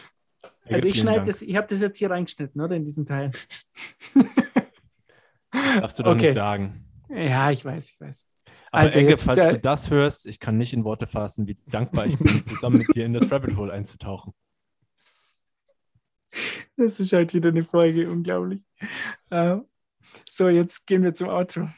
[0.65, 2.77] Also ich schneide das, ich habe das jetzt hier reingeschnitten, oder?
[2.77, 3.31] In diesen Teil.
[5.81, 6.23] Darfst du doch okay.
[6.23, 6.92] nicht sagen.
[7.15, 8.27] Ja, ich weiß, ich weiß.
[8.71, 11.59] Aber also jetzt, falls äh, du das hörst, ich kann nicht in Worte fassen, wie
[11.67, 14.33] dankbar ich bin, zusammen mit dir in das Rabbit Hole einzutauchen.
[16.77, 18.63] Das ist halt wieder eine Folge, unglaublich.
[19.31, 19.61] Uh,
[20.27, 21.69] so, jetzt gehen wir zum Outro.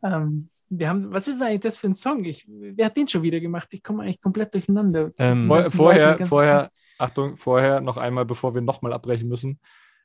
[0.00, 2.24] Um, ähm, wir haben, was ist eigentlich das für ein Song?
[2.24, 3.68] Ich, wer hat den schon wieder gemacht?
[3.72, 5.12] Ich komme eigentlich komplett durcheinander.
[5.18, 9.60] Ähm, vorher, vorher, Achtung, vorher noch einmal, bevor wir nochmal abbrechen müssen.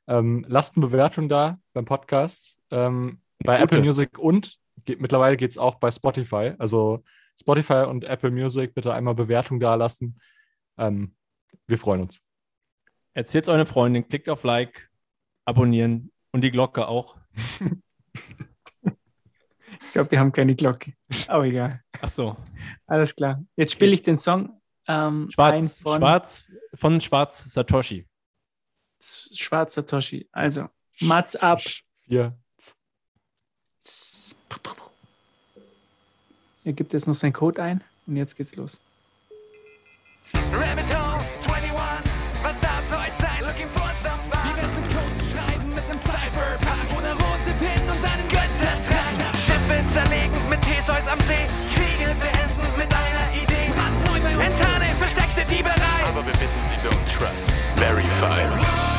[0.06, 3.64] Ähm, lasst eine Bewertung da beim Podcast, ähm, bei Gute.
[3.64, 6.52] Apple Music und geht, mittlerweile geht es auch bei Spotify.
[6.58, 7.02] Also
[7.38, 10.20] Spotify und Apple Music bitte einmal Bewertung da lassen.
[10.78, 11.14] Ähm,
[11.66, 12.20] wir freuen uns.
[13.14, 14.90] Erzählt eure Freundin, klickt auf Like,
[15.44, 17.16] abonnieren und die Glocke auch.
[18.82, 20.94] ich glaube, wir haben keine Glocke.
[21.28, 21.80] Aber egal.
[22.00, 22.36] Ach so.
[22.86, 23.44] Alles klar.
[23.56, 24.60] Jetzt spiele ich den Song.
[24.86, 26.44] Ähm, Schwarz, von, Schwarz
[26.74, 28.06] von Schwarz Satoshi.
[29.00, 30.28] Schwarz Satoshi.
[30.32, 30.68] Also,
[31.00, 31.60] Mats ab.
[32.06, 32.36] Vier.
[36.64, 38.80] Er gibt jetzt noch seinen Code ein und jetzt geht's los.
[40.32, 41.70] Rabbit Hole 21,
[42.42, 43.44] was darf's heute sein?
[43.44, 44.48] Looking for some fun.
[44.48, 49.20] Wie wär's mit Code schreiben mit nem Cypherpunk oder rote Pin und einen Göttertrank?
[49.44, 53.70] Schiffe zerlegen mit Theseus am See, Kriege beenden mit einer Idee.
[53.74, 54.58] Brandneu bei uns.
[54.58, 56.04] Interne versteckte Dieberei.
[56.06, 57.52] Aber wir bitten Sie, don't trust.
[57.76, 58.93] Verify.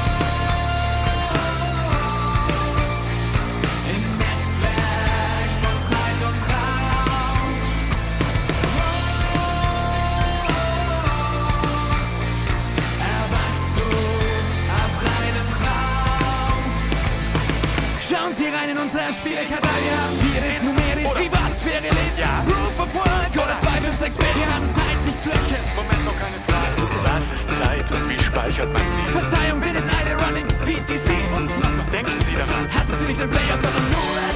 [18.85, 19.69] Rein in unsere Spielekarte.
[19.83, 22.17] Wir haben hier ist numerisch Privatsphäre lebt.
[22.17, 22.43] Ja.
[22.47, 24.35] Proof of Work oder 256 Bit.
[24.35, 25.59] Wir haben Zeit, nicht Blöcke.
[25.75, 26.75] Moment, noch keine Frage.
[27.03, 29.11] Was ist Zeit und wie speichert man sie?
[29.11, 31.91] Verzeihung, bittet eine Running PTC und noch was.
[31.91, 32.67] Denken Sie daran.
[32.69, 34.34] Hassen Sie nicht den Player, sondern nur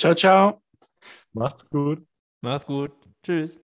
[0.00, 0.62] Ciao, ciao.
[1.34, 2.06] Macht's gut.
[2.40, 2.92] Mach's gut.
[3.22, 3.60] Tschüss.